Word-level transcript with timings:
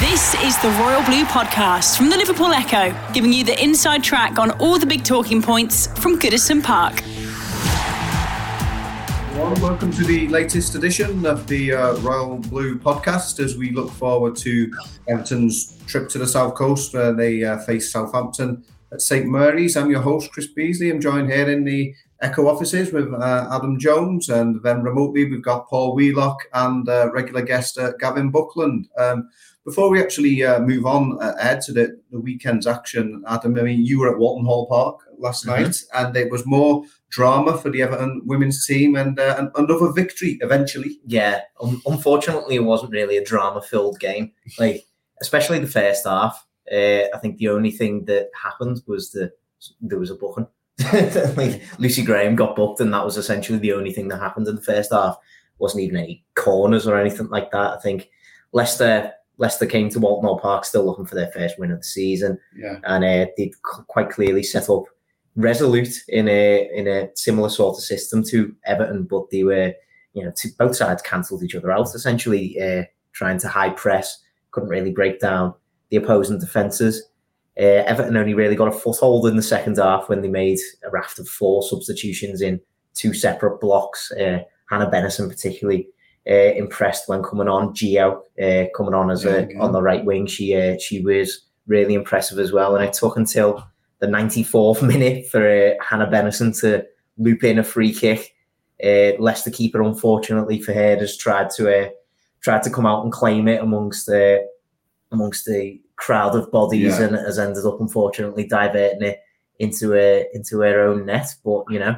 This 0.00 0.34
is 0.44 0.56
the 0.62 0.68
Royal 0.80 1.02
Blue 1.02 1.24
Podcast 1.24 1.96
from 1.96 2.08
the 2.08 2.16
Liverpool 2.16 2.52
Echo, 2.52 2.94
giving 3.12 3.32
you 3.32 3.42
the 3.42 3.60
inside 3.60 4.04
track 4.04 4.38
on 4.38 4.52
all 4.60 4.78
the 4.78 4.86
big 4.86 5.02
talking 5.02 5.42
points 5.42 5.88
from 6.00 6.20
Goodison 6.20 6.62
Park. 6.62 7.02
Welcome 9.60 9.90
to 9.90 10.04
the 10.04 10.28
latest 10.28 10.76
edition 10.76 11.26
of 11.26 11.48
the 11.48 11.72
uh, 11.72 11.96
Royal 11.96 12.38
Blue 12.38 12.78
podcast 12.78 13.42
as 13.42 13.56
we 13.56 13.72
look 13.72 13.90
forward 13.90 14.36
to 14.36 14.72
Everton's 15.08 15.76
trip 15.86 16.08
to 16.10 16.18
the 16.18 16.28
South 16.28 16.54
Coast 16.54 16.94
where 16.94 17.12
they 17.12 17.42
uh, 17.42 17.58
face 17.58 17.90
Southampton 17.90 18.64
at 18.92 19.02
St 19.02 19.26
Mary's. 19.26 19.76
I'm 19.76 19.90
your 19.90 20.02
host, 20.02 20.30
Chris 20.30 20.46
Beesley. 20.46 20.92
I'm 20.92 21.00
joined 21.00 21.32
here 21.32 21.50
in 21.50 21.64
the 21.64 21.92
Echo 22.20 22.46
offices 22.48 22.92
with 22.92 23.12
uh, 23.12 23.48
Adam 23.50 23.78
Jones 23.80 24.28
and 24.28 24.62
then 24.62 24.82
remotely 24.82 25.24
we've 25.24 25.42
got 25.42 25.68
Paul 25.68 25.96
Wheelock 25.96 26.38
and 26.52 26.88
uh, 26.88 27.10
regular 27.12 27.42
guest 27.42 27.78
uh, 27.78 27.92
Gavin 27.98 28.30
Buckland. 28.30 28.88
Um, 28.96 29.28
before 29.68 29.90
we 29.90 30.00
actually 30.00 30.42
uh, 30.42 30.60
move 30.60 30.86
on 30.86 31.18
ahead 31.20 31.60
to 31.60 31.72
the, 31.72 32.00
the 32.10 32.18
weekend's 32.18 32.66
action, 32.66 33.22
Adam, 33.28 33.58
I 33.58 33.62
mean, 33.62 33.84
you 33.84 34.00
were 34.00 34.10
at 34.10 34.18
Walton 34.18 34.46
Hall 34.46 34.66
Park 34.66 35.00
last 35.18 35.44
mm-hmm. 35.44 35.62
night 35.62 35.76
and 35.94 36.16
it 36.16 36.30
was 36.30 36.46
more 36.46 36.84
drama 37.10 37.58
for 37.58 37.68
the 37.68 37.82
Everton 37.82 38.22
women's 38.24 38.66
team 38.66 38.96
and 38.96 39.20
uh, 39.20 39.50
another 39.56 39.92
victory 39.92 40.38
eventually. 40.40 41.00
Yeah, 41.06 41.42
um, 41.60 41.82
unfortunately, 41.84 42.56
it 42.56 42.64
wasn't 42.64 42.92
really 42.92 43.18
a 43.18 43.24
drama-filled 43.24 44.00
game. 44.00 44.32
Like, 44.58 44.86
especially 45.20 45.58
the 45.58 45.66
first 45.66 46.06
half. 46.06 46.46
Uh, 46.72 47.04
I 47.14 47.18
think 47.20 47.36
the 47.36 47.50
only 47.50 47.70
thing 47.70 48.06
that 48.06 48.30
happened 48.40 48.80
was 48.86 49.10
that 49.12 49.32
there 49.82 49.98
was 49.98 50.10
a 50.10 50.14
booking. 50.14 50.46
like 51.36 51.62
Lucy 51.78 52.02
Graham 52.02 52.36
got 52.36 52.56
booked, 52.56 52.80
and 52.80 52.94
that 52.94 53.04
was 53.04 53.18
essentially 53.18 53.58
the 53.58 53.72
only 53.74 53.92
thing 53.92 54.08
that 54.08 54.20
happened 54.20 54.48
in 54.48 54.54
the 54.54 54.62
first 54.62 54.92
half. 54.92 55.18
Wasn't 55.58 55.82
even 55.82 55.96
any 55.96 56.24
corners 56.36 56.86
or 56.86 56.98
anything 56.98 57.28
like 57.28 57.50
that. 57.50 57.72
I 57.74 57.80
think 57.80 58.08
Leicester 58.52 59.12
Leicester 59.38 59.66
came 59.66 59.88
to 59.90 60.00
Walton 60.00 60.26
Hall 60.26 60.38
Park 60.38 60.64
still 60.64 60.84
looking 60.84 61.06
for 61.06 61.14
their 61.14 61.30
first 61.30 61.58
win 61.58 61.70
of 61.70 61.78
the 61.78 61.84
season, 61.84 62.38
yeah. 62.56 62.78
and 62.84 63.04
uh, 63.04 63.26
they 63.36 63.52
quite 63.62 64.10
clearly 64.10 64.42
set 64.42 64.68
up 64.68 64.84
resolute 65.36 66.02
in 66.08 66.28
a 66.28 66.68
in 66.74 66.86
a 66.88 67.08
similar 67.14 67.48
sort 67.48 67.76
of 67.76 67.82
system 67.82 68.22
to 68.24 68.54
Everton, 68.66 69.04
but 69.04 69.30
they 69.30 69.44
were 69.44 69.72
you 70.12 70.24
know 70.24 70.32
both 70.58 70.76
sides 70.76 71.02
cancelled 71.02 71.42
each 71.42 71.54
other 71.54 71.70
out 71.70 71.94
essentially, 71.94 72.60
uh, 72.60 72.82
trying 73.12 73.38
to 73.38 73.48
high 73.48 73.70
press, 73.70 74.18
couldn't 74.50 74.68
really 74.68 74.90
break 74.90 75.20
down 75.20 75.54
the 75.90 75.96
opposing 75.96 76.38
defences. 76.38 77.08
Uh, 77.58 77.82
Everton 77.86 78.16
only 78.16 78.34
really 78.34 78.54
got 78.54 78.68
a 78.68 78.78
foothold 78.78 79.26
in 79.26 79.36
the 79.36 79.42
second 79.42 79.78
half 79.78 80.08
when 80.08 80.22
they 80.22 80.28
made 80.28 80.58
a 80.84 80.90
raft 80.90 81.18
of 81.18 81.28
four 81.28 81.62
substitutions 81.62 82.40
in 82.40 82.60
two 82.94 83.14
separate 83.14 83.60
blocks. 83.60 84.12
Uh, 84.12 84.40
Hannah 84.68 84.90
Bennison 84.90 85.28
particularly 85.28 85.88
uh, 86.28 86.52
impressed 86.54 87.08
when 87.08 87.22
coming 87.22 87.48
on. 87.48 87.74
Gio 87.74 88.20
uh, 88.40 88.66
coming 88.76 88.94
on 88.94 89.10
as 89.10 89.24
a, 89.24 89.54
on 89.56 89.72
the 89.72 89.82
right 89.82 90.04
wing, 90.04 90.26
she 90.26 90.54
uh, 90.54 90.78
she 90.78 91.00
was 91.00 91.46
really 91.66 91.94
impressive 91.94 92.38
as 92.38 92.52
well. 92.52 92.76
And 92.76 92.84
it 92.84 92.92
took 92.92 93.16
until 93.16 93.66
the 94.00 94.06
94th 94.06 94.82
minute 94.86 95.26
for 95.26 95.48
uh, 95.48 95.74
Hannah 95.82 96.10
Bennison 96.10 96.58
to 96.60 96.84
loop 97.16 97.44
in 97.44 97.58
a 97.58 97.64
free 97.64 97.92
kick. 97.92 98.34
Uh, 98.82 99.12
Leicester 99.18 99.50
keeper, 99.50 99.82
unfortunately 99.82 100.60
for 100.60 100.72
her, 100.72 100.96
just 100.96 101.20
tried 101.20 101.50
to 101.50 101.86
uh, 101.86 101.88
tried 102.42 102.62
to 102.62 102.70
come 102.70 102.86
out 102.86 103.02
and 103.02 103.12
claim 103.12 103.48
it 103.48 103.60
amongst 103.60 104.06
the 104.06 104.46
amongst 105.10 105.46
the 105.46 105.80
crowd 105.96 106.36
of 106.36 106.52
bodies, 106.52 106.98
yeah. 106.98 107.06
and 107.06 107.16
has 107.16 107.38
ended 107.38 107.64
up 107.64 107.80
unfortunately 107.80 108.46
diverting 108.46 109.02
it 109.02 109.20
into 109.58 109.94
a 109.94 110.26
into 110.32 110.60
her 110.60 110.80
own 110.80 111.06
net. 111.06 111.34
But 111.44 111.64
you 111.70 111.80
know, 111.80 111.96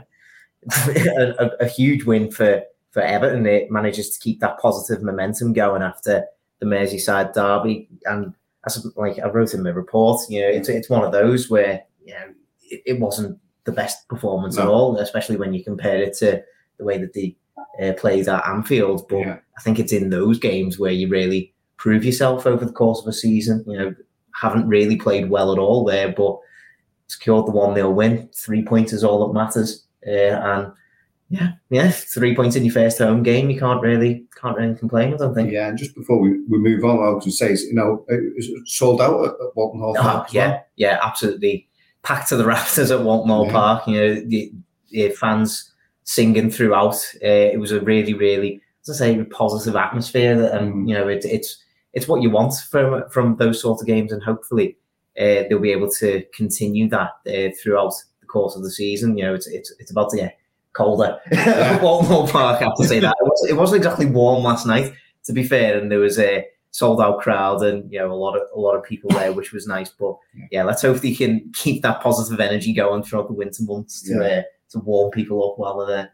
a, 0.86 1.34
a, 1.38 1.50
a, 1.60 1.66
huge 1.66 2.04
win 2.04 2.30
for 2.30 2.62
for 2.90 3.02
Everton. 3.02 3.46
It 3.46 3.70
manages 3.70 4.10
to 4.10 4.20
keep 4.20 4.40
that 4.40 4.58
positive 4.58 5.02
momentum 5.02 5.52
going 5.52 5.82
after 5.82 6.24
the 6.60 6.66
Merseyside 6.66 7.32
derby, 7.32 7.88
and 8.04 8.34
as 8.66 8.86
like 8.96 9.18
I 9.18 9.28
wrote 9.28 9.54
in 9.54 9.62
my 9.62 9.70
report, 9.70 10.20
you 10.28 10.40
know, 10.40 10.48
it's 10.48 10.68
it's 10.68 10.90
one 10.90 11.04
of 11.04 11.12
those 11.12 11.48
where 11.48 11.82
you 12.04 12.14
know, 12.14 12.34
it, 12.62 12.82
it 12.86 13.00
wasn't 13.00 13.38
the 13.64 13.72
best 13.72 14.08
performance 14.08 14.56
no. 14.56 14.62
at 14.62 14.68
all, 14.68 14.96
especially 14.98 15.36
when 15.36 15.54
you 15.54 15.64
compare 15.64 16.02
it 16.02 16.14
to 16.18 16.42
the 16.78 16.84
way 16.84 16.98
that 16.98 17.14
they 17.14 17.36
uh, 17.82 17.92
played 17.94 18.28
at 18.28 18.46
Anfield. 18.46 19.08
But 19.08 19.18
yeah. 19.18 19.38
I 19.56 19.62
think 19.62 19.78
it's 19.78 19.92
in 19.92 20.10
those 20.10 20.38
games 20.38 20.78
where 20.78 20.92
you 20.92 21.08
really 21.08 21.54
prove 21.76 22.04
yourself 22.04 22.46
over 22.46 22.64
the 22.64 22.72
course 22.72 23.00
of 23.00 23.06
a 23.06 23.12
season. 23.12 23.64
You 23.66 23.78
know, 23.78 23.94
haven't 24.40 24.68
really 24.68 24.96
played 24.96 25.30
well 25.30 25.52
at 25.52 25.58
all 25.58 25.84
there, 25.84 26.12
but 26.12 26.38
secured 27.06 27.46
the 27.46 27.52
1 27.52 27.74
0 27.74 27.90
win. 27.90 28.28
Three 28.34 28.64
points 28.64 28.92
is 28.92 29.04
all 29.04 29.26
that 29.26 29.34
matters. 29.34 29.86
Uh, 30.06 30.10
and 30.10 30.72
yeah, 31.30 31.52
yeah, 31.70 31.90
three 31.92 32.34
points 32.34 32.56
in 32.56 32.64
your 32.64 32.74
first 32.74 32.98
home 32.98 33.22
game. 33.22 33.50
You 33.50 33.58
can't 33.58 33.80
really 33.80 34.24
can't 34.40 34.56
really 34.56 34.74
complain. 34.74 35.14
I 35.14 35.16
don't 35.16 35.32
think. 35.32 35.52
Yeah, 35.52 35.68
and 35.68 35.78
just 35.78 35.94
before 35.94 36.18
we, 36.18 36.40
we 36.48 36.58
move 36.58 36.84
on, 36.84 36.96
I 36.96 37.10
was 37.10 37.24
going 37.24 37.30
to 37.30 37.30
say, 37.30 37.68
you 37.68 37.74
know, 37.74 38.04
it 38.08 38.68
sold 38.68 39.00
out 39.00 39.20
at, 39.20 39.34
at 39.34 39.54
Walton 39.54 39.80
Hall. 39.80 39.94
Oh, 39.96 40.26
yeah, 40.32 40.48
well. 40.48 40.66
yeah, 40.74 40.98
absolutely 41.00 41.68
packed 42.02 42.30
to 42.30 42.36
the 42.36 42.44
rafters 42.46 42.90
at 42.90 43.02
Walton 43.02 43.30
Hall 43.30 43.46
yeah. 43.46 43.52
Park. 43.52 43.86
You 43.86 43.94
know, 43.94 44.14
the, 44.26 44.52
the, 44.90 45.10
fans 45.10 45.72
singing 46.02 46.50
throughout. 46.50 46.96
Uh, 47.22 47.52
it 47.52 47.60
was 47.60 47.70
a 47.70 47.80
really, 47.80 48.12
really, 48.12 48.60
as 48.82 49.00
I 49.00 49.06
say, 49.06 49.24
positive 49.24 49.76
atmosphere. 49.76 50.36
That, 50.36 50.60
and 50.60 50.74
mm. 50.74 50.88
you 50.88 50.94
know, 50.94 51.06
it, 51.06 51.24
it's 51.24 51.62
it's 51.92 52.08
what 52.08 52.22
you 52.22 52.30
want 52.30 52.54
from 52.54 53.08
from 53.08 53.36
those 53.36 53.60
sort 53.62 53.80
of 53.80 53.86
games, 53.86 54.10
and 54.10 54.20
hopefully 54.20 54.76
uh, 55.16 55.46
they'll 55.48 55.60
be 55.60 55.70
able 55.70 55.92
to 55.92 56.24
continue 56.34 56.88
that 56.88 57.10
uh, 57.28 57.54
throughout 57.62 57.92
the 58.20 58.26
course 58.26 58.56
of 58.56 58.64
the 58.64 58.70
season. 58.72 59.16
You 59.16 59.26
know, 59.26 59.34
it's 59.34 59.46
it's 59.46 59.72
it's 59.78 59.92
about 59.92 60.10
to 60.10 60.16
get 60.16 60.39
colder 60.72 61.20
at 61.32 61.82
Walton 61.82 62.30
Park. 62.30 62.60
I 62.60 62.64
have 62.64 62.76
to 62.76 62.86
say 62.86 63.00
that 63.00 63.16
it, 63.20 63.24
was, 63.24 63.50
it 63.50 63.54
wasn't 63.54 63.78
exactly 63.78 64.06
warm 64.06 64.44
last 64.44 64.66
night, 64.66 64.92
to 65.24 65.32
be 65.32 65.42
fair, 65.42 65.78
and 65.78 65.90
there 65.90 65.98
was 65.98 66.18
a 66.18 66.46
sold 66.72 67.00
out 67.00 67.20
crowd 67.20 67.62
and 67.62 67.90
you 67.92 67.98
know 67.98 68.12
a 68.12 68.14
lot 68.14 68.36
of 68.36 68.42
a 68.54 68.58
lot 68.58 68.76
of 68.76 68.84
people 68.84 69.10
there, 69.10 69.32
which 69.32 69.52
was 69.52 69.66
nice. 69.66 69.90
But 69.90 70.16
yeah, 70.50 70.64
let's 70.64 70.82
hope 70.82 70.98
they 70.98 71.14
can 71.14 71.50
keep 71.54 71.82
that 71.82 72.00
positive 72.00 72.40
energy 72.40 72.72
going 72.72 73.02
throughout 73.02 73.28
the 73.28 73.34
winter 73.34 73.62
months 73.62 74.02
to 74.02 74.14
yeah. 74.14 74.38
uh, 74.38 74.42
to 74.70 74.78
warm 74.80 75.10
people 75.10 75.50
up 75.50 75.58
while 75.58 75.78
they're 75.78 75.96
there. 75.96 76.12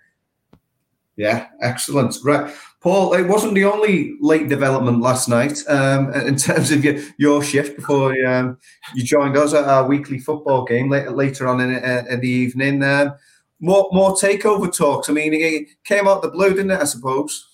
Yeah, 1.16 1.46
excellent. 1.62 2.14
Right, 2.22 2.54
Paul. 2.80 3.14
It 3.14 3.26
wasn't 3.26 3.54
the 3.54 3.64
only 3.64 4.16
late 4.20 4.48
development 4.48 5.00
last 5.00 5.28
night 5.28 5.58
um, 5.66 6.12
in 6.12 6.36
terms 6.36 6.70
of 6.70 6.84
your, 6.84 7.02
your 7.16 7.42
shift 7.42 7.76
before 7.76 8.14
um, 8.26 8.58
you 8.94 9.02
joined 9.02 9.34
us 9.36 9.54
at 9.54 9.64
our 9.64 9.86
weekly 9.86 10.18
football 10.18 10.64
game 10.64 10.90
later 10.90 11.10
later 11.10 11.48
on 11.48 11.60
in, 11.62 11.74
uh, 11.74 12.04
in 12.10 12.20
the 12.20 12.28
evening. 12.28 12.82
Um, 12.82 13.14
more 13.60 13.88
more 13.92 14.12
takeover 14.12 14.74
talks. 14.74 15.08
I 15.08 15.12
mean, 15.12 15.34
it 15.34 15.68
came 15.84 16.08
out 16.08 16.22
the 16.22 16.28
blue, 16.28 16.50
didn't 16.50 16.72
it? 16.72 16.80
I 16.80 16.84
suppose. 16.84 17.48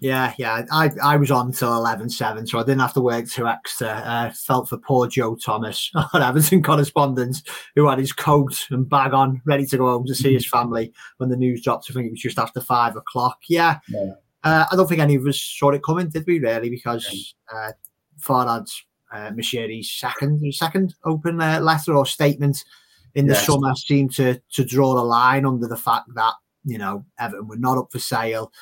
Yeah, 0.00 0.32
yeah. 0.38 0.64
I, 0.70 0.92
I 1.02 1.16
was 1.16 1.32
on 1.32 1.46
until 1.46 1.74
11 1.74 2.10
7, 2.10 2.46
so 2.46 2.58
I 2.60 2.62
didn't 2.62 2.80
have 2.80 2.92
to 2.94 3.00
work 3.00 3.28
two 3.28 3.48
extra. 3.48 3.88
Uh, 3.88 4.30
felt 4.30 4.68
for 4.68 4.78
poor 4.78 5.08
Joe 5.08 5.34
Thomas 5.34 5.90
on 6.12 6.22
Everton 6.22 6.62
correspondence, 6.62 7.42
who 7.74 7.88
had 7.88 7.98
his 7.98 8.12
coat 8.12 8.66
and 8.70 8.88
bag 8.88 9.12
on, 9.12 9.42
ready 9.44 9.66
to 9.66 9.76
go 9.76 9.86
home 9.86 10.06
to 10.06 10.14
see 10.14 10.32
his 10.32 10.48
family 10.48 10.92
when 11.16 11.30
the 11.30 11.36
news 11.36 11.62
dropped. 11.62 11.90
I 11.90 11.94
think 11.94 12.06
it 12.06 12.12
was 12.12 12.20
just 12.20 12.38
after 12.38 12.60
five 12.60 12.94
o'clock. 12.94 13.38
Yeah. 13.48 13.80
yeah. 13.88 14.12
Uh, 14.44 14.66
I 14.70 14.76
don't 14.76 14.88
think 14.88 15.00
any 15.00 15.16
of 15.16 15.26
us 15.26 15.40
saw 15.40 15.70
it 15.70 15.82
coming, 15.82 16.10
did 16.10 16.26
we, 16.28 16.38
really? 16.38 16.70
Because 16.70 17.34
uh, 17.52 17.72
Farhad 18.20 18.70
uh, 19.12 19.32
second, 19.82 20.54
second 20.54 20.94
open 21.04 21.40
uh, 21.40 21.58
letter 21.60 21.96
or 21.96 22.06
statement 22.06 22.64
in 23.14 23.26
the 23.26 23.34
yes. 23.34 23.46
summer 23.46 23.74
seemed 23.74 24.14
to, 24.14 24.40
to 24.52 24.64
draw 24.64 24.92
a 24.92 25.02
line 25.02 25.46
under 25.46 25.66
the 25.66 25.76
fact 25.76 26.08
that, 26.14 26.34
you 26.64 26.78
know, 26.78 27.04
Everton 27.18 27.48
were 27.48 27.56
not 27.56 27.78
up 27.78 27.88
for 27.90 27.98
sale 27.98 28.52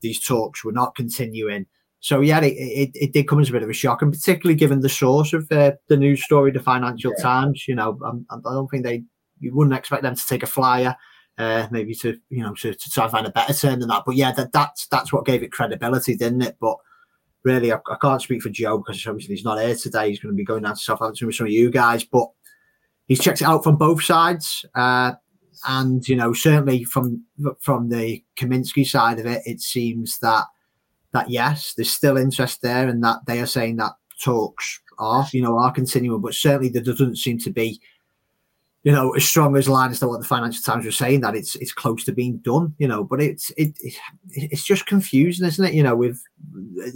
these 0.00 0.24
talks 0.24 0.64
were 0.64 0.72
not 0.72 0.94
continuing. 0.94 1.66
So 2.00 2.20
yeah, 2.20 2.40
it, 2.40 2.54
it, 2.54 2.90
it, 2.94 3.12
did 3.12 3.26
come 3.26 3.40
as 3.40 3.48
a 3.48 3.52
bit 3.52 3.62
of 3.62 3.70
a 3.70 3.74
shock, 3.74 4.02
and 4.02 4.12
particularly 4.12 4.54
given 4.54 4.80
the 4.80 4.88
source 4.88 5.32
of 5.32 5.50
uh, 5.50 5.72
the 5.88 5.96
news 5.96 6.22
story, 6.22 6.52
the 6.52 6.60
Financial 6.60 7.12
yeah. 7.16 7.22
Times. 7.22 7.66
You 7.66 7.74
know, 7.74 7.98
I, 8.30 8.36
I 8.36 8.52
don't 8.52 8.68
think 8.68 8.84
they 8.84 9.02
you 9.40 9.54
wouldn't 9.54 9.76
expect 9.76 10.02
them 10.02 10.14
to 10.14 10.26
take 10.26 10.42
a 10.42 10.46
flyer, 10.46 10.94
uh, 11.38 11.66
maybe 11.70 11.94
to 11.96 12.16
you 12.28 12.42
know 12.42 12.54
to, 12.54 12.74
to 12.74 12.90
try 12.90 13.04
and 13.04 13.12
find 13.12 13.26
a 13.26 13.32
better 13.32 13.54
term 13.54 13.80
than 13.80 13.88
that. 13.88 14.04
But 14.06 14.16
yeah, 14.16 14.30
that 14.32 14.52
that's 14.52 14.86
that's 14.86 15.12
what 15.12 15.26
gave 15.26 15.42
it 15.42 15.52
credibility, 15.52 16.16
didn't 16.16 16.42
it? 16.42 16.56
But 16.60 16.76
really, 17.42 17.72
I, 17.72 17.78
I 17.90 17.96
can't 18.00 18.22
speak 18.22 18.42
for 18.42 18.50
Joe 18.50 18.78
because 18.78 19.04
obviously 19.06 19.34
he's 19.34 19.44
not 19.44 19.60
here 19.60 19.74
today. 19.74 20.10
He's 20.10 20.20
going 20.20 20.34
to 20.34 20.36
be 20.36 20.44
going 20.44 20.62
down 20.62 20.74
to 20.74 20.80
Southampton 20.80 21.26
with 21.26 21.36
some 21.36 21.46
of 21.46 21.52
you 21.52 21.70
guys, 21.70 22.04
but 22.04 22.28
he's 23.06 23.20
checked 23.20 23.40
it 23.40 23.46
out 23.46 23.64
from 23.64 23.76
both 23.76 24.02
sides. 24.02 24.64
Uh, 24.74 25.12
and 25.68 26.06
you 26.06 26.14
know 26.14 26.32
certainly 26.32 26.84
from 26.84 27.24
from 27.60 27.88
the 27.88 28.22
Kaminski 28.36 28.86
side 28.86 29.18
of 29.18 29.26
it, 29.26 29.42
it 29.46 29.60
seems 29.60 30.18
that 30.18 30.44
that 31.12 31.30
yes, 31.30 31.72
there's 31.74 31.90
still 31.90 32.16
interest 32.16 32.62
there, 32.62 32.88
and 32.88 33.02
that 33.02 33.24
they 33.26 33.40
are 33.40 33.46
saying 33.46 33.76
that 33.76 33.92
talks 34.22 34.80
are, 34.98 35.26
you 35.32 35.42
know, 35.42 35.58
are 35.58 35.72
continuing, 35.72 36.20
but 36.20 36.34
certainly 36.34 36.68
there 36.68 36.82
doesn't 36.82 37.16
seem 37.16 37.38
to 37.38 37.50
be, 37.50 37.80
you 38.82 38.92
know, 38.92 39.10
as 39.12 39.24
strong 39.24 39.56
as 39.56 39.68
line 39.68 39.90
as 39.90 40.00
to 40.00 40.08
what 40.08 40.20
the 40.20 40.26
Financial 40.26 40.62
Times 40.62 40.84
were 40.84 40.92
saying 40.92 41.20
that 41.22 41.34
it's 41.34 41.56
it's 41.56 41.72
close 41.72 42.04
to 42.04 42.12
being 42.12 42.38
done, 42.38 42.74
you 42.78 42.86
know. 42.86 43.04
But 43.04 43.20
it's 43.20 43.50
it, 43.56 43.76
it 43.80 43.94
it's 44.34 44.64
just 44.64 44.86
confusing, 44.86 45.46
isn't 45.46 45.64
it? 45.64 45.74
You 45.74 45.82
know, 45.82 45.96
with 45.96 46.22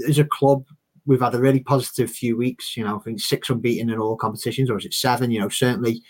as 0.08 0.18
a 0.18 0.24
club, 0.24 0.64
we've 1.10 1.20
had 1.20 1.34
a 1.34 1.40
really 1.40 1.58
positive 1.58 2.08
few 2.08 2.36
weeks. 2.36 2.76
You 2.76 2.84
know, 2.84 2.96
I 2.96 3.00
think 3.00 3.20
six 3.20 3.50
unbeaten 3.50 3.90
in 3.90 3.98
all 3.98 4.16
competitions, 4.16 4.70
or 4.70 4.78
is 4.78 4.86
it 4.86 4.94
seven? 4.94 5.32
You 5.32 5.40
know, 5.40 5.48
certainly 5.48 6.02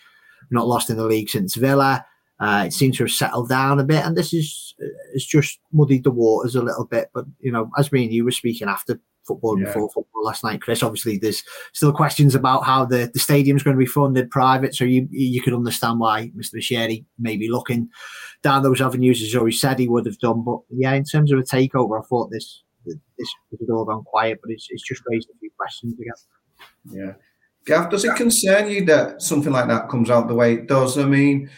not 0.50 0.68
lost 0.68 0.90
in 0.90 0.98
the 0.98 1.06
league 1.06 1.30
since 1.30 1.54
Villa. 1.56 2.04
Uh, 2.38 2.64
it 2.66 2.72
seems 2.72 2.98
to 2.98 3.04
have 3.04 3.10
settled 3.10 3.48
down 3.48 3.80
a 3.80 3.84
bit, 3.84 4.04
and 4.04 4.14
this 4.14 4.34
is 4.34 4.74
it's 5.14 5.24
just 5.24 5.58
muddied 5.72 6.04
the 6.04 6.10
waters 6.10 6.54
a 6.54 6.62
little 6.62 6.84
bit. 6.84 7.08
But 7.14 7.24
you 7.40 7.50
know, 7.50 7.70
as 7.78 7.90
me 7.90 8.04
and 8.04 8.12
you 8.12 8.26
were 8.26 8.30
speaking 8.30 8.68
after 8.68 9.00
football 9.26 9.58
yeah. 9.58 9.66
before 9.66 9.88
football 9.88 10.24
last 10.24 10.44
night, 10.44 10.60
Chris. 10.60 10.82
Obviously, 10.82 11.16
there's 11.16 11.42
still 11.72 11.92
questions 11.92 12.34
about 12.34 12.64
how 12.64 12.84
the, 12.84 13.10
the 13.12 13.20
stadium's 13.20 13.62
going 13.62 13.76
to 13.76 13.78
be 13.78 13.86
funded 13.86 14.30
private. 14.30 14.74
So 14.74 14.84
you 14.84 15.08
you 15.10 15.40
could 15.40 15.54
understand 15.54 15.98
why 15.98 16.30
Mr. 16.36 16.56
Moshiri 16.56 17.06
may 17.18 17.38
be 17.38 17.50
looking 17.50 17.88
down 18.42 18.62
those 18.62 18.82
avenues 18.82 19.22
as 19.22 19.34
always 19.34 19.60
said 19.60 19.78
he 19.78 19.88
would 19.88 20.04
have 20.04 20.18
done. 20.18 20.44
But 20.44 20.60
yeah, 20.68 20.92
in 20.92 21.04
terms 21.04 21.32
of 21.32 21.38
a 21.38 21.42
takeover, 21.42 21.98
I 21.98 22.06
thought 22.06 22.30
this 22.30 22.62
this 22.86 23.34
was 23.50 23.70
all 23.70 23.84
gone 23.84 24.04
quiet, 24.04 24.38
but 24.42 24.50
it's 24.50 24.66
it's 24.70 24.82
just 24.82 25.02
raised 25.06 25.28
a 25.30 25.38
few 25.38 25.50
questions 25.56 25.94
again. 25.94 26.14
Yeah. 26.90 27.12
Gav, 27.66 27.90
does 27.90 28.04
it 28.04 28.16
concern 28.16 28.70
you 28.70 28.84
that 28.86 29.20
something 29.20 29.52
like 29.52 29.68
that 29.68 29.90
comes 29.90 30.10
out 30.10 30.28
the 30.28 30.34
way 30.34 30.54
it 30.54 30.66
does? 30.66 30.96
I 30.96 31.04
mean, 31.04 31.50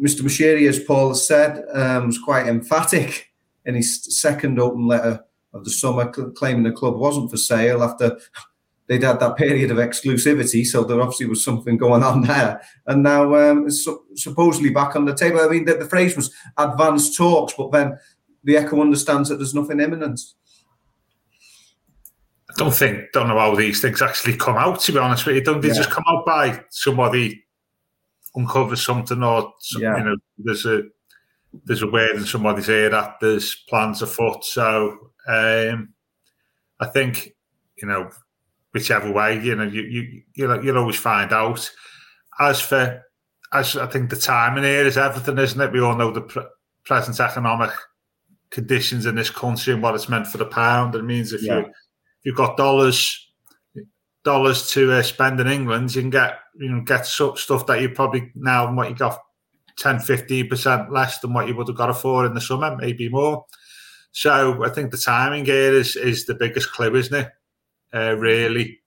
Mr. 0.00 0.22
Moshiri, 0.22 0.66
as 0.68 0.78
Paul 0.78 1.08
has 1.08 1.26
said, 1.26 1.62
um, 1.74 2.06
was 2.06 2.18
quite 2.18 2.46
emphatic 2.46 3.28
in 3.66 3.74
his 3.74 4.18
second 4.18 4.58
open 4.58 4.86
letter 4.86 5.22
of 5.52 5.64
the 5.64 5.70
summer, 5.70 6.10
claiming 6.10 6.62
the 6.62 6.72
club 6.72 6.96
wasn't 6.96 7.30
for 7.30 7.36
sale 7.36 7.82
after 7.82 8.18
they'd 8.86 9.02
had 9.02 9.20
that 9.20 9.36
period 9.36 9.70
of 9.70 9.76
exclusivity. 9.76 10.66
So 10.66 10.82
there 10.82 11.00
obviously 11.00 11.26
was 11.26 11.44
something 11.44 11.76
going 11.76 12.02
on 12.02 12.22
there. 12.22 12.60
And 12.86 13.02
now 13.02 13.34
um, 13.34 13.66
it's 13.66 13.86
supposedly 14.16 14.70
back 14.70 14.96
on 14.96 15.04
the 15.04 15.14
table. 15.14 15.40
I 15.40 15.48
mean, 15.48 15.64
the, 15.64 15.74
the 15.74 15.88
phrase 15.88 16.16
was 16.16 16.34
advanced 16.56 17.16
talks, 17.16 17.54
but 17.56 17.70
then 17.70 17.98
the 18.42 18.56
Echo 18.56 18.80
understands 18.80 19.28
that 19.28 19.36
there's 19.36 19.54
nothing 19.54 19.80
imminent. 19.80 20.20
Don't 22.60 22.74
think, 22.74 23.12
don't 23.12 23.28
know 23.28 23.38
how 23.38 23.54
these 23.54 23.80
things 23.80 24.02
actually 24.02 24.36
come 24.36 24.58
out, 24.58 24.80
to 24.80 24.92
be 24.92 24.98
honest 24.98 25.24
with 25.24 25.36
you. 25.36 25.42
Don't 25.42 25.62
they 25.62 25.68
yeah. 25.68 25.74
just 25.74 25.90
come 25.90 26.04
out 26.06 26.26
by 26.26 26.62
somebody 26.68 27.42
uncovers 28.36 28.84
something 28.84 29.22
or, 29.22 29.54
yeah. 29.78 29.96
you 29.96 30.04
know, 30.04 30.16
there's 30.36 30.66
a 30.66 30.82
there's 31.64 31.80
a 31.80 31.90
word 31.90 32.16
in 32.16 32.26
somebody's 32.26 32.68
ear 32.68 32.90
that 32.90 33.16
there's 33.18 33.54
plans 33.66 34.02
afoot. 34.02 34.44
So 34.44 35.12
um, 35.26 35.94
I 36.78 36.86
think 36.92 37.34
you 37.76 37.88
know 37.88 38.10
whichever 38.72 39.10
way, 39.10 39.42
you 39.42 39.56
know, 39.56 39.64
you 39.64 39.80
you 39.80 40.22
you'll, 40.34 40.62
you'll 40.62 40.78
always 40.78 40.98
find 40.98 41.32
out. 41.32 41.70
As 42.38 42.60
for 42.60 43.02
as 43.54 43.74
I 43.74 43.86
think 43.86 44.10
the 44.10 44.16
timing 44.16 44.64
here 44.64 44.86
is 44.86 44.98
everything, 44.98 45.38
isn't 45.38 45.60
it? 45.60 45.72
We 45.72 45.80
all 45.80 45.96
know 45.96 46.10
the 46.10 46.20
pre- 46.20 46.42
present 46.84 47.20
economic 47.20 47.70
conditions 48.50 49.06
in 49.06 49.14
this 49.14 49.30
country 49.30 49.72
and 49.72 49.82
what 49.82 49.94
it's 49.94 50.10
meant 50.10 50.26
for 50.26 50.36
the 50.36 50.44
pound. 50.44 50.94
It 50.94 51.04
means 51.04 51.32
if 51.32 51.42
yeah. 51.42 51.60
you 51.60 51.72
you've 52.22 52.36
got 52.36 52.56
dollars 52.56 53.26
dollars 54.24 54.70
to 54.70 54.92
uh, 54.92 55.02
spend 55.02 55.40
in 55.40 55.46
England, 55.46 55.94
you 55.94 56.02
can 56.02 56.10
get 56.10 56.38
you 56.58 56.70
know 56.70 56.80
get 56.82 57.06
stuff 57.06 57.66
that 57.66 57.80
you 57.80 57.90
probably 57.90 58.30
now 58.34 58.72
what 58.74 58.88
you 58.88 58.94
got 58.94 59.20
10 59.78 59.96
15% 59.96 60.90
less 60.90 61.20
than 61.20 61.32
what 61.32 61.48
you 61.48 61.56
would 61.56 61.68
have 61.68 61.76
got 61.76 61.92
for 61.98 62.26
in 62.26 62.34
the 62.34 62.40
summer, 62.40 62.76
maybe 62.76 63.08
more. 63.08 63.46
So 64.12 64.62
I 64.62 64.68
think 64.68 64.90
the 64.90 64.98
timing 64.98 65.46
here 65.46 65.72
is 65.72 65.96
is 65.96 66.26
the 66.26 66.34
biggest 66.34 66.70
clue, 66.72 66.94
isn't 66.94 67.14
it? 67.14 67.32
Uh, 67.92 68.16
really, 68.16 68.80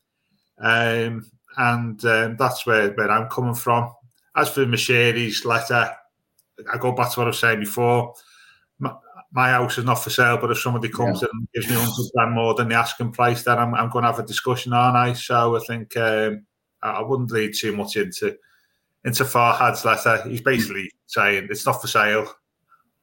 um, 0.59 1.25
and 1.57 2.03
um, 2.05 2.35
that's 2.37 2.65
where, 2.65 2.91
where 2.91 3.11
I'm 3.11 3.29
coming 3.29 3.55
from. 3.55 3.93
As 4.35 4.49
for 4.49 4.65
Moshiri's 4.65 5.45
letter, 5.45 5.91
I 6.71 6.77
go 6.77 6.91
back 6.93 7.11
to 7.13 7.19
what 7.19 7.27
I 7.27 7.29
was 7.29 7.39
saying 7.39 7.59
before. 7.59 8.13
My, 9.33 9.49
house 9.49 9.77
is 9.77 9.85
not 9.85 9.95
for 9.95 10.09
sale, 10.09 10.37
but 10.37 10.51
if 10.51 10.59
somebody 10.59 10.89
comes 10.89 11.21
yeah. 11.21 11.27
and 11.31 11.47
gives 11.53 11.67
me 11.67 11.75
hundred 11.75 12.11
grand 12.15 12.33
more 12.33 12.53
than 12.53 12.69
the 12.69 12.75
asking 12.75 13.11
price, 13.11 13.43
then 13.43 13.57
I'm, 13.57 13.73
I'm 13.73 13.89
going 13.89 14.03
to 14.03 14.11
have 14.11 14.19
a 14.19 14.23
discussion, 14.23 14.73
aren't 14.73 14.97
I? 14.97 15.13
So 15.13 15.55
I 15.55 15.59
think 15.59 15.97
um, 15.97 16.45
I 16.81 17.01
wouldn't 17.01 17.31
lead 17.31 17.53
too 17.55 17.75
much 17.75 17.95
into 17.97 18.37
into 19.05 19.23
Farhad's 19.23 19.83
letter. 19.83 20.21
He's 20.29 20.41
basically 20.41 20.89
saying 21.07 21.47
it's 21.49 21.65
not 21.65 21.81
for 21.81 21.87
sale 21.87 22.33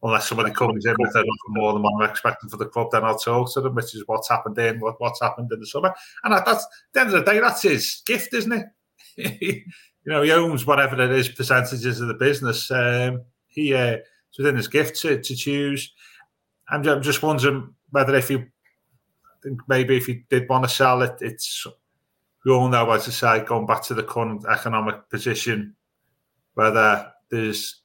unless 0.03 0.29
somebody 0.29 0.51
comes 0.51 0.87
in 0.87 0.95
with 0.99 1.15
more 1.49 1.73
than 1.73 1.83
what 1.83 2.03
I'm 2.03 2.11
expecting 2.11 2.49
for 2.49 2.57
the 2.57 2.67
club, 2.67 2.89
then 2.91 3.05
I'll 3.05 3.19
talk 3.19 3.53
to 3.53 3.61
them, 3.61 3.75
which 3.75 3.95
is 3.95 4.05
what's 4.07 4.29
happened 4.29 4.59
in 4.59 4.81
what, 4.81 5.01
what's 5.01 5.21
happened 5.21 5.51
in 5.53 5.61
the 5.61 5.67
summer. 5.67 5.95
And 6.25 6.33
that's 6.33 6.65
at 6.65 6.71
the 6.93 7.01
end 7.01 7.15
of 7.15 7.25
the 7.25 7.31
day, 7.31 7.41
that's 7.41 7.63
his 7.63 8.03
gift, 8.07 8.33
isn't 8.35 8.53
it? 8.53 8.67
you 10.05 10.13
know, 10.13 10.23
he 10.23 10.33
owns 10.33 10.67
whatever 10.67 11.01
it 11.01 11.11
is 11.11 11.29
percentages 11.29 12.01
of 12.01 12.09
the 12.09 12.15
business. 12.15 12.71
Um, 12.71 13.23
he 13.47 13.75
uh, 13.75 13.99
it's 14.29 14.39
within 14.39 14.57
his 14.57 14.69
gift 14.69 14.99
to, 15.01 15.21
to 15.21 15.37
choose. 15.37 15.93
I'm, 16.71 16.87
I'm 16.87 17.03
just 17.03 17.23
wondering 17.23 17.75
whether 17.91 18.15
if 18.15 18.31
you 18.31 18.39
I 18.39 19.43
think 19.43 19.61
maybe 19.69 19.97
if 19.97 20.09
you 20.09 20.23
did 20.29 20.49
want 20.49 20.65
to 20.65 20.71
sell 20.71 21.03
it, 21.03 21.17
it's 21.21 21.67
we 22.45 22.53
all 22.53 22.69
know, 22.69 22.91
as 22.91 23.07
I 23.07 23.39
say, 23.39 23.45
going 23.45 23.67
back 23.67 23.83
to 23.85 23.95
the 23.95 24.03
current 24.03 24.45
economic 24.47 25.09
position, 25.11 25.77
whether 26.55 27.13
there's 27.31 27.83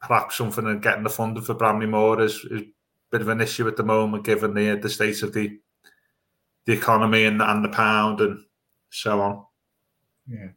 perhaps 0.00 0.36
something 0.36 0.66
in 0.66 0.80
getting 0.80 1.04
the 1.04 1.10
funding 1.10 1.44
for 1.44 1.54
Bramley-Moore 1.54 2.20
is, 2.22 2.44
is 2.50 2.62
a 2.62 2.66
bit 3.10 3.20
of 3.20 3.28
an 3.28 3.40
issue 3.40 3.68
at 3.68 3.76
the 3.76 3.84
moment, 3.84 4.24
given 4.24 4.54
the 4.54 4.76
the 4.76 4.88
state 4.88 5.22
of 5.22 5.32
the 5.32 5.58
the 6.64 6.72
economy 6.72 7.24
and, 7.24 7.42
and 7.42 7.64
the 7.64 7.68
pound 7.68 8.20
and 8.20 8.40
so 8.90 9.20
on. 9.20 9.44
Yeah. 10.28 10.48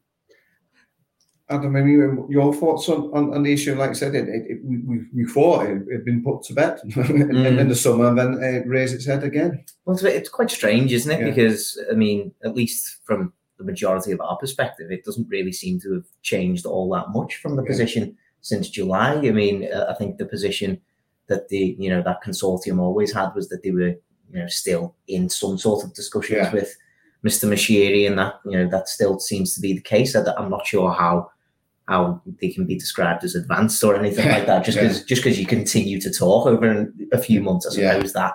Adam, 1.48 1.76
I 1.76 1.82
mean, 1.82 2.26
your 2.28 2.54
thoughts 2.56 2.90
on, 2.90 3.12
on, 3.14 3.34
on 3.34 3.44
the 3.44 3.54
issue? 3.54 3.76
Like 3.76 3.92
I 3.92 3.94
said, 3.94 4.16
it, 4.16 4.28
it, 4.28 4.46
it 4.50 4.60
we, 4.64 5.02
we 5.14 5.26
thought 5.26 5.66
it 5.66 5.84
had 5.92 6.04
been 6.04 6.24
put 6.24 6.42
to 6.44 6.54
bed 6.54 6.80
in, 6.84 6.92
mm. 6.92 7.60
in, 7.60 7.70
the 7.70 7.76
summer, 7.76 8.08
and 8.08 8.18
then 8.18 8.40
it 8.42 8.68
raised 8.68 8.96
its 8.96 9.06
head 9.06 9.24
again. 9.24 9.64
Well, 9.86 9.98
it's 10.04 10.30
quite 10.30 10.50
strange, 10.50 10.92
isn't 10.92 11.12
it? 11.12 11.20
Yeah. 11.20 11.30
Because 11.30 11.80
I 11.92 11.94
mean, 11.94 12.34
at 12.44 12.56
least 12.56 12.98
from 13.04 13.32
the 13.60 13.64
majority 13.64 14.12
of 14.12 14.22
our 14.22 14.38
perspective, 14.38 14.90
it 14.92 15.06
doesn't 15.06 15.30
really 15.30 15.52
seem 15.52 15.80
to 15.82 15.94
have 15.94 16.06
changed 16.24 16.66
all 16.66 16.90
that 16.94 17.10
much 17.10 17.36
from 17.36 17.56
the 17.56 17.62
yeah. 17.62 17.70
position 17.70 18.18
since 18.42 18.68
July. 18.68 19.14
I 19.14 19.32
mean, 19.32 19.70
uh, 19.72 19.86
I 19.88 19.94
think 19.94 20.18
the 20.18 20.26
position 20.26 20.82
that 21.28 21.50
the 21.50 21.76
you 21.78 21.92
know 21.92 22.02
that 22.02 22.24
consortium 22.24 22.80
always 22.80 23.14
had 23.14 23.30
was 23.36 23.50
that 23.50 23.62
they 23.62 23.72
were 23.72 23.90
you 23.90 24.40
know 24.40 24.48
still 24.48 24.96
in 25.08 25.30
some 25.30 25.60
sort 25.60 25.84
of 25.84 25.94
discussions 25.94 26.38
yeah. 26.38 26.52
with 26.52 26.76
Mr. 27.24 27.48
Moshiri, 27.48 28.08
and 28.08 28.18
that 28.18 28.40
you 28.46 28.58
know 28.58 28.68
that 28.68 28.90
still 28.90 29.20
seems 29.20 29.54
to 29.54 29.62
be 29.62 29.74
the 29.74 29.82
case. 29.82 30.16
I'm 30.16 30.50
not 30.50 30.66
sure 30.66 30.92
how 30.92 31.30
how 31.88 32.22
they 32.42 32.50
can 32.50 32.66
be 32.66 32.78
described 32.78 33.24
as 33.24 33.36
advanced 33.36 33.84
or 33.84 33.96
anything 33.96 34.28
like 34.28 34.48
that. 34.48 34.66
Just 34.66 34.78
because 34.78 35.00
yeah. 35.00 35.06
just 35.08 35.24
because 35.24 35.40
you 35.40 35.46
continue 35.46 36.00
to 36.02 36.12
talk 36.12 36.48
over 36.48 36.92
a 37.12 37.18
few 37.18 37.42
months, 37.42 37.68
I 37.68 37.70
suppose 37.72 38.14
yeah. 38.16 38.22
that 38.22 38.34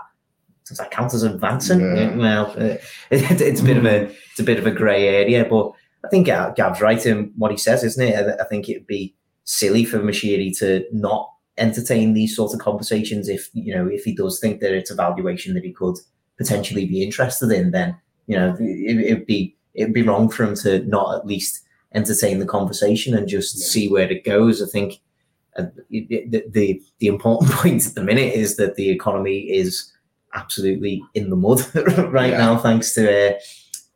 does 0.66 0.78
that 0.78 0.92
count 0.92 1.12
as 1.14 1.25
advancing? 1.25 1.80
Yeah. 1.80 2.14
Well, 2.14 2.47
uh, 2.57 2.76
it, 3.11 3.40
it's 3.40 3.61
a 3.61 3.64
bit 3.64 3.76
of 3.76 3.85
a 3.85 4.04
it's 4.04 4.40
a 4.40 4.45
bit 4.45 4.59
of 4.59 4.66
a 4.66 4.71
grey 4.71 5.09
area, 5.09 5.45
but 5.45 5.73
I 6.04 6.09
think 6.09 6.26
Gav's 6.26 6.80
right 6.80 7.04
in 7.04 7.33
what 7.37 7.50
he 7.50 7.57
says, 7.57 7.85
isn't 7.85 8.02
it? 8.02 8.37
I 8.40 8.45
think 8.45 8.69
it'd 8.69 8.87
be 8.87 9.14
silly 9.45 9.85
for 9.85 9.99
Moshiri 9.99 10.57
to 10.59 10.85
not 10.92 11.28
entertain 11.59 12.14
these 12.14 12.35
sorts 12.35 12.54
of 12.54 12.61
conversations 12.61 13.28
if 13.28 13.50
you 13.52 13.75
know 13.75 13.87
if 13.87 14.04
he 14.04 14.14
does 14.14 14.40
think 14.40 14.61
that 14.61 14.73
it's 14.73 14.90
a 14.90 14.95
valuation 14.95 15.54
that 15.54 15.64
he 15.64 15.73
could 15.73 15.97
potentially 16.38 16.87
be 16.87 17.02
interested 17.02 17.50
in 17.50 17.71
then 17.71 17.95
you 18.26 18.37
know 18.37 18.57
it, 18.59 19.19
would 19.19 19.26
be 19.26 19.54
it'd 19.75 19.92
be 19.92 20.02
wrong 20.02 20.30
for 20.30 20.45
him 20.45 20.54
to 20.54 20.78
not 20.87 21.14
at 21.16 21.26
least 21.26 21.62
entertain 21.95 22.39
the 22.39 22.47
conversation 22.47 23.17
and 23.17 23.29
just 23.29 23.59
yeah. 23.59 23.67
see 23.67 23.89
where 23.89 24.11
it 24.11 24.25
goes 24.25 24.63
i 24.63 24.67
think 24.67 25.01
uh, 25.59 25.65
the, 25.91 26.45
the 26.49 26.81
the 26.99 27.07
important 27.07 27.51
point 27.55 27.87
at 27.87 27.95
the 27.95 28.05
minute 28.05 28.35
is 28.35 28.57
that 28.57 28.77
the 28.77 28.91
economy 28.91 29.41
is 29.51 29.93
absolutely 30.35 31.03
in 31.15 31.31
the 31.31 31.37
mud 31.37 31.61
right 32.13 32.31
yeah. 32.31 32.39
now 32.39 32.57
thanks 32.57 32.93
to 32.95 33.31
uh, 33.31 33.39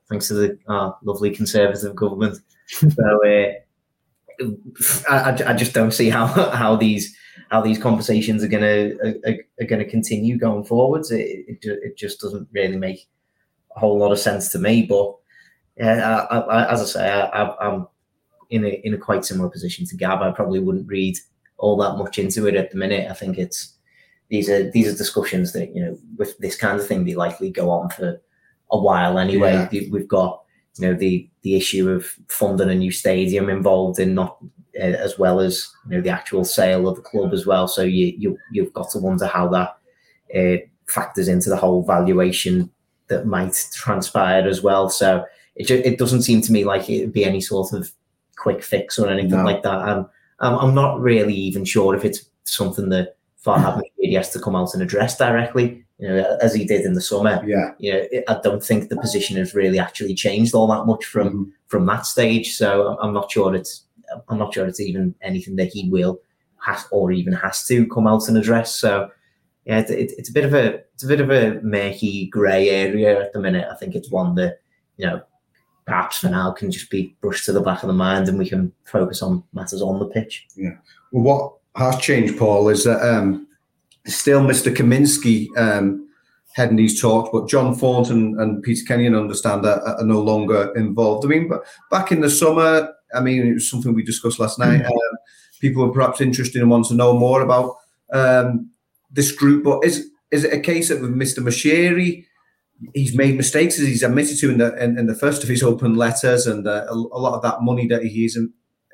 thanks 0.09 0.29
to 0.29 0.35
the 0.35 0.59
uh, 0.69 0.91
lovely 1.03 1.31
conservative 1.31 1.95
government 1.95 2.39
so 2.67 3.27
uh, 3.27 3.53
I, 5.09 5.43
I 5.47 5.55
just 5.55 5.75
don't 5.75 5.93
see 5.93 6.11
how 6.11 6.27
how 6.53 6.77
these 6.77 7.17
how 7.51 7.61
these 7.61 7.79
conversations 7.79 8.43
are 8.43 8.49
gonna 8.49 8.93
are, 9.27 9.35
are 9.61 9.67
gonna 9.67 9.85
continue 9.85 10.37
going 10.37 10.65
forwards. 10.65 11.11
It, 11.11 11.45
it, 11.49 11.59
it 11.63 11.97
just 11.97 12.21
doesn't 12.21 12.49
really 12.53 12.77
make 12.77 13.09
a 13.77 13.81
whole 13.81 13.99
lot 13.99 14.13
of 14.13 14.19
sense 14.19 14.51
to 14.51 14.59
me. 14.59 14.87
But 14.87 15.15
yeah, 15.76 16.26
I, 16.31 16.38
I, 16.38 16.73
as 16.73 16.81
I 16.81 16.85
say, 16.85 17.11
I, 17.11 17.66
am 17.66 17.88
in 18.50 18.64
a 18.64 18.81
in 18.85 18.95
a 18.95 18.99
quite 18.99 19.25
similar 19.25 19.49
position 19.49 19.87
to 19.87 19.97
Gav. 19.97 20.23
I 20.23 20.31
probably 20.31 20.61
wouldn't 20.61 20.88
read 20.88 21.19
all 21.57 21.76
that 21.78 21.97
much 21.97 22.19
into 22.19 22.47
it 22.47 22.54
at 22.54 22.71
the 22.71 22.76
minute. 22.76 23.11
I 23.11 23.14
think 23.14 23.38
it's 23.38 23.75
these 24.28 24.49
are 24.49 24.71
these 24.71 24.93
are 24.93 24.97
discussions 24.97 25.52
that 25.52 25.75
you 25.75 25.85
know 25.85 25.99
with 26.16 26.38
this 26.38 26.57
kind 26.57 26.78
of 26.78 26.87
thing 26.87 27.04
they 27.04 27.14
likely 27.14 27.50
go 27.50 27.71
on 27.71 27.90
for 27.90 28.21
a 28.71 28.78
while 28.78 29.19
anyway. 29.19 29.69
Yeah. 29.71 29.88
We've 29.90 30.09
got 30.09 30.43
you 30.78 30.87
know 30.87 30.95
the 30.95 31.28
the 31.43 31.57
issue 31.57 31.90
of 31.90 32.07
funding 32.28 32.71
a 32.71 32.75
new 32.75 32.90
stadium 32.90 33.49
involved 33.49 33.99
in 33.99 34.14
not 34.14 34.38
uh, 34.78 34.83
as 34.83 35.19
well 35.19 35.40
as 35.40 35.69
you 35.88 35.97
know 35.97 36.02
the 36.02 36.11
actual 36.11 36.45
sale 36.45 36.88
of 36.88 36.97
the 36.97 37.02
club 37.02 37.33
as 37.33 37.47
well. 37.47 37.69
So 37.69 37.83
you 37.83 38.14
you 38.16 38.38
you've 38.52 38.73
got 38.73 38.90
to 38.90 38.99
wonder 38.99 39.26
how 39.26 39.49
that 39.49 39.76
uh, 40.35 40.64
factors 40.87 41.28
into 41.28 41.50
the 41.50 41.57
whole 41.57 41.85
valuation 41.85 42.71
that 43.09 43.26
might 43.26 43.69
transpire 43.75 44.47
as 44.49 44.62
well. 44.62 44.88
So 44.88 45.25
it 45.56 45.70
it 45.70 45.99
doesn't 45.99 46.23
seem 46.23 46.40
to 46.42 46.52
me 46.52 46.64
like 46.64 46.88
it'd 46.88 47.12
be 47.12 47.25
any 47.25 47.40
sort 47.40 47.73
of 47.73 47.92
quick 48.37 48.62
fix 48.62 48.99
or 48.99 49.08
anything 49.08 49.30
no. 49.30 49.44
like 49.44 49.62
that. 49.62 49.75
I'm, 49.75 50.06
I'm 50.40 50.58
I'm 50.58 50.75
not 50.75 51.00
really 51.00 51.34
even 51.34 51.64
sure 51.64 51.94
if 51.94 52.04
it's 52.04 52.26
something 52.44 52.88
that 52.90 53.16
Farhad 53.44 53.80
Moshiri 53.80 54.16
has 54.16 54.30
to 54.30 54.40
come 54.40 54.56
out 54.56 54.75
and 54.75 54.82
address 54.82 55.16
directly. 55.16 55.84
You 55.99 56.08
know, 56.08 56.38
as 56.42 56.52
he 56.52 56.64
did 56.64 56.84
in 56.84 56.94
the 56.94 57.00
summer. 57.00 57.40
Yeah. 57.46 57.70
You 57.78 57.92
know, 57.92 58.23
I 58.28 58.40
don't 58.42 58.62
think 58.62 58.88
the 58.88 58.96
position 58.96 59.37
has 59.37 59.54
really 59.54 59.78
actually 59.78 60.14
changed 60.14 60.52
all 60.52 60.66
that 60.66 60.87
much 60.87 61.04
from 61.04 61.28
mm-hmm. 61.28 61.50
from 61.68 61.87
that 61.87 62.04
stage. 62.04 62.56
So 62.56 62.99
I'm 63.00 63.14
not 63.14 63.30
sure 63.30 63.54
it's 63.54 63.84
I'm 64.28 64.38
not 64.38 64.52
sure 64.52 64.66
it's 64.66 64.80
even 64.80 65.14
anything 65.23 65.56
that 65.56 65.68
he 65.73 65.88
will 65.88 66.20
has 66.64 66.87
or 66.90 67.12
even 67.12 67.32
has 67.32 67.64
to 67.66 67.87
come 67.88 68.06
out 68.06 68.28
and 68.28 68.37
address. 68.37 68.75
So 68.75 69.11
yeah, 69.66 69.80
it, 69.80 69.90
it, 69.90 70.12
it's 70.18 70.30
a 70.30 70.32
bit 70.32 70.44
of 70.44 70.54
a 70.54 70.80
it's 70.94 71.04
a 71.04 71.08
bit 71.08 71.20
of 71.20 71.30
a 71.30 71.61
murky 71.62 72.26
grey 72.26 72.68
area 72.70 73.23
at 73.23 73.32
the 73.32 73.40
minute. 73.40 73.68
I 73.70 73.76
think 73.76 73.94
it's 73.94 74.11
one 74.11 74.34
that 74.34 74.58
you 74.96 75.06
know 75.06 75.23
perhaps 75.87 76.19
for 76.19 76.29
now 76.29 76.50
can 76.50 76.71
just 76.71 76.91
be 76.91 77.14
brushed 77.21 77.45
to 77.45 77.53
the 77.53 77.61
back 77.61 77.83
of 77.83 77.88
the 77.88 77.93
mind 77.93 78.29
and 78.29 78.38
we 78.38 78.49
can 78.49 78.73
focus 78.85 79.23
on 79.23 79.43
matters 79.53 79.83
on 79.83 79.99
the 79.99 80.07
pitch. 80.07 80.47
Yeah. 80.57 80.76
Well, 81.12 81.59
what 81.75 81.93
has 81.93 82.00
changed, 82.00 82.38
Paul, 82.38 82.69
is 82.69 82.85
that 82.85 83.03
um, 83.03 83.47
still 84.07 84.41
Mr. 84.41 84.75
Kaminski 84.75 85.49
um, 85.57 86.09
heading 86.55 86.76
these 86.76 87.00
talks, 87.00 87.31
but 87.33 87.49
John 87.49 87.75
Thornton 87.75 88.38
and 88.41 88.62
Peter 88.62 88.85
Kenyon 88.87 89.14
understand 89.14 89.64
that 89.64 89.83
are 89.83 90.05
no 90.05 90.21
longer 90.21 90.73
involved. 90.76 91.25
I 91.25 91.29
mean, 91.29 91.49
but 91.49 91.64
back 91.91 92.12
in 92.12 92.21
the 92.21 92.31
summer, 92.31 92.93
I 93.14 93.21
mean, 93.21 93.47
it 93.47 93.55
was 93.55 93.69
something 93.69 93.95
we 93.95 94.03
discussed 94.03 94.38
last 94.38 94.59
night. 94.59 94.83
Mm-hmm. 94.83 94.87
Um, 94.87 95.19
people 95.61 95.87
were 95.87 95.93
perhaps 95.93 96.21
interested 96.21 96.62
and 96.62 96.71
want 96.71 96.87
to 96.87 96.95
know 96.95 97.19
more 97.19 97.43
about 97.43 97.76
um, 98.12 98.71
this 99.11 99.33
group. 99.33 99.64
But 99.64 99.85
is 99.85 100.11
is 100.31 100.45
it 100.45 100.53
a 100.53 100.61
case 100.61 100.88
that 100.88 101.00
with 101.00 101.14
Mr. 101.14 101.38
Moshiri, 101.38 102.25
he's 102.93 103.16
made 103.16 103.37
mistakes 103.37 103.78
as 103.78 103.87
he's 103.87 104.02
admitted 104.02 104.38
to 104.38 104.50
in 104.50 104.59
the 104.59 104.75
in, 104.83 104.99
in 104.99 105.07
the 105.07 105.14
first 105.14 105.43
of 105.43 105.49
his 105.49 105.62
open 105.62 105.95
letters, 105.95 106.47
and 106.47 106.66
uh, 106.66 106.87
a, 106.88 106.93
a, 106.93 107.21
lot 107.21 107.35
of 107.35 107.43
that 107.43 107.62
money 107.62 107.87
that 107.87 108.04
he's 108.04 108.38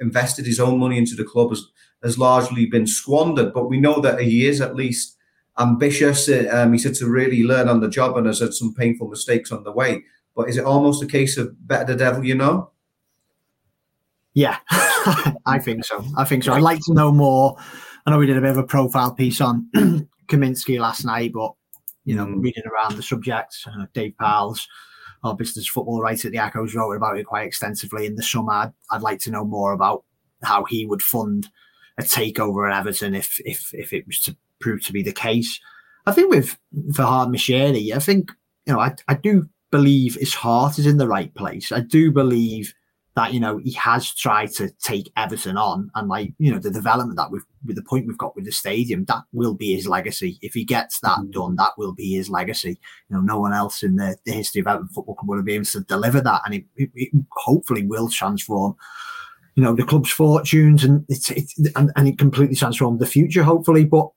invested 0.00 0.46
his 0.46 0.60
own 0.60 0.78
money 0.78 0.98
into 0.98 1.14
the 1.14 1.24
club 1.24 1.50
has 1.50 1.64
has 2.02 2.18
largely 2.18 2.66
been 2.66 2.86
squandered. 2.86 3.52
But 3.52 3.68
we 3.68 3.80
know 3.80 4.00
that 4.00 4.20
he 4.20 4.46
is 4.46 4.60
at 4.60 4.76
least 4.76 5.16
ambitious. 5.58 6.28
Um, 6.28 6.72
he 6.72 6.78
said 6.78 6.94
to 6.96 7.06
really 7.06 7.42
learn 7.42 7.68
on 7.68 7.80
the 7.80 7.88
job 7.88 8.16
and 8.16 8.26
has 8.26 8.40
had 8.40 8.54
some 8.54 8.74
painful 8.74 9.08
mistakes 9.08 9.52
on 9.52 9.64
the 9.64 9.72
way. 9.72 10.04
But 10.34 10.48
is 10.48 10.56
it 10.56 10.64
almost 10.64 11.02
a 11.02 11.06
case 11.06 11.36
of 11.36 11.66
better 11.66 11.92
the 11.92 11.96
devil 11.96 12.24
you 12.24 12.34
know? 12.34 12.70
Yeah, 14.32 14.58
I 14.70 15.58
think 15.60 15.84
so. 15.84 16.04
I 16.16 16.24
think 16.24 16.44
so. 16.44 16.52
I'd 16.52 16.62
like 16.62 16.80
to 16.86 16.94
know 16.94 17.10
more. 17.10 17.56
I 18.06 18.10
know 18.10 18.18
we 18.18 18.26
did 18.26 18.36
a 18.36 18.40
bit 18.40 18.52
of 18.52 18.58
a 18.58 18.62
profile 18.62 19.12
piece 19.12 19.40
on 19.40 19.68
Kaminski 20.28 20.78
last 20.78 21.04
night, 21.04 21.32
but 21.34 21.52
you 22.04 22.14
know, 22.14 22.26
mm. 22.26 22.42
reading 22.42 22.64
around 22.66 22.96
the 22.96 23.02
subject, 23.02 23.56
uh, 23.66 23.86
Dave 23.92 24.14
Powell's 24.18 24.66
our 25.22 25.36
business 25.36 25.68
football 25.68 26.00
writer 26.00 26.28
at 26.28 26.32
the 26.32 26.38
Echoes 26.38 26.74
wrote 26.74 26.92
about 26.92 27.18
it 27.18 27.26
quite 27.26 27.46
extensively 27.46 28.06
in 28.06 28.14
the 28.14 28.22
summer. 28.22 28.52
I'd, 28.52 28.72
I'd 28.90 29.02
like 29.02 29.18
to 29.20 29.30
know 29.30 29.44
more 29.44 29.72
about 29.72 30.04
how 30.42 30.64
he 30.64 30.86
would 30.86 31.02
fund 31.02 31.48
a 31.98 32.02
takeover 32.02 32.70
at 32.70 32.78
Everton 32.78 33.14
if 33.14 33.40
if 33.44 33.74
if 33.74 33.92
it 33.92 34.06
was 34.06 34.20
to 34.22 34.36
prove 34.60 34.84
to 34.86 34.92
be 34.92 35.02
the 35.02 35.12
case. 35.12 35.60
I 36.06 36.12
think 36.12 36.30
with 36.30 36.58
Farhad 36.92 37.28
Moshiri, 37.28 37.94
I 37.94 37.98
think 37.98 38.30
you 38.66 38.72
know 38.72 38.80
I, 38.80 38.94
I 39.08 39.14
do 39.14 39.48
believe 39.70 40.14
his 40.14 40.34
heart 40.34 40.78
is 40.78 40.86
in 40.86 40.96
the 40.96 41.08
right 41.08 41.34
place. 41.34 41.70
I 41.72 41.80
do 41.80 42.10
believe 42.10 42.72
that 43.16 43.34
you 43.34 43.40
know 43.40 43.58
he 43.58 43.72
has 43.72 44.14
tried 44.14 44.52
to 44.52 44.70
take 44.82 45.12
Everton 45.16 45.58
on, 45.58 45.90
and 45.94 46.08
like 46.08 46.32
you 46.38 46.50
know 46.52 46.58
the 46.58 46.70
development 46.70 47.18
that 47.18 47.30
we've 47.30 47.44
with 47.64 47.76
the 47.76 47.82
point 47.82 48.06
we've 48.06 48.18
got 48.18 48.34
with 48.34 48.44
the 48.44 48.52
stadium, 48.52 49.04
that 49.06 49.22
will 49.32 49.54
be 49.54 49.74
his 49.74 49.86
legacy. 49.86 50.38
If 50.42 50.54
he 50.54 50.64
gets 50.64 51.00
that 51.00 51.18
mm. 51.18 51.30
done, 51.30 51.56
that 51.56 51.72
will 51.76 51.92
be 51.92 52.14
his 52.14 52.30
legacy. 52.30 52.78
You 53.08 53.16
know, 53.16 53.20
no 53.20 53.40
one 53.40 53.52
else 53.52 53.82
in 53.82 53.96
the, 53.96 54.16
the 54.24 54.32
history 54.32 54.60
of 54.60 54.66
Everton 54.66 54.88
Football 54.88 55.16
Club 55.16 55.28
will 55.28 55.42
be 55.42 55.54
able 55.54 55.64
to 55.66 55.80
deliver 55.80 56.20
that, 56.20 56.42
and 56.44 56.54
it, 56.54 56.64
it, 56.76 56.90
it 56.94 57.10
hopefully 57.32 57.86
will 57.86 58.08
transform. 58.08 58.76
You 59.56 59.64
know 59.64 59.74
the 59.74 59.84
club's 59.84 60.10
fortunes, 60.10 60.84
and 60.84 61.04
it's, 61.08 61.30
it's 61.30 61.58
and, 61.76 61.90
and 61.96 62.08
it 62.08 62.18
completely 62.18 62.56
transformed 62.56 63.00
the 63.00 63.06
future. 63.06 63.42
Hopefully, 63.42 63.84
but 63.84 64.08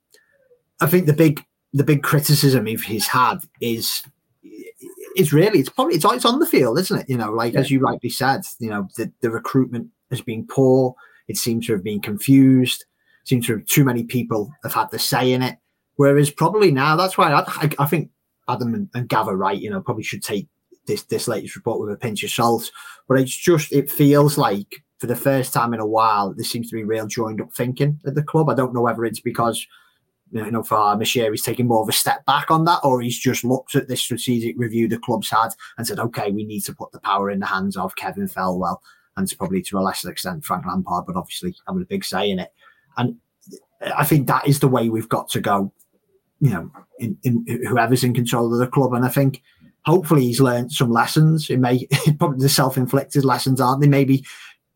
I 0.79 0.87
think 0.87 1.05
the 1.05 1.13
big 1.13 1.43
the 1.73 1.83
big 1.83 2.03
criticism 2.03 2.65
he's 2.67 3.07
had 3.07 3.39
is 3.59 4.03
it's 5.15 5.33
really 5.33 5.59
it's 5.59 5.69
probably 5.69 5.95
it's, 5.95 6.05
it's 6.05 6.25
on 6.25 6.39
the 6.39 6.45
field, 6.45 6.79
isn't 6.79 7.01
it? 7.01 7.09
You 7.09 7.17
know, 7.17 7.31
like 7.31 7.53
yeah. 7.53 7.59
as 7.59 7.71
you 7.71 7.79
rightly 7.79 8.09
said, 8.09 8.41
you 8.59 8.69
know, 8.69 8.87
the, 8.97 9.11
the 9.21 9.31
recruitment 9.31 9.89
has 10.11 10.21
been 10.21 10.45
poor. 10.45 10.95
It 11.27 11.37
seems 11.37 11.67
to 11.67 11.73
have 11.73 11.83
been 11.83 12.01
confused. 12.01 12.85
Seems 13.23 13.47
to 13.47 13.61
too 13.61 13.83
many 13.83 14.03
people 14.03 14.51
have 14.63 14.73
had 14.73 14.91
the 14.91 14.99
say 14.99 15.31
in 15.31 15.41
it. 15.41 15.57
Whereas 15.95 16.31
probably 16.31 16.71
now, 16.71 16.95
that's 16.95 17.17
why 17.17 17.31
I, 17.31 17.69
I, 17.79 17.85
think 17.85 18.09
Adam 18.49 18.73
and, 18.73 18.89
and 18.93 19.07
Gava 19.07 19.37
right, 19.37 19.59
you 19.59 19.69
know, 19.69 19.81
probably 19.81 20.03
should 20.03 20.23
take 20.23 20.47
this 20.87 21.03
this 21.03 21.27
latest 21.27 21.55
report 21.55 21.79
with 21.79 21.93
a 21.93 21.97
pinch 21.97 22.23
of 22.23 22.31
salt. 22.31 22.69
But 23.07 23.19
it's 23.19 23.35
just 23.35 23.71
it 23.71 23.89
feels 23.89 24.37
like 24.37 24.83
for 24.99 25.07
the 25.07 25.15
first 25.15 25.53
time 25.53 25.73
in 25.73 25.79
a 25.79 25.85
while, 25.85 26.33
there 26.33 26.43
seems 26.43 26.69
to 26.69 26.75
be 26.75 26.83
real 26.83 27.07
joined 27.07 27.41
up 27.41 27.53
thinking 27.53 27.99
at 28.05 28.15
the 28.15 28.23
club. 28.23 28.49
I 28.49 28.55
don't 28.55 28.73
know 28.73 28.81
whether 28.81 29.05
it's 29.05 29.19
because 29.19 29.65
you 30.33 30.49
know, 30.49 30.63
for 30.63 30.77
Moshiri, 30.77 31.29
he's 31.29 31.43
taking 31.43 31.67
more 31.67 31.83
of 31.83 31.89
a 31.89 31.93
step 31.93 32.25
back 32.25 32.49
on 32.49 32.65
that, 32.65 32.79
or 32.83 33.01
he's 33.01 33.19
just 33.19 33.43
looked 33.43 33.75
at 33.75 33.87
this 33.87 34.01
strategic 34.01 34.57
review 34.57 34.87
the 34.87 34.97
club's 34.97 35.29
had 35.29 35.49
and 35.77 35.85
said, 35.85 35.99
okay, 35.99 36.31
we 36.31 36.43
need 36.43 36.61
to 36.61 36.73
put 36.73 36.91
the 36.91 36.99
power 36.99 37.29
in 37.29 37.39
the 37.39 37.45
hands 37.45 37.77
of 37.77 37.95
Kevin 37.95 38.27
Thelwell 38.27 38.77
and 39.15 39.27
to 39.27 39.37
probably 39.37 39.61
to 39.61 39.77
a 39.77 39.81
lesser 39.81 40.09
extent 40.09 40.43
Frank 40.43 40.65
Lampard, 40.65 41.05
but 41.05 41.15
obviously 41.15 41.55
having 41.67 41.83
a 41.83 41.85
big 41.85 42.03
say 42.03 42.31
in 42.31 42.39
it. 42.39 42.51
And 42.97 43.17
I 43.95 44.05
think 44.05 44.27
that 44.27 44.47
is 44.47 44.59
the 44.59 44.67
way 44.67 44.89
we've 44.89 45.09
got 45.09 45.29
to 45.29 45.41
go, 45.41 45.71
you 46.39 46.51
know, 46.51 46.71
in, 46.99 47.17
in 47.23 47.45
whoever's 47.67 48.03
in 48.03 48.13
control 48.13 48.53
of 48.53 48.59
the 48.59 48.67
club. 48.67 48.93
And 48.93 49.05
I 49.05 49.09
think 49.09 49.41
hopefully 49.85 50.23
he's 50.23 50.41
learned 50.41 50.71
some 50.71 50.91
lessons. 50.91 51.49
It 51.49 51.57
may 51.57 51.87
probably 52.19 52.39
the 52.39 52.49
self-inflicted 52.49 53.25
lessons, 53.25 53.59
aren't 53.59 53.81
they? 53.81 53.87
Maybe 53.87 54.25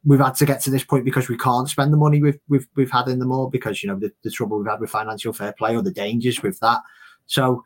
we've 0.04 0.20
had 0.20 0.36
to 0.36 0.46
get 0.46 0.62
to 0.62 0.70
this 0.70 0.84
point 0.84 1.06
because 1.06 1.28
we 1.28 1.38
can't 1.38 1.70
spend 1.70 1.92
the 1.92 1.98
money 1.98 2.22
we've 2.22 2.40
we've, 2.48 2.68
we've 2.76 2.92
had 2.92 3.08
in 3.08 3.20
the 3.20 3.26
more 3.26 3.50
because 3.50 3.84
you 3.84 3.90
know 3.90 4.00
the, 4.00 4.12
the 4.24 4.32
trouble 4.32 4.58
we've 4.58 4.70
had 4.70 4.80
with 4.80 4.90
financial 4.90 5.34
fair 5.34 5.54
play 5.54 5.76
or 5.76 5.82
the 5.82 5.92
dangers 5.92 6.42
with 6.42 6.60
that. 6.60 6.82
So 7.26 7.64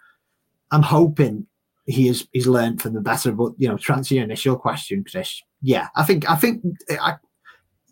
I'm 0.72 0.82
hoping 0.82 1.48
he 1.86 2.08
has 2.08 2.28
he's 2.32 2.48
learned 2.48 2.82
from 2.82 2.94
the 2.94 3.02
better. 3.02 3.32
But 3.32 3.54
you 3.58 3.68
know, 3.68 3.78
to 3.78 3.94
answer 3.94 4.16
your 4.16 4.24
initial 4.24 4.58
question, 4.58 5.04
Chris, 5.10 5.42
yeah, 5.62 5.88
I 5.96 6.04
think 6.04 6.30
I 6.30 6.36
think 6.36 6.64
I, 6.90 7.16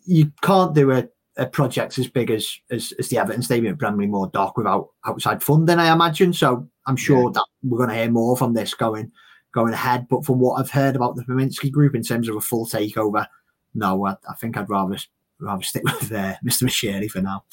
you 0.06 0.32
can't 0.42 0.74
do 0.74 0.90
a, 0.90 1.08
a 1.40 1.46
project 1.46 1.98
as 1.98 2.06
big 2.06 2.30
as, 2.30 2.58
as 2.70 2.92
as 2.98 3.08
the 3.08 3.18
Everton 3.18 3.42
Stadium 3.42 3.72
at 3.72 3.78
Bramley 3.78 4.06
Moore 4.06 4.30
Dock 4.32 4.56
without 4.56 4.90
outside 5.04 5.42
funding. 5.42 5.78
I 5.78 5.92
imagine. 5.92 6.32
So 6.32 6.68
I'm 6.86 6.96
sure 6.96 7.24
yeah. 7.24 7.30
that 7.34 7.46
we're 7.64 7.78
going 7.78 7.88
to 7.88 7.96
hear 7.96 8.10
more 8.10 8.36
from 8.36 8.54
this 8.54 8.74
going 8.74 9.10
going 9.52 9.72
ahead. 9.72 10.06
But 10.08 10.24
from 10.24 10.38
what 10.38 10.60
I've 10.60 10.70
heard 10.70 10.94
about 10.94 11.16
the 11.16 11.24
Kaminski 11.24 11.72
Group 11.72 11.96
in 11.96 12.02
terms 12.02 12.28
of 12.28 12.36
a 12.36 12.40
full 12.40 12.66
takeover 12.66 13.26
no, 13.74 14.06
I, 14.06 14.16
I 14.28 14.34
think 14.34 14.56
I'd 14.56 14.70
rather 14.70 14.98
rather 15.38 15.62
stick 15.62 15.84
with 16.00 16.12
uh, 16.12 16.34
Mr. 16.44 16.64
Moshiri 16.64 17.10
for 17.10 17.20
now. 17.20 17.44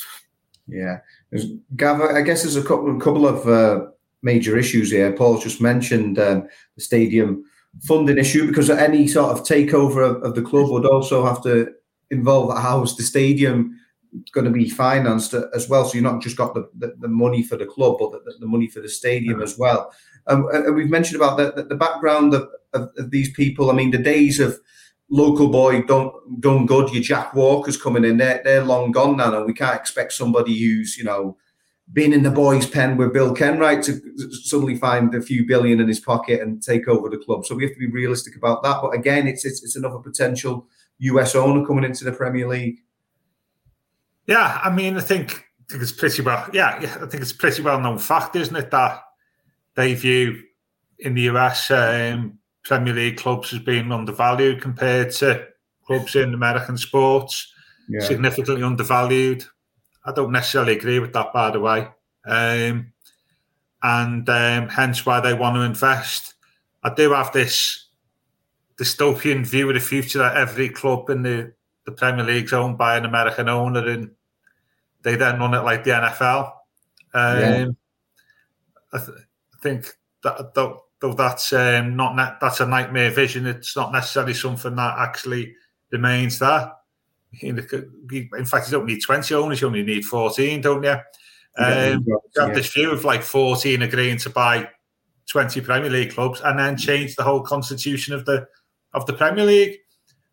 Yeah, 0.67 0.99
Gav, 1.75 2.01
I 2.01 2.21
guess 2.21 2.43
there's 2.43 2.57
a 2.57 2.63
couple, 2.63 2.99
couple 2.99 3.25
of 3.25 3.47
uh, 3.47 3.87
major 4.21 4.57
issues 4.57 4.91
here. 4.91 5.13
Paul 5.13 5.37
just 5.37 5.61
mentioned 5.61 6.19
um, 6.19 6.47
the 6.75 6.81
stadium 6.81 7.45
funding 7.83 8.17
issue 8.17 8.47
because 8.47 8.69
any 8.69 9.07
sort 9.07 9.31
of 9.31 9.45
takeover 9.45 10.05
of, 10.09 10.21
of 10.23 10.35
the 10.35 10.41
club 10.41 10.69
would 10.69 10.85
also 10.85 11.25
have 11.25 11.41
to 11.43 11.71
involve 12.11 12.57
how 12.57 12.81
is 12.83 12.95
the 12.95 13.03
stadium 13.03 13.79
going 14.31 14.45
to 14.45 14.51
be 14.51 14.69
financed 14.69 15.33
as 15.33 15.69
well. 15.69 15.85
So 15.85 15.95
you're 15.95 16.11
not 16.11 16.21
just 16.21 16.37
got 16.37 16.53
the, 16.53 16.69
the, 16.77 16.95
the 16.99 17.07
money 17.07 17.43
for 17.43 17.57
the 17.57 17.65
club, 17.65 17.97
but 17.99 18.11
the, 18.11 18.33
the, 18.39 18.47
money 18.47 18.67
for 18.67 18.79
the 18.79 18.89
stadium 18.89 19.41
as 19.41 19.57
well. 19.57 19.91
Um, 20.27 20.47
and 20.53 20.75
we've 20.75 20.89
mentioned 20.89 21.21
about 21.21 21.37
the, 21.37 21.63
the 21.63 21.75
background 21.75 22.33
of, 22.33 22.49
of, 22.73 22.89
of, 22.97 23.11
these 23.11 23.31
people. 23.33 23.69
I 23.69 23.73
mean, 23.73 23.91
the 23.91 23.97
days 23.97 24.39
of 24.39 24.59
local 25.09 25.49
boy 25.49 25.81
done 25.83 26.11
done 26.39 26.65
good. 26.65 26.93
Your 26.93 27.03
Jack 27.03 27.33
Walker's 27.33 27.81
coming 27.81 28.03
in. 28.03 28.17
They're 28.17 28.41
they're 28.43 28.63
long 28.63 28.91
gone 28.91 29.17
now, 29.17 29.35
and 29.37 29.45
we 29.45 29.53
can't 29.53 29.79
expect 29.79 30.13
somebody 30.13 30.57
who's 30.59 30.97
you 30.97 31.05
know 31.05 31.37
been 31.93 32.11
in 32.11 32.23
the 32.23 32.31
boys' 32.31 32.69
pen 32.69 32.97
with 32.97 33.13
Bill 33.13 33.33
Kenwright 33.33 33.81
to 33.85 34.01
suddenly 34.43 34.75
find 34.75 35.15
a 35.15 35.21
few 35.21 35.47
billion 35.47 35.79
in 35.79 35.87
his 35.87 36.01
pocket 36.01 36.41
and 36.41 36.61
take 36.61 36.89
over 36.89 37.07
the 37.07 37.17
club. 37.17 37.45
So 37.45 37.55
we 37.55 37.63
have 37.63 37.73
to 37.73 37.79
be 37.79 37.87
realistic 37.87 38.35
about 38.35 38.61
that. 38.63 38.81
But 38.81 38.89
again, 38.89 39.27
it's 39.27 39.45
it's, 39.45 39.63
it's 39.63 39.77
another 39.77 39.99
potential 39.99 40.67
US 40.99 41.35
owner 41.35 41.65
coming 41.65 41.83
into 41.83 42.03
the 42.03 42.11
Premier 42.11 42.47
League. 42.47 42.79
Yeah, 44.25 44.59
I 44.63 44.69
mean, 44.69 44.97
I 44.97 45.01
think, 45.01 45.31
I 45.31 45.71
think 45.71 45.83
it's 45.83 45.91
pretty 45.91 46.21
well. 46.21 46.49
Yeah, 46.53 46.77
I 46.79 47.05
think 47.05 47.21
it's 47.21 47.33
pretty 47.33 47.61
well 47.61 47.79
known 47.79 47.99
fact, 47.99 48.35
isn't 48.35 48.55
it, 48.55 48.71
that 48.71 49.01
they 49.75 49.93
view 49.93 50.43
in 50.99 51.13
the 51.13 51.23
US 51.23 51.71
um, 51.71 52.39
Premier 52.63 52.93
League 52.93 53.17
clubs 53.17 53.53
as 53.53 53.59
being 53.59 53.91
undervalued 53.91 54.61
compared 54.61 55.11
to 55.11 55.47
clubs 55.85 56.15
in 56.15 56.33
American 56.33 56.77
sports, 56.77 57.53
yeah. 57.87 58.01
significantly 58.01 58.63
undervalued. 58.63 59.45
I 60.05 60.11
don't 60.11 60.31
necessarily 60.31 60.77
agree 60.77 60.99
with 60.99 61.13
that, 61.13 61.31
by 61.33 61.51
the 61.51 61.59
way. 61.59 61.87
Um, 62.25 62.91
and 63.83 64.27
um, 64.27 64.69
hence 64.69 65.05
why 65.05 65.21
they 65.21 65.33
want 65.33 65.55
to 65.55 65.61
invest. 65.61 66.33
I 66.83 66.93
do 66.93 67.11
have 67.13 67.31
this 67.31 67.86
dystopian 68.79 69.45
view 69.45 69.67
of 69.69 69.75
the 69.75 69.79
future 69.79 70.19
that 70.19 70.37
every 70.37 70.69
club 70.69 71.09
in 71.09 71.23
the, 71.23 71.53
the 71.85 71.91
Premier 71.91 72.25
League 72.25 72.45
is 72.45 72.53
owned 72.53 72.77
by 72.77 72.97
an 72.97 73.05
American 73.05 73.49
owner 73.49 73.87
and 73.87 74.11
they 75.03 75.15
then 75.15 75.39
run 75.39 75.53
it 75.53 75.63
like 75.63 75.83
the 75.83 75.91
NFL. 75.91 76.53
Um, 77.13 77.39
yeah. 77.39 77.67
I, 78.93 78.97
th- 78.97 79.17
I 79.17 79.57
think 79.61 79.97
that, 80.23 80.53
that 80.53 80.77
though 80.99 81.13
that's 81.13 81.53
um, 81.53 81.95
not 81.95 82.39
that's 82.39 82.59
a 82.59 82.65
nightmare 82.65 83.11
vision. 83.11 83.45
It's 83.45 83.75
not 83.75 83.91
necessarily 83.91 84.33
something 84.33 84.75
that 84.75 84.97
actually 84.97 85.55
remains 85.91 86.39
there. 86.39 86.71
In 87.41 87.61
fact, 88.45 88.67
you 88.67 88.71
don't 88.71 88.85
need 88.85 89.01
20 89.01 89.35
owners, 89.35 89.61
you 89.61 89.67
only 89.67 89.83
need 89.83 90.05
14, 90.05 90.61
don't 90.61 90.83
you? 90.83 90.95
Um, 91.59 92.05
you 92.05 92.19
have 92.37 92.55
this 92.55 92.71
view 92.71 92.91
of 92.91 93.03
like 93.03 93.21
14 93.21 93.81
agreeing 93.81 94.17
to 94.19 94.29
buy 94.29 94.69
20 95.29 95.61
Premier 95.61 95.89
League 95.89 96.13
clubs 96.13 96.41
and 96.43 96.57
then 96.57 96.77
change 96.77 97.15
the 97.15 97.23
whole 97.23 97.41
constitution 97.41 98.13
of 98.13 98.25
the 98.25 98.47
of 98.97 99.05
the 99.05 99.13
Premier 99.13 99.45
League. 99.45 99.77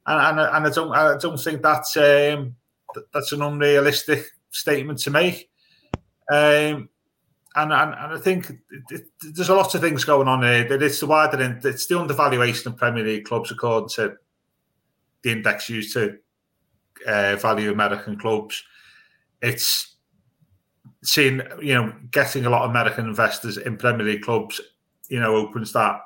And, 0.07 0.41
and, 0.41 0.41
and 0.41 0.67
I 0.67 0.71
don't 0.71 0.93
I 0.93 1.17
don't 1.17 1.41
think 1.41 1.63
that's 1.63 1.97
um, 1.97 2.57
that's 3.13 3.33
an 3.33 3.43
unrealistic 3.43 4.27
statement 4.51 4.99
to 5.01 5.11
make. 5.11 5.51
Um, 6.31 6.89
and, 7.57 7.73
and, 7.73 7.95
and 7.95 8.13
I 8.15 8.19
think 8.19 8.51
it, 8.51 8.59
it, 8.91 9.05
there's 9.35 9.49
a 9.49 9.55
lot 9.55 9.75
of 9.75 9.81
things 9.81 10.05
going 10.05 10.27
on 10.27 10.43
here. 10.43 10.67
It's 10.69 11.01
the 11.01 11.07
wider, 11.07 11.59
it's 11.63 11.87
the 11.87 12.01
undervaluation 12.01 12.73
of 12.73 12.79
Premier 12.79 13.05
League 13.05 13.25
clubs 13.25 13.53
according 13.53 13.91
to 13.91 14.17
the 15.23 15.33
index 15.33 15.69
used 15.69 15.95
to 15.95 16.19
uh, 17.07 17.37
value 17.37 17.71
American 17.71 18.19
clubs. 18.19 18.63
It's 19.41 19.97
seeing 21.03 21.43
you 21.61 21.75
know 21.75 21.93
getting 22.11 22.47
a 22.47 22.51
lot 22.51 22.63
of 22.63 22.71
American 22.71 23.07
investors 23.07 23.57
in 23.57 23.77
Premier 23.77 24.07
League 24.07 24.23
clubs. 24.23 24.61
You 25.09 25.21
know 25.21 25.37
opens 25.37 25.73
that 25.73 26.01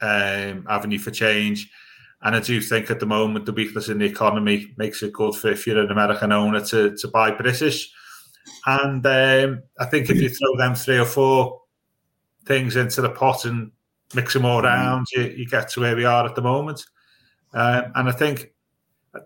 um, 0.00 0.66
avenue 0.68 0.98
for 0.98 1.10
change. 1.10 1.70
And 2.24 2.36
I 2.36 2.40
do 2.40 2.60
think 2.60 2.90
at 2.90 3.00
the 3.00 3.06
moment 3.06 3.46
the 3.46 3.52
weakness 3.52 3.88
in 3.88 3.98
the 3.98 4.04
economy 4.04 4.72
makes 4.76 5.02
it 5.02 5.12
good 5.12 5.34
for 5.34 5.48
if 5.50 5.66
you're 5.66 5.80
an 5.80 5.90
American 5.90 6.32
owner 6.32 6.64
to 6.66 6.96
to 6.96 7.08
buy 7.08 7.32
British. 7.32 7.90
And 8.66 9.04
um, 9.06 9.62
I 9.78 9.86
think 9.86 10.08
if 10.08 10.20
you 10.20 10.28
throw 10.28 10.56
them 10.56 10.74
three 10.74 10.98
or 10.98 11.04
four 11.04 11.62
things 12.44 12.76
into 12.76 13.00
the 13.00 13.10
pot 13.10 13.44
and 13.44 13.72
mix 14.14 14.34
them 14.34 14.44
all 14.44 14.64
around, 14.64 15.06
you, 15.12 15.22
you 15.22 15.46
get 15.46 15.70
to 15.70 15.80
where 15.80 15.96
we 15.96 16.04
are 16.04 16.26
at 16.26 16.34
the 16.34 16.42
moment. 16.42 16.84
Um, 17.54 17.92
and 17.94 18.08
I 18.08 18.12
think 18.12 18.52
uh, 19.14 19.20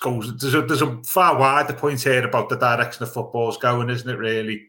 goes, 0.00 0.36
there's, 0.38 0.54
a, 0.54 0.62
there's 0.62 0.82
a 0.82 1.02
far 1.04 1.38
wider 1.38 1.72
point 1.72 2.02
here 2.02 2.24
about 2.24 2.48
the 2.48 2.56
direction 2.56 3.02
of 3.02 3.12
football's 3.12 3.56
going, 3.56 3.90
isn't 3.90 4.08
it, 4.08 4.18
really? 4.18 4.68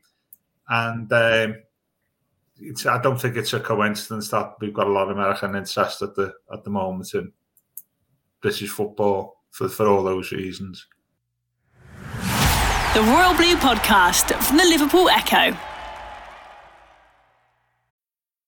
And 0.70 1.12
um, 1.12 1.56
I 2.90 2.98
don't 3.02 3.20
think 3.20 3.36
it's 3.36 3.54
a 3.54 3.60
coincidence 3.60 4.30
that 4.30 4.56
we've 4.60 4.74
got 4.74 4.88
a 4.88 4.92
lot 4.92 5.10
of 5.10 5.18
American 5.18 5.56
interest 5.56 6.02
at 6.02 6.16
the 6.16 6.34
at 6.54 6.64
the 6.64 6.70
moment 6.70 7.14
in 7.14 7.32
British 8.42 8.70
football 8.70 9.44
for, 9.52 9.70
for 9.70 9.88
all 9.88 10.04
those 10.04 10.32
reasons. 10.32 10.88
The 12.94 13.02
Royal 13.02 13.34
Blue 13.36 13.56
Podcast 13.56 14.34
from 14.44 14.58
the 14.58 14.66
Liverpool 14.66 15.10
Echo. 15.10 15.58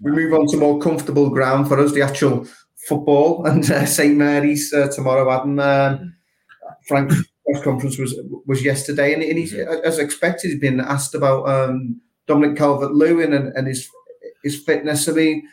we 0.00 0.10
move 0.10 0.32
on 0.32 0.46
to 0.48 0.56
more 0.56 0.78
comfortable 0.78 1.30
ground 1.30 1.68
for 1.68 1.78
us, 1.78 1.92
the 1.92 2.02
actual 2.02 2.46
football 2.88 3.44
and 3.50 3.70
uh, 3.70 3.86
St 3.86 4.16
Mary's 4.16 4.72
uh, 4.72 4.88
tomorrow. 4.88 5.30
Adam 5.30 5.58
um, 5.58 6.14
Frank's 6.88 7.16
press 7.46 7.64
conference 7.64 7.98
was 7.98 8.18
was 8.46 8.64
yesterday, 8.64 9.12
and, 9.12 9.22
and 9.22 9.38
he's 9.38 9.54
as 9.54 9.98
expected, 9.98 10.50
he's 10.50 10.60
been 10.60 10.80
asked 10.80 11.14
about 11.14 11.48
um, 11.48 12.00
Dominic 12.26 12.56
Calvert-Lewin 12.56 13.32
and, 13.32 13.54
and 13.56 13.66
his 13.66 13.88
his 14.42 14.62
fitness. 14.62 15.08
I 15.08 15.12
mean, 15.12 15.48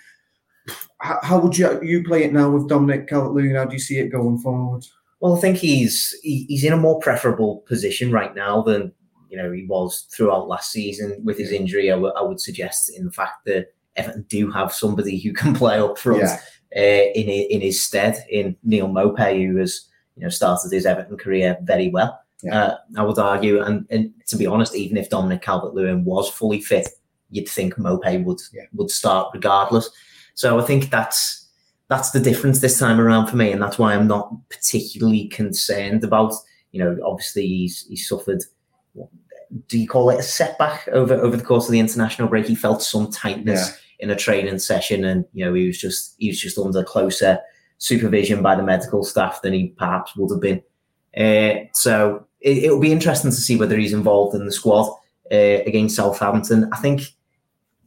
how, 1.00 1.20
how, 1.24 1.40
would 1.40 1.58
you 1.58 1.82
you 1.84 2.04
play 2.04 2.24
it 2.24 2.34
now 2.34 2.50
with 2.50 2.70
Dominic 2.70 3.08
Calvert-Lewin? 3.08 3.56
How 3.56 3.66
do 3.66 3.74
you 3.74 3.80
see 3.80 4.00
it 4.00 4.10
going 4.10 4.40
forward? 4.40 4.86
Well, 5.20 5.36
I 5.36 5.40
think 5.40 5.58
he's 5.58 6.16
he, 6.24 6.46
he's 6.48 6.64
in 6.64 6.74
a 6.74 6.78
more 6.78 7.00
preferable 7.00 7.64
position 7.68 8.12
right 8.12 8.36
now 8.36 8.62
than 8.62 8.94
you 9.30 9.38
know 9.38 9.52
he 9.52 9.66
was 9.66 10.08
throughout 10.12 10.48
last 10.48 10.72
season 10.72 11.22
with 11.24 11.38
his 11.38 11.52
injury. 11.52 11.92
I, 11.92 11.96
w- 11.96 12.14
I 12.16 12.22
would 12.22 12.40
suggest 12.40 12.92
in 12.96 13.06
the 13.06 13.12
fact 13.12 13.46
that 13.46 13.74
Everton 13.98 14.26
do 14.30 14.52
have 14.52 14.74
somebody 14.74 15.18
who 15.20 15.34
can 15.34 15.54
play 15.54 15.80
up 15.80 15.98
front 15.98 16.22
yeah. 16.22 16.40
uh, 16.76 17.12
in 17.16 17.28
in 17.28 17.62
his 17.62 17.84
stead 17.84 18.24
in 18.30 18.56
Neal 18.64 18.88
Maupay, 18.88 19.46
who 19.46 19.58
has 19.58 19.88
you 20.16 20.24
know 20.24 20.30
started 20.30 20.72
his 20.72 20.86
Everton 20.86 21.18
career 21.18 21.58
very 21.64 21.90
well. 21.90 22.20
Yeah. 22.44 22.64
Uh, 22.64 22.78
I 22.98 23.04
would 23.04 23.18
argue, 23.18 23.62
and, 23.62 23.88
and 23.90 24.14
to 24.28 24.38
be 24.38 24.46
honest, 24.46 24.76
even 24.76 24.96
if 24.98 25.10
Dominic 25.10 25.42
Calvert-Lewin 25.42 26.06
was 26.06 26.30
fully 26.30 26.62
fit, 26.62 26.88
you'd 27.32 27.50
think 27.50 27.76
Maupay 27.76 28.24
would 28.24 28.40
yeah. 28.54 28.66
would 28.74 28.92
start 28.92 29.32
regardless. 29.34 29.90
So 30.36 30.60
I 30.60 30.64
think 30.64 30.90
that's 30.92 31.50
that's 31.90 32.12
the 32.12 32.20
difference 32.20 32.60
this 32.60 32.78
time 32.78 33.00
around 33.00 33.28
for 33.28 33.38
me, 33.38 33.52
and 33.52 33.62
that's 33.62 33.80
why 33.80 33.94
I'm 33.94 34.08
not 34.08 34.32
particularly 34.50 35.28
concerned 35.30 36.04
about. 36.04 36.34
You 36.72 36.84
know, 36.84 36.98
obviously 37.04 37.48
he's 37.48 37.88
he's 37.88 38.08
suffered 38.08 38.44
do 39.68 39.80
you 39.80 39.88
call 39.88 40.10
it 40.10 40.20
a 40.20 40.24
setback 40.24 40.88
over 40.90 41.14
over 41.16 41.38
the 41.38 41.44
course 41.44 41.66
of 41.66 41.72
the 41.72 41.80
international 41.80 42.28
break? 42.28 42.46
He 42.46 42.56
felt 42.56 42.82
some 42.82 43.12
tightness 43.12 43.80
in 44.00 44.10
a 44.10 44.16
training 44.16 44.60
session, 44.60 45.04
and 45.04 45.26
you 45.34 45.46
know 45.46 45.54
he 45.54 45.68
was 45.68 45.78
just 45.78 46.16
he 46.18 46.30
was 46.30 46.40
just 46.40 46.58
under 46.58 46.84
closer 46.84 47.40
supervision 47.80 48.42
by 48.42 48.56
the 48.56 48.64
medical 48.64 49.04
staff 49.04 49.42
than 49.42 49.54
he 49.54 49.70
perhaps 49.78 50.16
would 50.16 50.32
have 50.32 50.42
been. 50.42 50.62
Uh, 51.16 51.66
so 51.74 52.26
it, 52.42 52.72
will 52.72 52.80
be 52.80 52.92
interesting 52.92 53.32
to 53.32 53.38
see 53.38 53.56
whether 53.56 53.78
he's 53.78 53.94
involved 53.94 54.36
in 54.36 54.46
the 54.46 54.52
squad 54.52 54.90
uh, 55.32 55.62
against 55.66 55.96
Southampton. 55.96 56.70
I 56.74 56.78
think 56.78 57.02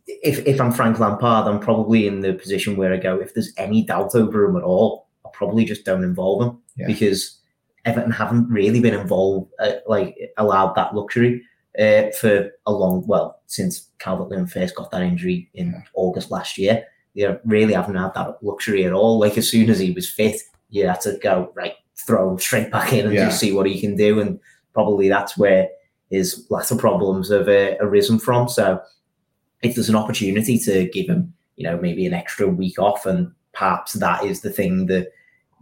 if 0.07 0.47
if 0.47 0.61
I'm 0.61 0.73
Frank 0.73 0.99
Lampard, 0.99 1.47
I'm 1.47 1.61
probably 1.61 2.07
in 2.07 2.21
the 2.21 2.35
position 2.35 2.77
where 2.77 2.93
I 2.93 2.97
go 2.97 3.19
if 3.19 3.35
there's 3.35 3.53
any 3.57 3.85
doubt 3.85 4.15
over 4.15 4.45
him 4.45 4.57
at 4.57 4.63
all, 4.63 5.09
I 5.25 5.31
probably 5.33 5.65
just 5.65 5.85
don't 5.85 6.05
involve 6.05 6.43
him 6.43 6.59
yeah. 6.77 6.87
because 6.87 7.39
Everton 7.85 8.11
haven't 8.11 8.49
really 8.49 8.81
been 8.81 8.95
involved, 8.95 9.53
uh, 9.61 9.73
like 9.87 10.17
allowed 10.37 10.75
that 10.75 10.95
luxury 10.95 11.43
uh, 11.81 12.11
for 12.21 12.51
a 12.67 12.73
long, 12.73 13.07
well, 13.07 13.41
since 13.47 13.89
Calvert 13.99 14.29
Lewin 14.29 14.47
first 14.47 14.75
got 14.75 14.91
that 14.91 15.03
injury 15.03 15.51
in 15.55 15.83
August 15.95 16.31
last 16.31 16.59
year. 16.59 16.85
They 17.17 17.37
really 17.45 17.75
haven't 17.75 17.97
had 17.97 18.15
that 18.15 18.43
luxury 18.43 18.85
at 18.85 18.93
all. 18.93 19.19
Like 19.19 19.37
as 19.37 19.51
soon 19.51 19.71
as 19.71 19.79
he 19.79 19.91
was 19.91 20.09
fit, 20.09 20.41
you 20.69 20.87
had 20.87 21.01
to 21.03 21.19
go 21.23 21.53
right, 21.55 21.75
throw 22.07 22.31
him 22.31 22.39
straight 22.39 22.71
back 22.71 22.93
in 22.93 23.07
and 23.07 23.15
yeah. 23.15 23.27
just 23.27 23.41
see 23.41 23.53
what 23.53 23.67
he 23.67 23.81
can 23.81 23.97
do. 23.97 24.21
And 24.21 24.39
probably 24.75 25.09
that's 25.09 25.37
where 25.37 25.69
his 26.11 26.47
latter 26.51 26.77
problems 26.77 27.31
have 27.31 27.49
uh, 27.49 27.77
arisen 27.81 28.19
from. 28.19 28.49
So 28.49 28.81
if 29.63 29.75
there's 29.75 29.89
an 29.89 29.97
opportunity 29.97 30.59
to 30.61 30.89
give 30.89 31.09
him, 31.09 31.35
you 31.57 31.65
know, 31.65 31.79
maybe 31.79 32.07
an 32.07 32.15
extra 32.15 32.47
week 32.47 32.79
off, 32.79 33.07
and 33.07 33.33
perhaps 33.53 33.95
that 33.95 34.25
is 34.25 34.41
the 34.41 34.51
thing 34.51 34.87
that 34.87 35.09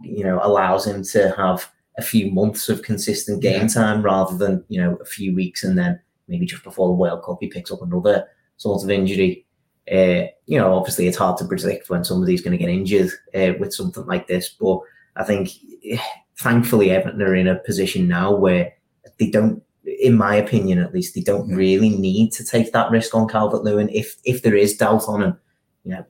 you 0.01 0.23
know 0.23 0.39
allows 0.41 0.85
him 0.85 1.03
to 1.03 1.33
have 1.35 1.69
a 1.97 2.01
few 2.01 2.31
months 2.31 2.69
of 2.69 2.83
consistent 2.83 3.41
game 3.41 3.63
yeah. 3.63 3.67
time 3.67 4.01
rather 4.01 4.37
than 4.37 4.63
you 4.69 4.81
know 4.81 4.95
a 5.01 5.05
few 5.05 5.35
weeks 5.35 5.63
and 5.63 5.77
then 5.77 5.99
maybe 6.29 6.45
just 6.45 6.63
before 6.63 6.87
the 6.87 6.93
World 6.93 7.23
Cup 7.23 7.37
he 7.41 7.47
picks 7.47 7.71
up 7.71 7.81
another 7.81 8.27
sort 8.57 8.83
of 8.83 8.89
injury. 8.89 9.45
Uh, 9.91 10.27
you 10.45 10.57
know, 10.57 10.73
obviously 10.73 11.07
it's 11.07 11.17
hard 11.17 11.37
to 11.37 11.45
predict 11.45 11.89
when 11.89 12.03
somebody's 12.03 12.41
going 12.41 12.57
to 12.57 12.63
get 12.63 12.69
injured 12.69 13.09
uh, 13.35 13.53
with 13.59 13.73
something 13.73 14.05
like 14.05 14.27
this, 14.27 14.49
but 14.49 14.79
I 15.15 15.23
think 15.23 15.49
eh, 15.83 15.97
thankfully 16.37 16.91
Everton 16.91 17.21
are 17.21 17.35
in 17.35 17.47
a 17.47 17.55
position 17.55 18.07
now 18.07 18.33
where 18.35 18.71
they 19.17 19.29
don't, 19.29 19.61
in 19.83 20.15
my 20.15 20.35
opinion 20.35 20.79
at 20.79 20.93
least, 20.93 21.15
they 21.15 21.21
don't 21.21 21.53
really 21.53 21.89
need 21.89 22.31
to 22.33 22.45
take 22.45 22.71
that 22.71 22.91
risk 22.91 23.15
on 23.15 23.27
Calvert 23.27 23.63
Lewin. 23.63 23.89
If 23.89 24.15
if 24.23 24.43
there 24.43 24.55
is 24.55 24.77
doubt 24.77 25.07
on 25.07 25.23
him, 25.23 25.37
you 25.83 25.91
know, 25.91 26.05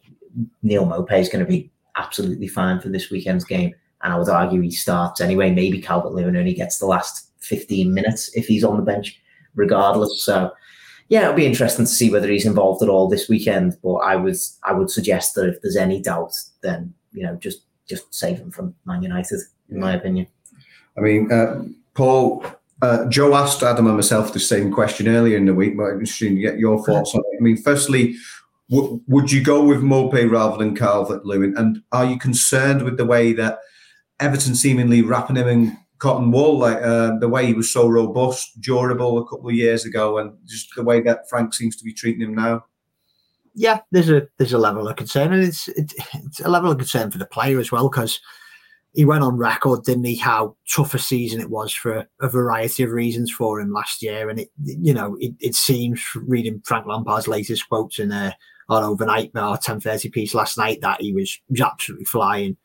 Neal 0.61 0.85
Maupay 0.85 1.19
is 1.19 1.29
going 1.29 1.43
to 1.43 1.49
be 1.49 1.71
absolutely 1.95 2.47
fine 2.47 2.79
for 2.79 2.89
this 2.89 3.09
weekend's 3.09 3.43
game. 3.43 3.73
And 4.01 4.13
I 4.13 4.17
would 4.17 4.29
argue 4.29 4.61
he 4.61 4.71
starts 4.71 5.19
anyway. 5.19 5.51
Maybe 5.51 5.81
Calvert 5.81 6.13
Lewin 6.13 6.37
only 6.37 6.53
gets 6.53 6.77
the 6.77 6.85
last 6.85 7.31
15 7.39 7.93
minutes 7.93 8.29
if 8.35 8.47
he's 8.47 8.63
on 8.63 8.77
the 8.77 8.83
bench, 8.83 9.19
regardless. 9.55 10.23
So, 10.23 10.51
yeah, 11.09 11.23
it'll 11.23 11.33
be 11.33 11.45
interesting 11.45 11.85
to 11.85 11.91
see 11.91 12.11
whether 12.11 12.29
he's 12.29 12.45
involved 12.45 12.83
at 12.83 12.89
all 12.89 13.07
this 13.07 13.29
weekend. 13.29 13.77
But 13.83 13.95
I 13.95 14.15
would 14.15 14.37
I 14.63 14.73
would 14.73 14.89
suggest 14.89 15.35
that 15.35 15.49
if 15.49 15.61
there's 15.61 15.77
any 15.77 16.01
doubt, 16.01 16.33
then 16.61 16.93
you 17.11 17.23
know 17.23 17.35
just 17.35 17.61
just 17.87 18.13
save 18.13 18.37
him 18.37 18.51
from 18.51 18.75
Man 18.85 19.01
United, 19.01 19.39
in 19.69 19.79
my 19.79 19.93
opinion. 19.93 20.27
I 20.97 21.01
mean, 21.01 21.31
uh, 21.31 21.63
Paul, 21.93 22.45
uh, 22.81 23.05
Joe 23.05 23.35
asked 23.35 23.63
Adam 23.63 23.87
and 23.87 23.95
myself 23.95 24.33
the 24.33 24.39
same 24.39 24.71
question 24.71 25.07
earlier 25.07 25.37
in 25.37 25.45
the 25.45 25.53
week, 25.53 25.75
but 25.75 25.83
I'm 25.83 25.99
interested 25.99 26.29
to 26.29 26.35
get 26.35 26.59
your 26.59 26.83
thoughts 26.85 27.15
on 27.15 27.21
it. 27.21 27.37
I 27.39 27.41
mean, 27.41 27.57
firstly, 27.57 28.15
w- 28.69 29.01
would 29.07 29.31
you 29.31 29.43
go 29.43 29.63
with 29.63 29.81
Maupay 29.81 30.29
rather 30.29 30.57
than 30.57 30.75
Calvert 30.75 31.25
Lewin? 31.25 31.55
And 31.57 31.81
are 31.91 32.05
you 32.05 32.19
concerned 32.19 32.83
with 32.83 32.97
the 32.97 33.05
way 33.05 33.33
that 33.33 33.59
Everton 34.19 34.55
seemingly 34.55 35.01
wrapping 35.01 35.37
him 35.37 35.47
in 35.47 35.77
cotton 35.99 36.31
wool, 36.31 36.57
like 36.59 36.81
uh, 36.81 37.17
the 37.19 37.29
way 37.29 37.45
he 37.45 37.53
was 37.53 37.71
so 37.71 37.87
robust, 37.87 38.59
durable 38.61 39.17
a 39.19 39.27
couple 39.27 39.49
of 39.49 39.55
years 39.55 39.85
ago, 39.85 40.17
and 40.17 40.33
just 40.45 40.69
the 40.75 40.83
way 40.83 41.01
that 41.01 41.29
Frank 41.29 41.53
seems 41.53 41.75
to 41.75 41.83
be 41.83 41.93
treating 41.93 42.21
him 42.21 42.33
now. 42.35 42.63
yeah, 43.55 43.81
there's 43.91 44.09
a 44.09 44.27
there's 44.37 44.53
a 44.53 44.57
level 44.57 44.87
of 44.87 44.95
concern, 44.95 45.33
and 45.33 45.43
it's 45.43 45.67
it's, 45.69 45.93
it's 46.13 46.39
a 46.39 46.49
level 46.49 46.71
of 46.71 46.77
concern 46.77 47.11
for 47.11 47.17
the 47.17 47.25
player 47.25 47.59
as 47.59 47.71
well 47.71 47.89
because 47.89 48.19
he 48.93 49.05
went 49.05 49.23
on 49.23 49.37
record, 49.37 49.83
didn't 49.83 50.05
he? 50.05 50.15
How 50.15 50.55
tough 50.73 50.93
a 50.93 50.99
season 50.99 51.41
it 51.41 51.49
was 51.49 51.73
for 51.73 52.07
a 52.21 52.29
variety 52.29 52.83
of 52.83 52.91
reasons 52.91 53.31
for 53.31 53.59
him 53.59 53.71
last 53.71 54.01
year, 54.01 54.29
and 54.29 54.39
it 54.39 54.49
you 54.63 54.93
know 54.93 55.17
it, 55.19 55.33
it 55.39 55.55
seems 55.55 56.03
reading 56.15 56.61
Frank 56.65 56.85
Lampard's 56.85 57.27
latest 57.27 57.67
quotes 57.67 57.99
in 57.99 58.11
a 58.11 58.35
on 58.69 58.83
overnight 58.83 59.31
or 59.35 59.57
ten 59.57 59.79
thirty 59.79 60.09
piece 60.09 60.33
last 60.33 60.57
night 60.57 60.79
that 60.81 61.01
he 61.01 61.13
was 61.13 61.37
absolutely 61.61 62.05
flying 62.05 62.55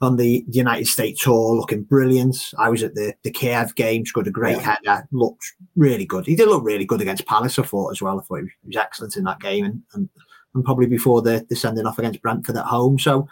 on 0.00 0.16
the 0.16 0.44
United 0.48 0.86
States 0.86 1.22
tour, 1.22 1.54
looking 1.54 1.82
brilliant. 1.82 2.36
I 2.58 2.68
was 2.68 2.82
at 2.82 2.94
the 2.94 3.14
the 3.22 3.30
Kiev 3.30 3.74
game, 3.74 4.04
scored 4.04 4.26
a 4.26 4.30
great 4.30 4.56
yeah. 4.56 4.76
header, 4.84 5.08
looked 5.12 5.44
really 5.76 6.04
good. 6.04 6.26
He 6.26 6.36
did 6.36 6.48
look 6.48 6.64
really 6.64 6.84
good 6.84 7.00
against 7.00 7.26
Palace, 7.26 7.58
I 7.58 7.62
thought 7.62 7.92
as 7.92 8.02
well. 8.02 8.18
I 8.18 8.22
thought 8.22 8.40
he 8.40 8.66
was 8.66 8.76
excellent 8.76 9.16
in 9.16 9.24
that 9.24 9.40
game, 9.40 9.64
and 9.64 9.82
and, 9.94 10.08
and 10.54 10.64
probably 10.64 10.86
before 10.86 11.22
the 11.22 11.46
the 11.48 11.56
sending 11.56 11.86
off 11.86 11.98
against 11.98 12.22
Brentford 12.22 12.56
at 12.56 12.64
home. 12.64 12.98
So 12.98 13.28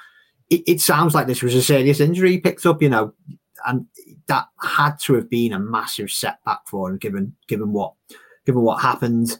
it, 0.50 0.62
it 0.66 0.80
sounds 0.80 1.14
like 1.14 1.26
this 1.26 1.42
was 1.42 1.54
a 1.54 1.62
serious 1.62 2.00
injury 2.00 2.32
he 2.32 2.40
picked 2.40 2.66
up, 2.66 2.82
you 2.82 2.90
know, 2.90 3.12
and 3.66 3.86
that 4.26 4.46
had 4.60 4.96
to 5.04 5.14
have 5.14 5.28
been 5.28 5.52
a 5.52 5.58
massive 5.58 6.10
setback 6.10 6.60
for 6.66 6.90
him, 6.90 6.98
given 6.98 7.34
given 7.48 7.72
what 7.72 7.94
given 8.46 8.62
what 8.62 8.82
happened, 8.82 9.38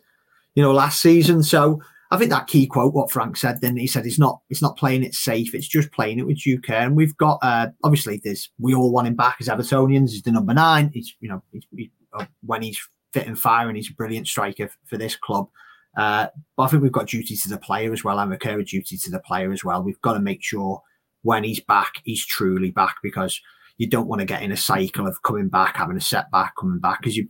you 0.54 0.62
know, 0.62 0.72
last 0.72 1.00
season. 1.00 1.42
So 1.42 1.82
I 2.12 2.18
think 2.18 2.30
that 2.30 2.46
key 2.46 2.66
quote, 2.66 2.92
what 2.92 3.10
Frank 3.10 3.38
said, 3.38 3.62
then 3.62 3.74
he 3.78 3.86
said, 3.86 4.04
"It's 4.04 4.18
not, 4.18 4.42
it's 4.50 4.60
not 4.60 4.76
playing 4.76 5.02
it 5.02 5.14
safe. 5.14 5.54
It's 5.54 5.66
just 5.66 5.90
playing 5.92 6.18
it 6.18 6.26
with 6.26 6.42
due 6.42 6.60
care." 6.60 6.86
And 6.86 6.94
we've 6.94 7.16
got, 7.16 7.38
uh, 7.40 7.68
obviously, 7.82 8.20
this. 8.22 8.50
We 8.58 8.74
all 8.74 8.92
want 8.92 9.06
him 9.06 9.16
back 9.16 9.38
as 9.40 9.48
Evertonians. 9.48 10.10
He's 10.10 10.22
the 10.22 10.30
number 10.30 10.52
nine. 10.52 10.90
He's, 10.92 11.16
you 11.20 11.30
know, 11.30 11.42
he's, 11.52 11.64
he, 11.74 11.90
uh, 12.12 12.26
when 12.44 12.60
he's 12.60 12.78
fit 13.14 13.26
and 13.26 13.38
firing, 13.38 13.76
he's 13.76 13.88
a 13.88 13.94
brilliant 13.94 14.28
striker 14.28 14.70
for 14.84 14.98
this 14.98 15.16
club. 15.16 15.48
Uh, 15.96 16.26
but 16.54 16.64
I 16.64 16.66
think 16.68 16.82
we've 16.82 16.92
got 16.92 17.08
duty 17.08 17.34
to 17.34 17.48
the 17.48 17.56
player 17.56 17.94
as 17.94 18.04
well, 18.04 18.18
and 18.18 18.30
recurring 18.30 18.66
duty 18.66 18.98
to 18.98 19.10
the 19.10 19.20
player 19.20 19.50
as 19.50 19.64
well. 19.64 19.82
We've 19.82 20.00
got 20.02 20.12
to 20.12 20.20
make 20.20 20.42
sure 20.42 20.82
when 21.22 21.44
he's 21.44 21.60
back, 21.60 21.94
he's 22.04 22.26
truly 22.26 22.72
back 22.72 22.96
because 23.02 23.40
you 23.78 23.88
don't 23.88 24.06
want 24.06 24.20
to 24.20 24.26
get 24.26 24.42
in 24.42 24.52
a 24.52 24.56
cycle 24.56 25.06
of 25.06 25.22
coming 25.22 25.48
back, 25.48 25.78
having 25.78 25.96
a 25.96 26.00
setback, 26.00 26.56
coming 26.60 26.78
back 26.78 27.00
because 27.00 27.16
you 27.16 27.28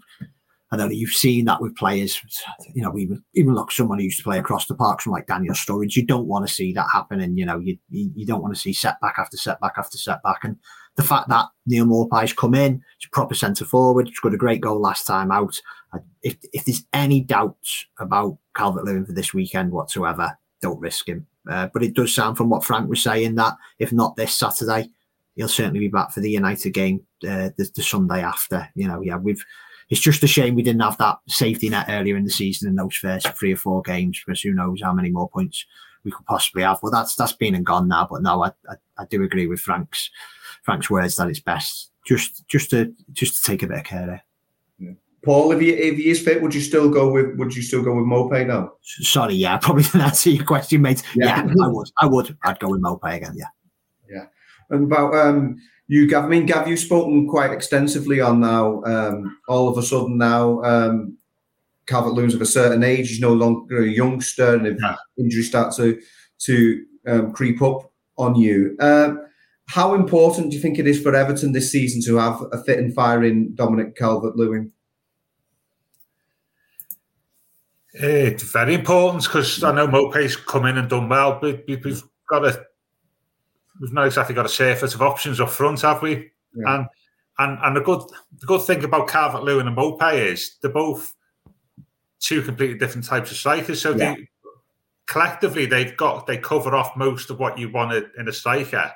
I 0.73 0.77
know 0.77 0.89
you've 0.89 1.11
seen 1.11 1.45
that 1.45 1.61
with 1.61 1.77
players. 1.77 2.19
You 2.75 2.83
know, 2.83 2.97
even 2.97 3.23
even 3.35 3.55
look 3.55 3.71
someone 3.71 3.99
who 3.99 4.05
used 4.05 4.17
to 4.19 4.25
play 4.25 4.39
across 4.39 4.67
the 4.67 4.75
park, 4.75 5.03
from 5.03 5.13
like 5.13 5.27
Daniel 5.27 5.55
Sturridge. 5.55 5.97
You 5.97 6.07
don't 6.07 6.27
want 6.27 6.49
to 6.49 6.53
see 6.53 6.73
that 6.73 6.89
happen, 6.91 7.21
and 7.21 7.39
you 7.39 7.45
know, 7.45 7.59
you 7.59 7.77
you 7.91 8.25
don't 8.25 8.41
want 8.41 8.55
to 8.55 8.61
see 8.61 8.73
setback 8.73 9.17
after 9.19 9.37
setback 9.37 9.75
after 9.77 9.99
setback. 9.99 10.39
And 10.45 10.57
the 10.97 11.03
fact 11.03 11.29
that 11.29 11.47
Neal 11.67 11.85
Maupay's 11.85 12.33
come 12.33 12.55
in, 12.55 12.83
he's 12.99 13.11
proper 13.11 13.35
centre 13.35 13.67
forward, 13.67 14.09
he's 14.09 14.19
got 14.19 14.33
a 14.33 14.39
great 14.39 14.63
goal 14.63 14.81
last 14.81 15.07
time 15.07 15.31
out. 15.31 15.55
If 16.23 16.39
if 16.55 16.65
there's 16.65 16.87
any 16.95 17.21
doubts 17.21 17.85
about 18.01 18.39
Calvert 18.57 18.87
Lewin 18.87 19.05
for 19.05 19.13
this 19.13 19.35
weekend 19.35 19.73
whatsoever, 19.73 20.39
don't 20.63 20.81
risk 20.81 21.07
him. 21.07 21.27
Uh, 21.51 21.69
but 21.75 21.83
it 21.83 21.93
does 21.93 22.15
sound 22.15 22.39
from 22.39 22.49
what 22.49 22.65
Frank 22.65 22.89
was 22.89 23.03
saying 23.03 23.35
that 23.35 23.55
if 23.79 23.93
not 23.93 24.17
this 24.17 24.35
Saturday, 24.35 24.89
he'll 25.35 25.49
certainly 25.49 25.81
be 25.81 25.89
back 25.89 26.13
for 26.13 26.21
the 26.21 26.31
United 26.31 26.71
game 26.71 27.01
uh, 27.29 27.51
the, 27.59 27.69
the 27.75 27.83
Sunday 27.83 28.23
after. 28.23 28.69
You 28.75 28.89
know, 28.89 29.03
yeah, 29.03 29.17
we've 29.17 29.45
it's 29.91 30.01
just 30.01 30.23
a 30.23 30.27
shame 30.27 30.55
we 30.55 30.63
didn't 30.63 30.83
have 30.83 30.99
that 30.99 31.19
safety 31.29 31.69
net 31.69 31.87
earlier 31.89 32.17
in 32.17 32.25
the 32.25 32.31
season 32.31 32.69
in 32.69 32.77
those 32.77 32.97
first 32.97 33.29
three 33.39 33.53
or 33.53 33.57
four 33.57 33.83
games 33.83 34.21
because 34.25 34.41
who 34.41 34.53
knows 34.53 34.81
how 34.83 34.93
many 34.93 35.11
more 35.11 35.29
points 35.29 35.65
we 36.05 36.11
could 36.11 36.27
possibly 36.27 36.63
have. 36.63 36.79
Well, 36.83 36.93
that's 36.93 37.15
that's 37.15 37.33
been 37.33 37.55
and 37.55 37.67
gone 37.67 37.89
now. 37.89 38.09
But 38.11 38.23
no, 38.23 38.45
I, 38.45 38.49
I, 38.69 38.75
I 38.99 39.05
do 39.07 39.23
agree 39.23 39.47
with 39.47 39.61
Frank's 39.61 40.11
Frank's 40.63 40.91
words 40.91 41.17
that 41.17 41.29
it's 41.29 41.41
best 41.41 41.91
just 42.05 42.47
just 42.49 42.71
to 42.71 42.95
just 43.13 43.37
to 43.37 43.51
take 43.51 43.63
a 43.63 43.67
bit 43.67 43.79
of 43.79 43.85
care 43.85 44.07
there. 44.07 44.25
Yeah. 44.79 44.93
Paul, 45.25 45.53
if 45.53 45.61
he 45.61 45.71
if 45.71 45.97
he 45.97 46.11
is 46.11 46.23
fit, 46.23 46.43
would 46.43 46.55
you 46.55 46.61
still 46.61 46.91
go 46.91 47.11
with 47.11 47.37
would 47.37 47.55
you 47.55 47.63
still 47.63 47.83
go 47.83 47.95
with 47.95 48.05
Maupay 48.05 48.47
now? 48.47 48.73
Sorry, 48.83 49.35
yeah, 49.35 49.57
probably 49.63 49.85
didn't 49.85 50.03
answer 50.03 50.31
your 50.31 50.45
question, 50.45 50.83
mate. 50.83 51.03
Yeah. 51.15 51.47
yeah, 51.47 51.65
I 51.65 51.69
would, 51.69 51.89
I 52.01 52.07
would, 52.07 52.37
I'd 52.45 52.59
go 52.59 52.71
with 52.71 52.83
Maupay 52.83 53.17
again. 53.17 53.35
Yeah, 53.37 53.47
yeah. 54.11 54.27
And 54.71 54.85
about 54.85 55.15
um, 55.15 55.59
you, 55.93 56.07
Gav. 56.07 56.25
I 56.25 56.29
mean, 56.29 56.47
Gav, 56.47 56.67
you've 56.67 56.79
spoken 56.79 57.29
quite 57.29 57.53
extensively 57.53 58.19
on 58.19 58.41
now. 58.41 58.83
Um, 58.85 59.39
all 59.47 59.69
of 59.69 59.77
a 59.77 59.83
sudden 59.83 60.17
now, 60.17 60.63
um, 60.63 61.19
Calvert 61.87 62.15
Lewin's 62.15 62.35
of 62.35 62.41
a 62.41 62.47
certain 62.47 62.83
age. 62.83 63.11
He's 63.11 63.21
no 63.21 63.35
longer 63.35 63.83
a 63.83 63.87
youngster, 63.87 64.55
and 64.55 64.67
if 64.67 64.79
yeah. 64.81 64.97
injuries 65.19 65.49
start 65.49 65.75
to 65.77 66.01
to 66.47 66.85
um, 67.07 67.33
creep 67.35 67.61
up 67.61 67.93
on 68.17 68.37
you, 68.37 68.75
uh, 68.81 69.17
how 69.67 69.93
important 69.93 70.49
do 70.49 70.57
you 70.57 70.63
think 70.63 70.79
it 70.79 70.87
is 70.87 70.99
for 70.99 71.15
Everton 71.15 71.53
this 71.53 71.71
season 71.71 72.01
to 72.07 72.17
have 72.17 72.41
a 72.53 72.65
fit 72.65 72.79
and 72.79 72.95
firing 72.95 73.53
Dominic 73.55 73.95
Calvert 73.95 74.35
Lewin? 74.35 74.73
It's 77.93 78.45
very 78.45 78.73
important 78.73 79.25
because 79.25 79.63
I 79.63 79.75
know 79.75 79.89
Maupay's 79.89 80.37
come 80.37 80.65
in 80.65 80.79
and 80.79 80.89
done 80.89 81.11
well, 81.11 81.39
but 81.39 81.65
we've 81.69 82.03
got 82.31 82.47
a 82.47 82.65
we've 83.81 83.93
not 83.93 84.07
exactly 84.07 84.35
got 84.35 84.47
a 84.47 84.51
surfeit 84.51 84.95
of 84.95 85.03
options 85.03 85.41
up 85.41 85.51
front, 85.51 85.81
have 85.83 86.03
we? 86.03 86.31
Yeah. 86.55 86.75
And 86.75 86.87
and 87.39 87.59
and 87.63 87.77
the 87.77 87.81
good 87.81 88.03
the 88.39 88.47
good 88.47 88.63
thing 88.63 88.85
about 88.85 89.09
Calvert 89.09 89.43
Lewin 89.43 89.67
and 89.67 89.77
Maupay 89.77 90.33
is 90.33 90.57
they're 90.61 90.71
both 90.71 91.15
two 92.21 92.43
completely 92.43 92.79
different 92.79 93.07
types 93.07 93.31
of 93.31 93.37
strikers. 93.37 93.81
So 93.81 93.91
yeah. 93.91 94.15
they 94.15 94.29
collectively 95.07 95.67
they've 95.67 95.97
got 95.97 96.27
they 96.27 96.39
cover 96.39 96.75
off 96.75 96.97
most 96.97 97.31
of 97.31 97.39
what 97.39 97.59
you 97.59 97.71
wanted 97.71 98.11
in 98.19 98.29
a 98.29 98.33
striker, 98.33 98.93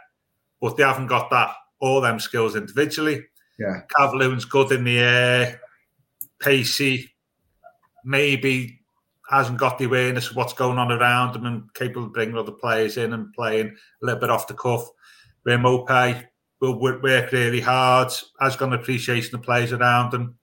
but 0.61 0.77
they 0.77 0.83
haven't 0.83 1.09
got 1.09 1.31
that 1.31 1.55
all 1.81 2.01
them 2.01 2.21
skills 2.21 2.57
individually. 2.57 3.25
Yeah, 3.59 3.81
Calvert 3.97 4.17
Lewin's 4.17 4.45
good 4.45 4.71
in 4.73 4.85
the 4.85 4.99
air, 4.99 5.61
pacey, 6.41 7.11
maybe 8.05 8.81
hasn't 9.29 9.59
got 9.59 9.79
the 9.79 9.85
awareness 9.85 10.31
of 10.31 10.37
what's 10.37 10.53
going 10.53 10.79
on 10.79 10.93
around 10.93 11.35
him 11.35 11.47
and 11.47 11.73
capable 11.75 12.07
of 12.07 12.13
bringing 12.13 12.37
other 12.37 12.53
players 12.53 12.97
in 12.97 13.13
and 13.13 13.33
playing 13.33 13.69
a 13.69 14.05
little 14.05 14.21
bit 14.21 14.31
off 14.31 14.47
the 14.47 14.55
cuff. 14.55 14.89
Where 15.43 15.59
Maupay 15.59 16.27
will 16.61 16.79
work 16.79 17.33
really 17.33 17.61
hard, 17.61 18.13
has 18.41 18.57
got 18.57 18.69
an 18.69 18.75
appreciation 18.75 19.35
of 19.35 19.43
players 19.43 19.73
around 19.73 20.13
him. 20.15 20.37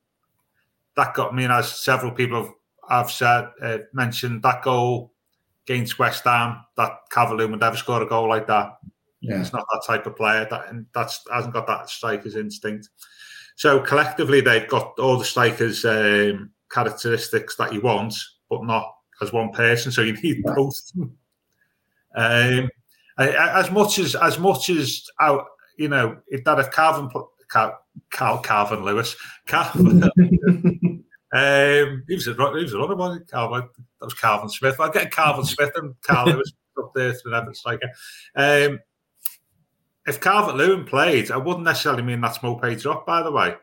That 0.96 1.14
got 1.14 1.34
me, 1.34 1.44
and 1.44 1.54
as 1.54 1.82
several 1.82 2.12
people 2.12 2.54
have, 2.90 3.12
said, 3.12 3.50
uh, 3.62 3.80
mentioned, 3.94 4.44
that 4.44 4.62
goal 4.62 5.14
against 5.66 5.98
West 5.98 6.24
Ham, 6.26 6.58
that 6.78 7.00
Cavalier 7.10 7.48
would 7.48 7.60
never 7.60 7.78
score 7.78 8.02
a 8.02 8.08
goal 8.08 8.30
like 8.30 8.48
that. 8.48 8.78
Yeah. 9.22 9.40
He's 9.40 9.54
not 9.54 9.66
that 9.72 9.84
type 9.88 10.06
of 10.06 10.18
player. 10.18 10.46
That 10.50 10.70
and 10.70 10.86
that's 10.94 11.22
hasn't 11.32 11.54
got 11.54 11.66
that 11.68 11.90
striker's 11.90 12.36
instinct. 12.36 12.90
So 13.56 13.80
collectively, 13.80 14.42
they've 14.42 14.68
got 14.68 15.00
all 15.00 15.18
the 15.18 15.26
strikers' 15.26 15.86
um, 15.86 16.52
characteristics 16.70 17.56
that 17.56 17.72
he 17.72 17.80
wants 17.80 18.33
but 18.60 18.66
not 18.66 18.96
as 19.22 19.34
one 19.34 19.52
person. 19.52 19.92
So 19.92 20.02
you 20.02 20.14
need 20.24 20.42
yeah. 20.46 20.54
both. 20.56 20.92
um, 22.16 22.70
as 23.18 23.72
much 23.72 24.00
as 24.00 24.16
as 24.16 24.40
much 24.40 24.70
as 24.70 25.06
out, 25.20 25.46
you 25.78 25.88
know, 25.88 26.18
if 26.28 26.44
that 26.44 26.60
if 26.60 26.72
Calvin 26.72 27.10
Cal, 27.52 27.80
Cal 28.12 28.40
Calvin 28.40 28.84
Lewis, 28.84 29.16
Calvin. 29.46 30.04
um, 31.34 32.04
he 32.08 32.16
was 32.16 32.28
a 32.28 32.34
he 32.34 32.64
was 32.64 32.74
another 32.74 32.96
one. 32.96 33.24
Calvin 33.30 33.70
that 34.00 34.06
was 34.06 34.14
Calvin 34.14 34.50
Smith. 34.50 34.80
I 34.80 34.90
get 34.90 35.12
Calvin 35.12 35.46
Smith 35.46 35.72
and 35.76 35.96
Carl 36.02 36.28
Lewis 36.28 36.54
up 36.78 36.92
there 36.96 37.14
to 37.14 37.22
an 37.26 37.34
Everton 37.34 37.54
striker. 37.54 37.90
Um, 38.36 38.80
if 40.06 40.20
Calvert 40.20 40.56
Lewin 40.56 40.84
played, 40.86 41.32
I 41.32 41.38
wouldn't 41.38 41.64
necessarily 41.64 42.04
mean 42.04 42.20
that's 42.20 42.40
Maupay 42.40 42.82
drop. 42.82 43.06
By 43.06 43.24
the 43.24 43.32
way, 43.32 43.56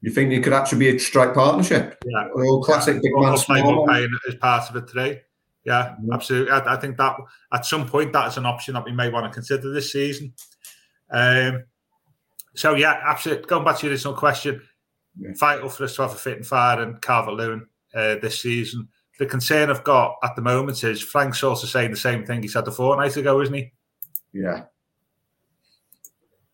you 0.00 0.10
think 0.10 0.32
it 0.32 0.44
could 0.44 0.52
actually 0.52 0.78
be 0.78 0.96
a 0.96 0.98
strike 0.98 1.34
partnership? 1.34 2.02
Yeah, 2.04 2.28
all 2.34 2.62
classic 2.62 2.96
yeah. 2.96 3.00
big 3.02 3.12
man. 3.14 3.36
Small 3.36 3.86
playing 3.86 4.10
as 4.28 4.34
part 4.36 4.70
of 4.70 4.76
it 4.76 4.88
today. 4.88 5.22
Yeah, 5.64 5.96
mm-hmm. 6.00 6.12
absolutely. 6.12 6.52
I, 6.52 6.74
I, 6.74 6.76
think 6.76 6.96
that 6.96 7.16
at 7.52 7.66
some 7.66 7.86
point 7.86 8.12
that 8.12 8.28
is 8.28 8.36
an 8.36 8.46
option 8.46 8.74
that 8.74 8.84
we 8.84 8.92
may 8.92 9.10
want 9.10 9.26
to 9.26 9.34
consider 9.34 9.72
this 9.72 9.92
season. 9.92 10.32
Um, 11.10 11.64
so 12.54 12.74
yeah, 12.74 13.00
absolutely. 13.04 13.46
Going 13.46 13.64
back 13.64 13.78
to 13.78 13.86
your 13.86 13.92
original 13.92 14.14
question, 14.14 14.62
yeah. 15.18 15.30
vital 15.34 15.68
for 15.68 15.84
us 15.84 15.96
to 15.96 16.02
have 16.02 16.12
a 16.12 16.16
fit 16.16 16.38
and 16.38 16.46
fire 16.46 16.80
and 16.80 17.02
Calvert 17.02 17.34
Lewin 17.34 17.66
uh, 17.94 18.16
this 18.22 18.40
season. 18.40 18.88
The 19.18 19.26
concern 19.26 19.68
I've 19.68 19.84
got 19.84 20.16
at 20.22 20.36
the 20.36 20.42
moment 20.42 20.84
is 20.84 21.02
Frank's 21.02 21.42
also 21.42 21.66
saying 21.66 21.90
the 21.90 21.96
same 21.96 22.24
thing 22.24 22.40
he 22.40 22.48
said 22.48 22.68
a 22.68 22.70
fortnight 22.70 23.16
ago, 23.16 23.40
isn't 23.40 23.54
he? 23.54 23.72
Yeah. 24.32 24.64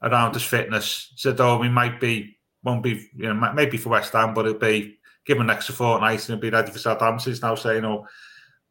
Around 0.03 0.35
his 0.35 0.43
fitness, 0.43 1.13
said, 1.17 1.41
"Oh, 1.41 1.59
we 1.59 1.69
might 1.69 2.01
be 2.01 2.39
won't 2.65 2.83
be, 2.83 3.09
you 3.15 3.33
know, 3.33 3.53
maybe 3.53 3.77
for 3.77 3.91
West 3.91 4.13
Ham, 4.13 4.35
but 4.35 4.47
it'll 4.47 4.59
be 4.59 4.99
given 5.25 5.45
an 5.45 5.57
extra 5.57 5.75
fortnight 5.75 6.21
and 6.29 6.31
it'll 6.31 6.41
be 6.41 6.51
ready 6.51 6.73
for 6.73 6.79
Southampton. 6.79 7.33
He's 7.33 7.43
now 7.43 7.55
saying, 7.55 7.85
oh, 7.85 8.07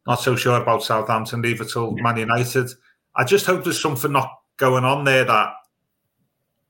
not 0.06 0.20
so 0.20 0.36
sure 0.36 0.60
about 0.60 0.82
Southampton, 0.82 1.42
leave 1.42 1.60
it 1.60 1.70
till 1.72 1.92
Man 1.92 2.16
United. 2.16 2.70
I 3.16 3.24
just 3.24 3.46
hope 3.46 3.64
there's 3.64 3.80
something 3.80 4.12
not 4.12 4.30
going 4.56 4.84
on 4.84 5.04
there 5.04 5.24
that, 5.24 5.52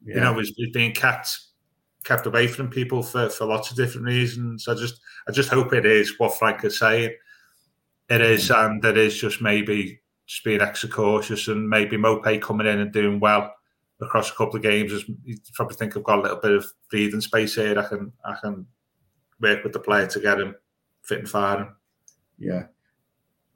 yeah. 0.04 0.14
you 0.14 0.20
know, 0.20 0.38
is, 0.38 0.52
is, 0.56 0.70
being 0.72 0.92
kept 0.92 1.38
kept 2.04 2.26
away 2.26 2.46
from 2.46 2.68
people 2.68 3.02
for, 3.02 3.30
for 3.30 3.46
lots 3.46 3.70
of 3.70 3.76
different 3.76 4.06
reasons. 4.06 4.68
I 4.68 4.74
just 4.74 5.00
I 5.26 5.32
just 5.32 5.48
hope 5.48 5.72
it 5.72 5.86
is 5.86 6.18
what 6.18 6.38
Frank 6.38 6.62
is 6.64 6.78
saying. 6.78 7.14
It 8.10 8.20
is, 8.20 8.50
mm. 8.50 8.64
and 8.66 8.84
it 8.84 8.98
is 8.98 9.18
just 9.18 9.40
maybe 9.40 10.00
just 10.26 10.44
being 10.44 10.60
extra 10.60 10.88
cautious 10.88 11.48
and 11.48 11.68
maybe 11.68 11.96
Maupay 11.96 12.40
coming 12.40 12.66
in 12.66 12.80
and 12.80 12.92
doing 12.92 13.20
well 13.20 13.53
across 14.00 14.30
a 14.30 14.34
couple 14.34 14.56
of 14.56 14.62
games. 14.62 14.92
You 15.24 15.36
probably 15.54 15.76
think 15.76 15.96
I've 15.96 16.04
got 16.04 16.18
a 16.18 16.22
little 16.22 16.40
bit 16.40 16.52
of 16.52 16.66
breathing 16.90 17.20
space 17.20 17.54
here. 17.54 17.78
I 17.78 17.84
can 17.84 18.12
I 18.24 18.36
can 18.40 18.66
work 19.40 19.62
with 19.64 19.72
the 19.72 19.80
player 19.80 20.06
to 20.06 20.20
get 20.20 20.40
him 20.40 20.54
fit 21.02 21.20
and 21.20 21.28
firing. 21.28 21.74
Yeah. 22.38 22.64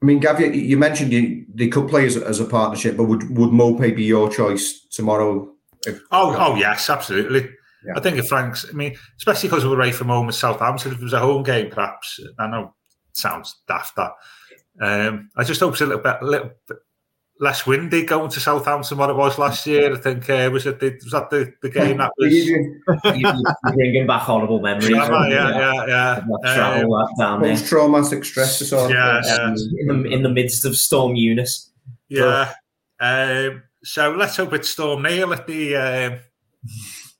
I 0.01 0.05
mean, 0.05 0.19
Gav, 0.19 0.39
you, 0.39 0.77
mentioned 0.77 1.11
you, 1.11 1.45
they 1.53 1.67
could 1.67 1.89
play 1.89 2.05
as, 2.05 2.15
as 2.15 2.39
a 2.39 2.45
partnership, 2.45 2.95
but 2.95 3.03
would 3.05 3.37
would 3.37 3.49
Maupay 3.49 3.93
be 3.95 4.03
your 4.03 4.29
choice 4.29 4.87
tomorrow? 4.91 5.53
If, 5.85 5.99
oh, 6.11 6.35
oh 6.37 6.55
yes, 6.55 6.89
absolutely. 6.89 7.49
Yeah. 7.85 7.93
I 7.95 7.99
think 7.99 8.17
if 8.17 8.27
Frank's, 8.27 8.65
I 8.67 8.73
mean, 8.73 8.95
especially 9.17 9.49
because 9.49 9.65
we're 9.65 9.75
away 9.75 9.91
from 9.91 10.07
home 10.07 10.27
with 10.27 10.35
Southampton, 10.35 10.93
if 10.93 10.99
it 10.99 11.03
was 11.03 11.13
a 11.13 11.19
home 11.19 11.43
game, 11.43 11.69
perhaps 11.69 12.19
I 12.37 12.47
know 12.47 12.73
it 13.09 13.17
sounds 13.17 13.61
daft 13.67 13.95
that. 13.97 14.11
Um, 14.81 15.29
I 15.35 15.43
just 15.43 15.59
hope 15.59 15.73
it's 15.73 15.81
a 15.81 15.85
little 15.85 16.01
bit, 16.01 16.17
a 16.21 16.25
little 16.25 16.51
bit 16.67 16.77
less 17.39 17.65
windy 17.65 18.03
going 18.03 18.29
to 18.29 18.39
Southampton 18.39 18.97
what 18.97 19.09
it 19.09 19.15
was 19.15 19.37
last 19.37 19.65
year. 19.65 19.93
I 19.93 19.97
think 19.97 20.29
uh, 20.29 20.49
was 20.51 20.65
it 20.65 20.79
the, 20.79 20.99
was 21.03 21.11
that 21.11 21.29
the, 21.29 21.53
the 21.61 21.69
game 21.69 21.97
that 21.97 22.11
was 22.17 22.33
You're 22.33 23.73
bringing 23.73 24.07
back 24.07 24.23
horrible 24.23 24.59
memories. 24.59 24.89
Yeah, 24.89 25.27
yeah, 25.27 25.49
yeah, 25.49 25.85
yeah. 25.87 26.53
Travel 26.53 26.95
um, 26.95 27.07
down 27.17 27.55
traumatic 27.57 28.25
stress 28.25 28.59
disorder. 28.59 28.93
Yeah, 28.93 29.21
yeah. 29.25 29.55
In 29.79 29.87
the 29.87 30.09
in 30.09 30.23
the 30.23 30.29
midst 30.29 30.65
of 30.65 30.75
Storm 30.75 31.15
Eunice. 31.15 31.71
Yeah. 32.09 32.53
Um, 32.99 33.63
so 33.83 34.11
let's 34.11 34.35
hope 34.35 34.53
it's 34.53 34.69
Storm 34.69 35.03
Neil 35.03 35.31
at 35.33 35.47
the. 35.47 35.75
Um, 35.75 36.19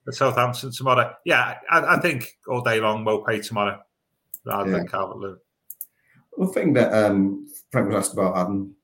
at 0.10 0.15
Southampton 0.15 0.71
tomorrow. 0.71 1.13
Yeah, 1.23 1.58
I, 1.69 1.95
I 1.95 1.99
think 1.99 2.38
all 2.47 2.62
day 2.62 2.79
long 2.79 3.05
Maupay 3.05 3.45
tomorrow 3.45 3.79
rather 4.45 4.69
yeah. 4.69 4.77
than 4.77 4.88
Calvert 4.88 5.17
Lewin. 5.17 5.38
One 6.32 6.51
thing 6.51 6.73
that 6.73 6.93
um, 6.93 7.47
Frank 7.71 7.88
was 7.88 7.97
asked 7.97 8.13
about 8.13 8.38
Adam 8.38 8.75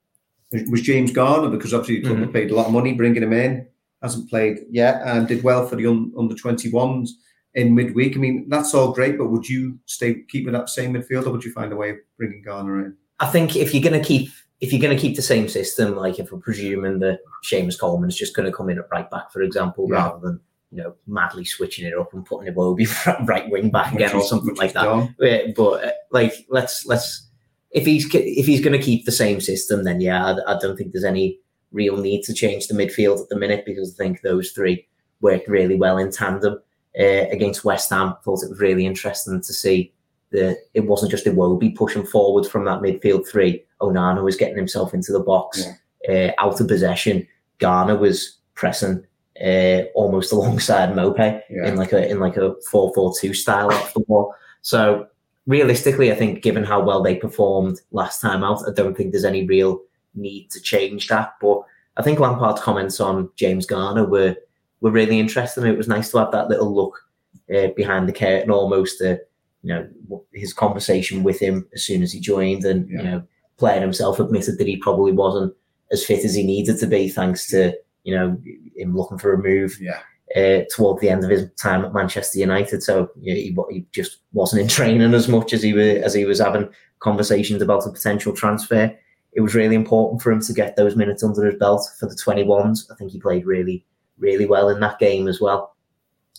was 0.69 0.81
James 0.81 1.11
Garner 1.11 1.49
because 1.49 1.73
obviously 1.73 2.09
mm-hmm. 2.09 2.31
paid 2.31 2.51
a 2.51 2.55
lot 2.55 2.67
of 2.67 2.73
money 2.73 2.93
bringing 2.93 3.23
him 3.23 3.33
in. 3.33 3.67
Hasn't 4.01 4.29
played 4.29 4.59
yet 4.69 5.01
and 5.03 5.27
did 5.27 5.43
well 5.43 5.67
for 5.67 5.75
the 5.75 5.87
un, 5.87 6.13
under 6.17 6.35
21s 6.35 7.09
in 7.55 7.73
midweek. 7.73 8.15
I 8.15 8.19
mean, 8.19 8.47
that's 8.49 8.73
all 8.73 8.91
great, 8.91 9.17
but 9.17 9.31
would 9.31 9.47
you 9.49 9.79
stay 9.85 10.23
keep 10.29 10.45
with 10.45 10.53
that 10.53 10.69
same 10.69 10.93
midfield, 10.93 11.25
or 11.25 11.31
would 11.31 11.43
you 11.43 11.51
find 11.53 11.73
a 11.73 11.75
way 11.75 11.91
of 11.91 11.97
bringing 12.17 12.43
Garner 12.43 12.85
in? 12.85 12.95
I 13.19 13.27
think 13.27 13.55
if 13.55 13.73
you're 13.73 13.83
going 13.83 13.99
to 13.99 14.05
keep 14.05 14.29
if 14.61 14.71
you're 14.71 14.81
going 14.81 14.95
to 14.95 15.01
keep 15.01 15.15
the 15.15 15.21
same 15.21 15.47
system, 15.47 15.95
like 15.95 16.19
if 16.19 16.31
we're 16.31 16.39
presuming 16.39 16.99
that 16.99 17.19
Seamus 17.43 17.79
Coleman's 17.79 18.15
just 18.15 18.35
going 18.35 18.49
to 18.49 18.55
come 18.55 18.69
in 18.69 18.79
at 18.79 18.85
right 18.91 19.09
back, 19.09 19.31
for 19.31 19.41
example, 19.41 19.87
yeah. 19.89 19.95
rather 19.95 20.19
than 20.19 20.39
you 20.71 20.83
know 20.83 20.95
madly 21.07 21.45
switching 21.45 21.85
it 21.85 21.97
up 21.97 22.13
and 22.13 22.25
putting 22.25 22.53
Iwobi 22.53 23.27
right 23.27 23.49
wing 23.49 23.69
back 23.69 23.93
again 23.93 24.13
or 24.13 24.21
something 24.21 24.55
like 24.55 24.73
that. 24.73 25.53
But 25.55 25.85
uh, 25.85 25.91
like 26.11 26.33
let's 26.49 26.85
let's 26.85 27.29
if 27.75 27.85
he's 27.85 28.07
if 28.15 28.45
he's 28.45 28.61
going 28.61 28.77
to 28.77 28.83
keep 28.83 29.05
the 29.05 29.11
same 29.11 29.41
system, 29.41 29.83
then 29.83 29.99
yeah, 29.99 30.25
I, 30.25 30.53
I, 30.53 30.57
don't 30.59 30.77
think 30.77 30.93
there's 30.93 31.03
any 31.03 31.37
real 31.73 31.97
need 31.97 32.23
to 32.23 32.33
change 32.33 32.67
the 32.67 32.73
midfield 32.73 33.21
at 33.21 33.29
the 33.29 33.37
minute 33.37 33.65
because 33.65 33.93
I 33.93 33.97
think 34.01 34.21
those 34.21 34.51
three 34.51 34.87
worked 35.19 35.49
really 35.49 35.75
well 35.75 35.97
in 35.97 36.09
tandem 36.09 36.53
uh, 36.97 37.25
against 37.31 37.65
West 37.65 37.89
Ham. 37.89 38.15
I 38.17 38.23
thought 38.23 38.43
it 38.43 38.49
was 38.49 38.61
really 38.61 38.85
interesting 38.85 39.41
to 39.41 39.53
see 39.53 39.93
that 40.31 40.57
it 40.73 40.85
wasn't 40.85 41.11
just 41.11 41.25
Iwobi 41.25 41.75
pushing 41.75 42.05
forward 42.05 42.47
from 42.47 42.63
that 42.63 42.79
midfield 42.79 43.27
three. 43.27 43.65
Onana 43.81 44.23
was 44.23 44.37
getting 44.37 44.55
himself 44.55 44.93
into 44.93 45.11
the 45.11 45.19
box, 45.19 45.67
yeah. 46.07 46.31
uh, 46.39 46.43
out 46.43 46.61
of 46.61 46.69
possession. 46.69 47.27
Garner 47.59 47.97
was 47.97 48.37
pressing 48.53 49.05
uh, 49.45 49.81
almost 49.95 50.31
alongside 50.31 50.93
Maupay 50.93 51.41
yeah. 51.49 51.67
in 51.67 51.75
like 51.75 51.91
a 51.91 52.09
in 52.09 52.21
like 52.21 52.37
a 52.37 52.55
four 52.71 52.93
four 52.95 53.13
two 53.19 53.33
style 53.33 53.69
off 53.73 53.93
the 53.93 53.99
ball. 53.99 54.33
So 54.61 55.07
realistically, 55.47 56.11
I 56.11 56.15
think 56.15 56.41
given 56.41 56.63
how 56.63 56.81
well 56.81 57.01
they 57.01 57.15
performed 57.15 57.81
last 57.91 58.21
time 58.21 58.43
out, 58.43 58.63
I 58.67 58.71
don't 58.73 58.95
think 58.95 59.11
there's 59.11 59.25
any 59.25 59.45
real 59.45 59.81
need 60.13 60.49
to 60.51 60.61
change 60.61 61.07
that. 61.07 61.33
But 61.41 61.61
I 61.97 62.03
think 62.03 62.19
Lampard's 62.19 62.61
comments 62.61 62.99
on 62.99 63.29
James 63.35 63.65
Garner 63.65 64.05
were 64.05 64.35
were 64.81 64.91
really 64.91 65.19
interesting. 65.19 65.65
It 65.65 65.77
was 65.77 65.87
nice 65.87 66.11
to 66.11 66.19
have 66.19 66.31
that 66.31 66.49
little 66.49 66.73
look 66.73 66.99
uh, 67.53 67.67
behind 67.75 68.07
the 68.07 68.13
curtain, 68.13 68.51
almost. 68.51 69.01
Uh, 69.01 69.17
you 69.63 69.73
know, 69.73 70.23
his 70.31 70.53
conversation 70.53 71.23
with 71.23 71.39
him 71.39 71.67
as 71.73 71.83
soon 71.83 72.03
as 72.03 72.11
he 72.11 72.19
joined, 72.19 72.65
and 72.65 72.87
yeah. 72.87 72.97
you 72.97 73.03
know, 73.03 73.23
player 73.57 73.81
himself 73.81 74.19
admitted 74.19 74.59
that 74.59 74.67
he 74.67 74.77
probably 74.77 75.11
wasn't 75.11 75.55
as 75.91 76.05
fit 76.05 76.23
as 76.23 76.35
he 76.35 76.43
needed 76.43 76.77
to 76.79 76.85
be, 76.85 77.09
thanks 77.09 77.47
to 77.47 77.73
you 78.03 78.15
know 78.15 78.39
him 78.75 78.95
looking 78.95 79.17
for 79.17 79.33
a 79.33 79.41
move. 79.41 79.75
Yeah 79.81 79.99
uh, 80.35 80.61
toward 80.73 80.99
the 80.99 81.09
end 81.09 81.23
of 81.23 81.29
his 81.29 81.49
time 81.53 81.85
at 81.85 81.93
Manchester 81.93 82.39
United. 82.39 82.81
So 82.83 83.09
he, 83.21 83.55
he, 83.69 83.85
just 83.91 84.19
wasn't 84.33 84.63
in 84.63 84.67
training 84.77 85.13
as 85.13 85.27
much 85.27 85.53
as 85.53 85.61
he 85.61 85.73
was 85.73 85.97
as 86.03 86.13
he 86.13 86.25
was 86.25 86.39
having 86.39 86.69
conversations 86.99 87.61
about 87.61 87.85
a 87.85 87.91
potential 87.91 88.33
transfer. 88.33 88.95
It 89.33 89.41
was 89.41 89.55
really 89.55 89.75
important 89.75 90.21
for 90.21 90.31
him 90.31 90.41
to 90.41 90.53
get 90.53 90.75
those 90.75 90.95
minutes 90.95 91.23
under 91.23 91.45
his 91.45 91.55
belt 91.55 91.87
for 91.99 92.07
the 92.07 92.15
21s. 92.15 92.89
I 92.91 92.95
think 92.95 93.11
he 93.11 93.19
played 93.19 93.45
really, 93.45 93.85
really 94.17 94.45
well 94.45 94.69
in 94.69 94.79
that 94.79 94.97
game 94.97 95.27
as 95.27 95.41
well, 95.41 95.75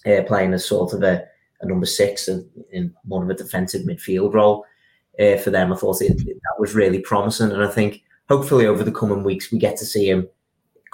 uh, 0.06 0.22
playing 0.26 0.54
as 0.54 0.64
sort 0.64 0.94
of 0.94 1.02
a, 1.02 1.22
a 1.60 1.66
number 1.66 1.84
six 1.84 2.26
in, 2.26 2.48
in 2.72 2.94
more 3.04 3.22
of 3.22 3.28
a 3.28 3.34
defensive 3.34 3.82
midfield 3.82 4.32
role 4.32 4.64
uh, 5.20 5.36
for 5.36 5.50
them. 5.50 5.72
I 5.72 5.76
thought 5.76 6.00
it, 6.00 6.16
that 6.16 6.56
was 6.58 6.74
really 6.74 7.00
promising, 7.00 7.52
and 7.52 7.62
I 7.62 7.68
think 7.68 8.02
hopefully 8.28 8.66
over 8.66 8.82
the 8.82 8.92
coming 8.92 9.22
weeks 9.22 9.52
we 9.52 9.58
get 9.58 9.76
to 9.76 9.86
see 9.86 10.08
him 10.08 10.26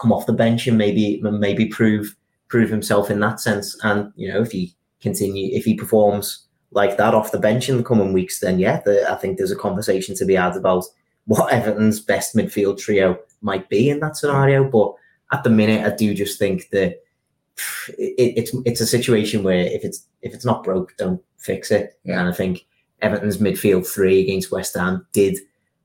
come 0.01 0.13
off 0.13 0.27
the 0.27 0.33
bench 0.33 0.67
and 0.67 0.77
maybe 0.77 1.21
maybe 1.23 1.67
prove 1.67 2.17
prove 2.53 2.69
himself 2.69 3.11
in 3.11 3.19
that 3.19 3.41
sense. 3.41 3.75
And 3.83 4.13
you 4.15 4.31
know, 4.31 4.43
if 4.43 4.53
he 4.53 4.77
continue, 5.01 5.57
if 5.57 5.65
he 5.65 5.75
performs 5.75 6.47
like 6.71 6.99
that 6.99 7.15
off 7.15 7.33
the 7.33 7.39
bench 7.39 7.71
in 7.71 7.79
the 7.79 7.83
coming 7.83 8.13
weeks, 8.13 8.41
then 8.41 8.59
yeah, 8.59 8.83
the, 8.83 9.11
I 9.11 9.15
think 9.15 9.39
there's 9.39 9.51
a 9.51 9.57
conversation 9.57 10.15
to 10.17 10.27
be 10.27 10.35
had 10.35 10.55
about 10.55 10.85
what 11.25 11.51
Everton's 11.51 11.99
best 11.99 12.37
midfield 12.37 12.79
trio 12.79 13.19
might 13.41 13.71
be 13.71 13.89
in 13.89 14.01
that 14.01 14.19
scenario. 14.19 14.69
But 14.69 14.93
at 15.33 15.45
the 15.45 15.51
minute, 15.51 15.91
I 15.91 15.97
do 15.97 16.13
just 16.13 16.39
think 16.39 16.69
that 16.73 17.01
it, 17.97 18.35
it's 18.37 18.55
it's 18.67 18.83
a 18.83 18.87
situation 18.87 19.43
where 19.43 19.65
if 19.65 19.83
it's 19.83 20.07
if 20.21 20.35
it's 20.35 20.45
not 20.45 20.63
broke, 20.63 20.95
don't 20.99 21.23
fix 21.39 21.71
it. 21.71 21.99
Yeah. 22.05 22.21
And 22.21 22.29
I 22.29 22.33
think 22.33 22.67
Everton's 23.01 23.39
midfield 23.39 23.87
three 23.87 24.21
against 24.21 24.53
West 24.53 24.77
Ham 24.77 25.07
did 25.15 25.39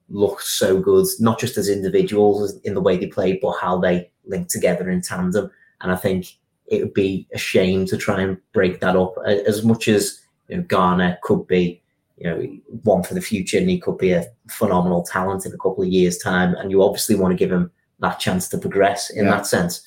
look 0.09 0.41
so 0.41 0.81
good, 0.81 1.05
not 1.21 1.39
just 1.39 1.57
as 1.57 1.69
individuals 1.69 2.57
in 2.65 2.73
the 2.73 2.81
way 2.81 2.97
they 2.97 3.07
played, 3.07 3.39
but 3.41 3.55
how 3.61 3.79
they 3.79 4.11
linked 4.25 4.49
together 4.49 4.89
in 4.89 5.01
tandem. 5.01 5.49
And 5.79 5.93
I 5.93 5.95
think 5.95 6.37
it 6.67 6.81
would 6.81 6.93
be 6.93 7.27
a 7.33 7.37
shame 7.37 7.85
to 7.87 7.97
try 7.97 8.21
and 8.21 8.37
break 8.53 8.79
that 8.79 8.95
up. 8.95 9.15
As 9.25 9.63
much 9.63 9.87
as 9.87 10.19
you 10.47 10.57
know, 10.57 10.63
Garner 10.63 11.17
could 11.23 11.47
be, 11.47 11.81
you 12.17 12.29
know, 12.29 12.41
one 12.83 13.03
for 13.03 13.13
the 13.13 13.21
future, 13.21 13.57
and 13.57 13.69
he 13.69 13.79
could 13.79 13.97
be 13.97 14.11
a 14.11 14.25
phenomenal 14.49 15.03
talent 15.03 15.45
in 15.45 15.53
a 15.53 15.57
couple 15.57 15.83
of 15.83 15.89
years' 15.89 16.17
time, 16.17 16.55
and 16.55 16.71
you 16.71 16.83
obviously 16.83 17.15
want 17.15 17.31
to 17.31 17.37
give 17.37 17.51
him 17.51 17.71
that 17.99 18.19
chance 18.19 18.47
to 18.49 18.57
progress 18.57 19.09
in 19.09 19.25
yeah. 19.25 19.31
that 19.31 19.47
sense. 19.47 19.81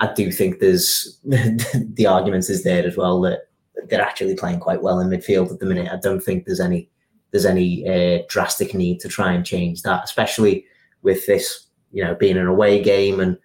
I 0.00 0.12
do 0.12 0.32
think 0.32 0.58
there's 0.58 1.20
the 1.24 2.06
argument 2.08 2.50
is 2.50 2.64
there 2.64 2.86
as 2.86 2.96
well 2.96 3.20
that 3.22 3.48
they're 3.88 4.02
actually 4.02 4.34
playing 4.34 4.60
quite 4.60 4.82
well 4.82 5.00
in 5.00 5.08
midfield 5.08 5.52
at 5.52 5.60
the 5.60 5.66
minute. 5.66 5.90
I 5.92 5.96
don't 5.96 6.20
think 6.20 6.46
there's 6.46 6.60
any 6.60 6.88
there's 7.30 7.44
any 7.44 7.86
uh, 7.88 8.22
drastic 8.28 8.74
need 8.74 9.00
to 9.00 9.08
try 9.08 9.32
and 9.32 9.44
change 9.44 9.82
that, 9.82 10.04
especially 10.04 10.64
with 11.02 11.26
this, 11.26 11.66
you 11.90 12.02
know, 12.02 12.14
being 12.14 12.36
an 12.36 12.46
away 12.46 12.80
game 12.80 13.18
and 13.18 13.36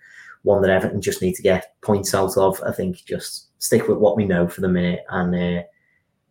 one 0.43 0.61
that 0.61 0.71
Everton 0.71 1.01
just 1.01 1.21
need 1.21 1.35
to 1.35 1.41
get 1.41 1.75
points 1.81 2.13
out 2.13 2.37
of. 2.37 2.61
I 2.65 2.71
think 2.71 3.03
just 3.05 3.49
stick 3.59 3.87
with 3.87 3.97
what 3.97 4.15
we 4.15 4.25
know 4.25 4.47
for 4.47 4.61
the 4.61 4.69
minute 4.69 5.03
and 5.09 5.35
uh, 5.35 5.63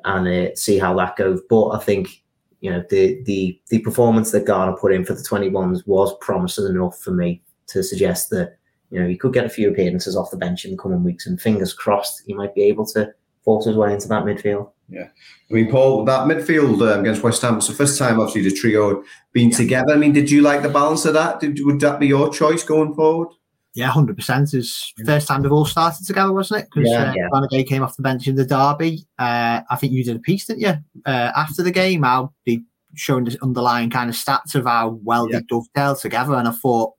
and 0.05 0.29
uh, 0.29 0.55
see 0.55 0.79
how 0.79 0.95
that 0.97 1.17
goes. 1.17 1.41
But 1.49 1.71
I 1.71 1.79
think 1.79 2.23
you 2.61 2.71
know 2.71 2.83
the 2.91 3.23
the 3.25 3.61
the 3.69 3.81
performance 3.81 4.31
that 4.33 4.47
Garner 4.47 4.77
put 4.77 4.93
in 4.93 5.05
for 5.05 5.15
the 5.15 5.23
21s 5.23 5.87
was 5.87 6.17
promising 6.21 6.67
enough 6.67 6.99
for 6.99 7.13
me 7.13 7.43
to 7.69 7.83
suggest 7.83 8.31
that 8.31 8.57
you 8.91 9.01
know 9.01 9.07
he 9.07 9.17
could 9.17 9.33
get 9.33 9.47
a 9.47 9.51
few 9.51 9.71
appearances 9.71 10.17
off 10.17 10.31
the 10.31 10.37
bench 10.37 10.65
in 10.65 10.73
the 10.73 10.77
coming 10.77 11.05
weeks, 11.05 11.27
and 11.27 11.41
fingers 11.41 11.73
crossed 11.73 12.23
he 12.27 12.35
might 12.35 12.55
be 12.55 12.63
able 12.63 12.87
to 12.87 13.13
force 13.45 13.67
his 13.67 13.77
way 13.77 13.93
into 13.93 14.09
that 14.09 14.25
midfield. 14.25 14.71
Yeah, 14.91 15.09
I 15.51 15.55
mean, 15.55 15.71
Paul, 15.71 16.07
that 16.07 16.27
midfield 16.27 16.81
um, 16.91 17.01
against 17.01 17.23
West 17.23 17.43
Ham, 17.43 17.59
it's 17.59 17.67
the 17.67 17.75
first 17.75 17.99
time 17.99 18.19
obviously 18.19 18.49
the 18.49 18.57
trio 18.57 19.05
being 19.33 19.51
together. 19.51 19.93
I 19.93 19.97
mean, 19.97 20.15
did 20.15 20.31
you 20.31 20.41
like 20.41 20.63
the 20.63 20.71
balance 20.71 21.05
of 21.05 21.13
that? 21.13 21.41
Did, 21.41 21.59
would 21.63 21.79
that 21.81 22.01
be 22.01 22.07
your 22.07 22.33
choice 22.33 22.65
going 22.65 22.95
forward? 22.95 23.29
Yeah, 23.79 23.91
hundred 23.91 24.17
percent. 24.17 24.55
Is 24.55 24.93
first 25.07 25.29
time 25.29 25.43
they've 25.43 25.53
all 25.53 25.65
started 25.65 26.05
together, 26.05 26.33
wasn't 26.33 26.63
it? 26.63 26.69
Because 26.75 26.91
yeah, 26.91 27.13
uh, 27.33 27.47
yeah. 27.49 27.63
came 27.63 27.85
off 27.85 27.95
the 27.95 28.03
bench 28.03 28.27
in 28.27 28.35
the 28.35 28.45
derby. 28.45 29.07
Uh, 29.21 29.61
I 29.71 29.77
think 29.77 29.93
you 29.93 30.03
did 30.03 30.17
a 30.17 30.19
piece, 30.19 30.47
didn't 30.47 30.63
you? 30.63 30.75
Uh, 31.07 31.31
after 31.37 31.63
the 31.63 31.71
game, 31.71 32.03
how 32.03 32.33
they 32.45 32.63
showing 32.97 33.23
the 33.23 33.39
underlying 33.41 33.89
kind 33.89 34.11
of 34.11 34.17
stats 34.17 34.57
of 34.57 34.65
how 34.65 34.99
well 35.05 35.31
yeah. 35.31 35.39
they 35.39 35.45
dovetailed 35.45 36.01
together, 36.01 36.35
and 36.35 36.49
I 36.49 36.51
thought 36.51 36.95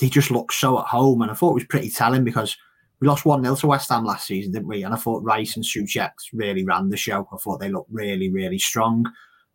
they 0.00 0.08
just 0.08 0.32
looked 0.32 0.54
so 0.54 0.80
at 0.80 0.86
home, 0.86 1.22
and 1.22 1.30
I 1.30 1.34
thought 1.34 1.52
it 1.52 1.54
was 1.54 1.66
pretty 1.66 1.88
telling 1.88 2.24
because 2.24 2.56
we 2.98 3.06
lost 3.06 3.24
one 3.24 3.44
0 3.44 3.54
to 3.54 3.68
West 3.68 3.88
Ham 3.90 4.04
last 4.04 4.26
season, 4.26 4.50
didn't 4.50 4.66
we? 4.66 4.82
And 4.82 4.92
I 4.92 4.96
thought 4.96 5.22
Rice 5.22 5.54
and 5.54 5.64
Soucek 5.64 6.10
really 6.32 6.64
ran 6.64 6.88
the 6.88 6.96
show. 6.96 7.28
I 7.32 7.36
thought 7.36 7.60
they 7.60 7.70
looked 7.70 7.92
really, 7.92 8.28
really 8.28 8.58
strong, 8.58 9.08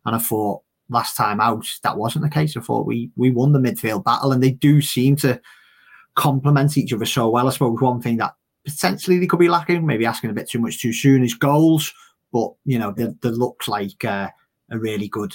and 0.06 0.16
I 0.16 0.18
thought 0.18 0.62
last 0.88 1.14
time 1.14 1.42
out 1.42 1.66
that 1.82 1.98
wasn't 1.98 2.24
the 2.24 2.30
case. 2.30 2.56
I 2.56 2.60
thought 2.60 2.86
we 2.86 3.10
we 3.16 3.30
won 3.30 3.52
the 3.52 3.58
midfield 3.58 4.02
battle, 4.02 4.32
and 4.32 4.42
they 4.42 4.52
do 4.52 4.80
seem 4.80 5.16
to 5.16 5.38
complement 6.14 6.76
each 6.76 6.92
other 6.92 7.06
so 7.06 7.28
well. 7.28 7.48
I 7.48 7.50
suppose 7.50 7.80
one 7.80 8.00
thing 8.00 8.18
that 8.18 8.34
potentially 8.64 9.18
they 9.18 9.26
could 9.26 9.38
be 9.38 9.48
lacking, 9.48 9.86
maybe 9.86 10.06
asking 10.06 10.30
a 10.30 10.34
bit 10.34 10.48
too 10.48 10.58
much 10.58 10.80
too 10.80 10.92
soon, 10.92 11.24
is 11.24 11.34
goals. 11.34 11.92
But 12.32 12.52
you 12.64 12.78
know, 12.78 12.92
there, 12.92 13.14
there 13.20 13.32
looks 13.32 13.68
like 13.68 14.04
uh, 14.04 14.28
a 14.70 14.78
really 14.78 15.08
good 15.08 15.34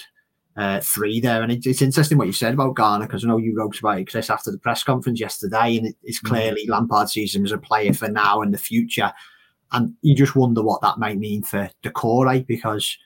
uh, 0.58 0.82
three 0.82 1.20
there, 1.20 1.42
and 1.42 1.52
it, 1.52 1.66
it's 1.66 1.82
interesting 1.82 2.18
what 2.18 2.28
you 2.28 2.34
said 2.34 2.54
about 2.54 2.76
Garner 2.76 3.06
because 3.06 3.24
I 3.24 3.28
know 3.28 3.38
you 3.38 3.56
wrote 3.56 3.80
about 3.80 4.00
it 4.00 4.10
Chris 4.10 4.30
after 4.30 4.52
the 4.52 4.58
press 4.58 4.84
conference 4.84 5.20
yesterday, 5.20 5.78
and 5.78 5.88
it, 5.88 5.96
it's 6.04 6.22
mm. 6.22 6.28
clearly 6.30 6.64
mm-hmm. 6.64 6.74
Lampard 6.74 7.10
sees 7.10 7.36
him 7.36 7.46
as 7.46 7.52
a 7.52 7.58
player 7.58 7.94
for 7.94 8.10
now 8.10 8.42
and 8.42 8.54
the 8.54 8.58
future, 8.58 9.14
and 9.72 9.94
you 10.02 10.16
just 10.16 10.36
wonder 10.36 10.62
what 10.62 10.82
that 10.82 10.98
might 10.98 11.18
mean 11.18 11.44
for 11.44 11.70
Doucouré 11.84 12.46
because 12.46 12.98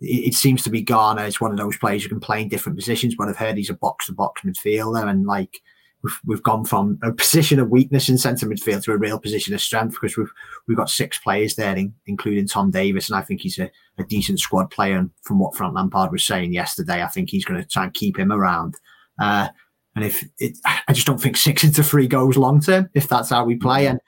it, 0.00 0.28
it, 0.28 0.34
seems 0.34 0.62
to 0.62 0.70
be 0.70 0.82
Garner 0.82 1.24
is 1.24 1.40
one 1.40 1.50
of 1.50 1.58
those 1.58 1.76
players 1.76 2.02
who 2.02 2.08
can 2.08 2.20
play 2.20 2.40
in 2.40 2.48
different 2.48 2.78
positions, 2.78 3.14
but 3.16 3.28
I've 3.28 3.36
heard 3.36 3.56
he's 3.56 3.70
a 3.70 3.74
box 3.74 4.06
to 4.06 4.12
box 4.12 4.42
midfielder 4.42 5.08
and 5.08 5.26
like 5.26 5.60
we've, 6.04 6.20
we've 6.24 6.42
gone 6.42 6.64
from 6.64 6.98
a 7.02 7.10
position 7.10 7.58
of 7.58 7.70
weakness 7.70 8.08
in 8.08 8.18
centre 8.18 8.46
midfield 8.46 8.84
to 8.84 8.92
a 8.92 8.98
real 8.98 9.18
position 9.18 9.54
of 9.54 9.60
strength 9.60 9.94
because 9.94 10.16
we've 10.16 10.30
we've 10.68 10.76
got 10.76 10.90
six 10.90 11.18
players 11.18 11.56
there, 11.56 11.74
in, 11.74 11.94
including 12.06 12.46
Tom 12.46 12.70
Davies, 12.70 13.08
and 13.08 13.16
I 13.16 13.22
think 13.22 13.40
he's 13.40 13.58
a, 13.58 13.70
a 13.98 14.04
decent 14.04 14.38
squad 14.38 14.70
player. 14.70 14.96
And 14.96 15.10
from 15.22 15.38
what 15.38 15.56
Frank 15.56 15.74
Lampard 15.74 16.12
was 16.12 16.22
saying 16.22 16.52
yesterday, 16.52 17.02
I 17.02 17.08
think 17.08 17.30
he's 17.30 17.44
going 17.44 17.60
to 17.60 17.68
try 17.68 17.84
and 17.84 17.94
keep 17.94 18.18
him 18.18 18.30
around. 18.30 18.76
Uh, 19.18 19.48
and 19.96 20.04
if 20.04 20.24
it, 20.38 20.58
I 20.64 20.92
just 20.92 21.06
don't 21.06 21.20
think 21.20 21.36
six 21.36 21.64
into 21.64 21.82
three 21.82 22.06
goes 22.06 22.36
long 22.36 22.60
term 22.60 22.90
if 22.94 23.08
that's 23.08 23.30
how 23.30 23.44
we 23.44 23.56
play, 23.56 23.86
and 23.86 23.98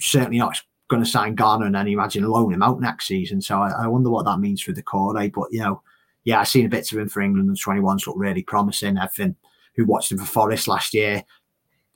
certainly 0.00 0.38
not 0.38 0.56
going 0.88 1.04
to 1.04 1.08
sign 1.08 1.34
Garner 1.34 1.66
and 1.66 1.74
then 1.74 1.86
imagine 1.86 2.24
loan 2.24 2.54
him 2.54 2.62
out 2.62 2.80
next 2.80 3.06
season. 3.06 3.42
So 3.42 3.60
I, 3.60 3.84
I 3.84 3.86
wonder 3.86 4.08
what 4.08 4.24
that 4.24 4.38
means 4.38 4.62
for 4.62 4.72
Doucouré. 4.72 5.30
But 5.30 5.48
you 5.50 5.60
know, 5.60 5.82
yeah, 6.24 6.40
I've 6.40 6.48
seen 6.48 6.64
a 6.64 6.70
bit 6.70 6.90
of 6.90 6.98
him 6.98 7.08
for 7.08 7.20
England 7.20 7.48
and 7.48 7.58
21s 7.58 8.06
look 8.06 8.16
really 8.16 8.42
promising. 8.42 8.96
Everything 8.96 9.36
who 9.78 9.86
watched 9.86 10.12
him 10.12 10.18
for 10.18 10.26
Forest 10.26 10.68
last 10.68 10.92
year, 10.92 11.22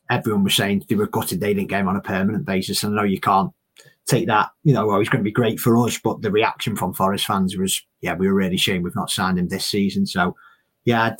everyone 0.08 0.44
was 0.44 0.54
saying 0.54 0.84
they 0.88 0.94
were 0.94 1.08
gutted 1.08 1.40
they 1.40 1.52
didn't 1.52 1.68
get 1.68 1.80
him 1.80 1.88
on 1.88 1.96
a 1.96 2.00
permanent 2.00 2.46
basis. 2.46 2.82
And 2.82 2.98
I 2.98 3.02
know 3.02 3.08
you 3.08 3.20
can't 3.20 3.52
take 4.06 4.28
that, 4.28 4.50
you 4.62 4.72
know, 4.72 4.86
well, 4.86 5.00
he's 5.00 5.08
going 5.08 5.20
to 5.20 5.28
be 5.28 5.32
great 5.32 5.58
for 5.58 5.76
us, 5.84 5.98
but 5.98 6.22
the 6.22 6.30
reaction 6.30 6.76
from 6.76 6.94
Forest 6.94 7.26
fans 7.26 7.56
was, 7.56 7.82
yeah, 8.00 8.14
we 8.14 8.28
were 8.28 8.34
really 8.34 8.54
ashamed 8.54 8.84
we've 8.84 8.94
not 8.94 9.10
signed 9.10 9.38
him 9.38 9.48
this 9.48 9.66
season. 9.66 10.06
So, 10.06 10.36
yeah, 10.84 11.16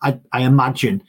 I, 0.00 0.10
I, 0.10 0.20
I 0.32 0.42
imagine 0.42 1.02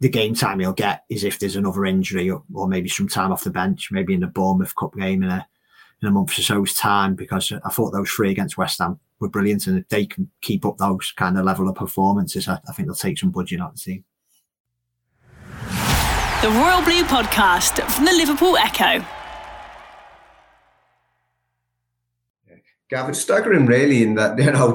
the 0.00 0.08
game 0.08 0.34
time 0.34 0.60
he'll 0.60 0.72
get 0.72 1.04
is 1.10 1.24
if 1.24 1.38
there's 1.38 1.56
another 1.56 1.84
injury 1.84 2.30
or, 2.30 2.42
or, 2.54 2.66
maybe 2.66 2.88
some 2.88 3.08
time 3.08 3.30
off 3.30 3.44
the 3.44 3.50
bench, 3.50 3.90
maybe 3.92 4.14
in 4.14 4.20
the 4.20 4.26
Bournemouth 4.26 4.74
Cup 4.76 4.94
game 4.94 5.22
in 5.22 5.28
a 5.28 5.46
in 6.02 6.08
a 6.08 6.10
month 6.10 6.38
or 6.38 6.42
so's 6.42 6.74
time. 6.74 7.14
Because 7.14 7.52
I 7.64 7.70
thought 7.70 7.92
those 7.92 8.10
three 8.10 8.30
against 8.30 8.58
West 8.58 8.78
Ham 8.80 8.98
were 9.20 9.28
brilliant, 9.28 9.66
and 9.66 9.78
if 9.78 9.88
they 9.88 10.04
can 10.04 10.30
keep 10.42 10.66
up 10.66 10.78
those 10.78 11.12
kind 11.16 11.38
of 11.38 11.44
level 11.44 11.68
of 11.68 11.76
performances, 11.76 12.48
I, 12.48 12.58
I 12.68 12.72
think 12.72 12.88
they'll 12.88 12.94
take 12.94 13.18
some 13.18 13.30
budget 13.30 13.60
out 13.60 13.70
of 13.70 13.76
the 13.76 13.80
team. 13.80 14.04
The 16.42 16.50
Royal 16.50 16.82
Blue 16.82 17.04
Podcast 17.04 17.88
from 17.90 18.04
the 18.04 18.12
Liverpool 18.12 18.56
Echo. 18.56 19.04
Gav, 22.90 23.08
it's 23.08 23.20
staggering, 23.20 23.66
really, 23.66 24.02
in 24.02 24.16
that 24.16 24.38
you 24.42 24.50
know 24.50 24.74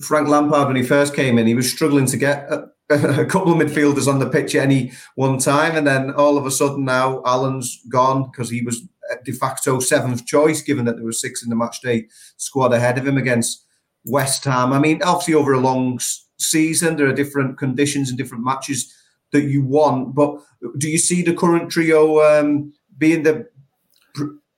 Frank 0.00 0.28
Lampard 0.28 0.68
when 0.68 0.76
he 0.76 0.82
first 0.82 1.14
came 1.14 1.36
in, 1.36 1.46
he 1.46 1.54
was 1.54 1.70
struggling 1.70 2.06
to 2.06 2.16
get 2.16 2.48
a 2.90 3.24
couple 3.26 3.52
of 3.52 3.58
midfielders 3.58 4.06
on 4.06 4.18
the 4.18 4.30
pitch 4.30 4.54
at 4.54 4.62
any 4.62 4.92
one 5.14 5.38
time, 5.38 5.76
and 5.76 5.86
then 5.86 6.10
all 6.12 6.38
of 6.38 6.46
a 6.46 6.50
sudden 6.50 6.84
now 6.84 7.22
Allan's 7.24 7.80
gone 7.88 8.30
because 8.30 8.48
he 8.48 8.62
was 8.62 8.88
de 9.24 9.32
facto 9.32 9.80
seventh 9.80 10.26
choice, 10.26 10.62
given 10.62 10.84
that 10.84 10.96
there 10.96 11.04
were 11.04 11.12
six 11.12 11.42
in 11.42 11.50
the 11.50 11.56
matchday 11.56 12.06
squad 12.36 12.72
ahead 12.72 12.98
of 12.98 13.06
him 13.06 13.18
against 13.18 13.64
West 14.04 14.44
Ham. 14.44 14.72
I 14.72 14.78
mean, 14.78 15.02
obviously 15.02 15.34
over 15.34 15.52
a 15.52 15.60
long 15.60 16.00
season, 16.38 16.96
there 16.96 17.06
are 17.06 17.12
different 17.12 17.58
conditions 17.58 18.08
and 18.08 18.18
different 18.18 18.44
matches 18.44 18.94
that 19.32 19.42
you 19.42 19.62
want, 19.62 20.14
but 20.14 20.38
do 20.78 20.88
you 20.88 20.98
see 20.98 21.22
the 21.22 21.34
current 21.34 21.70
trio 21.70 22.20
um, 22.20 22.72
being 22.98 23.22
the 23.22 23.46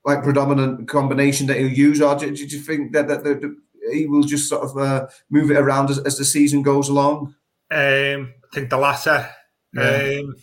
like 0.05 0.23
predominant 0.23 0.89
combination 0.89 1.47
that 1.47 1.59
he'll 1.59 1.69
use, 1.69 2.01
or 2.01 2.17
do, 2.17 2.35
do 2.35 2.45
you 2.45 2.59
think 2.59 2.93
that, 2.93 3.07
that, 3.09 3.23
that, 3.23 3.57
he 3.93 4.07
will 4.07 4.23
just 4.23 4.49
sort 4.49 4.63
of 4.63 4.77
uh, 4.77 5.07
move 5.31 5.51
it 5.51 5.57
around 5.57 5.91
as, 5.91 5.99
as 6.01 6.17
the 6.17 6.25
season 6.25 6.63
goes 6.63 6.89
along? 6.89 7.35
Um, 7.71 8.35
I 8.45 8.55
think 8.55 8.71
the 8.71 8.79
latter. 8.79 9.29
Yeah. 9.75 10.21
Um, 10.21 10.37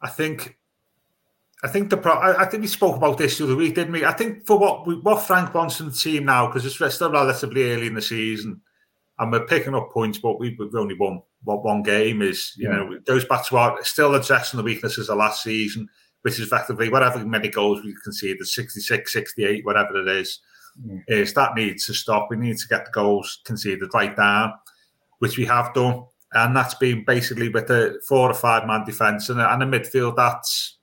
I 0.00 0.08
think. 0.08 0.56
I 1.64 1.68
think 1.68 1.90
the 1.90 1.96
pro- 1.96 2.12
I, 2.12 2.42
I, 2.42 2.44
think 2.46 2.62
we 2.62 2.66
spoke 2.66 2.96
about 2.96 3.18
this 3.18 3.38
the 3.38 3.44
other 3.44 3.54
week, 3.54 3.76
didn't 3.76 3.92
we? 3.92 4.04
I 4.04 4.12
think 4.12 4.46
for 4.46 4.58
what 4.58 4.86
we, 4.86 4.96
what 4.96 5.22
Frank 5.22 5.54
wants 5.54 5.78
in 5.78 5.86
the 5.86 5.92
team 5.92 6.24
now, 6.24 6.46
because 6.46 6.66
it's 6.66 6.94
still 6.94 7.10
relatively 7.10 7.70
early 7.70 7.86
in 7.86 7.94
the 7.94 8.02
season, 8.02 8.60
and 9.18 9.30
we're 9.30 9.46
picking 9.46 9.74
up 9.74 9.90
points, 9.92 10.18
but 10.18 10.40
we've, 10.40 10.58
we've 10.58 10.74
only 10.74 10.96
won 10.98 11.22
what 11.44 11.64
one 11.64 11.82
game. 11.82 12.20
Is 12.20 12.52
you 12.56 12.68
yeah. 12.68 12.76
know 12.76 12.92
it 12.92 13.06
goes 13.06 13.24
back 13.24 13.46
to 13.46 13.56
our 13.56 13.82
still 13.84 14.14
addressing 14.14 14.58
the 14.58 14.64
weaknesses 14.64 15.08
of 15.08 15.18
last 15.18 15.42
season, 15.42 15.88
which 16.22 16.34
is 16.34 16.46
effectively 16.46 16.88
whatever 16.88 17.24
many 17.24 17.48
goals 17.48 17.84
we 17.84 17.94
conceded, 18.02 18.46
66, 18.46 19.12
68, 19.12 19.64
whatever 19.64 20.00
it 20.00 20.08
is, 20.08 20.40
is 21.06 21.32
that 21.34 21.54
needs 21.54 21.86
to 21.86 21.94
stop. 21.94 22.28
We 22.28 22.36
need 22.36 22.58
to 22.58 22.68
get 22.68 22.86
the 22.86 22.90
goals 22.90 23.40
conceded 23.44 23.94
right 23.94 24.16
down 24.16 24.54
which 25.22 25.38
we 25.38 25.44
have 25.44 25.72
done. 25.72 26.04
And 26.32 26.56
that's 26.56 26.74
been 26.74 27.04
basically 27.04 27.48
with 27.48 27.70
a 27.70 28.00
four 28.08 28.28
or 28.28 28.34
five 28.34 28.66
man 28.66 28.84
defence 28.84 29.28
and, 29.28 29.40
a, 29.40 29.52
and 29.52 29.62
a 29.62 29.66
midfield 29.66 30.16
that's, 30.16 30.78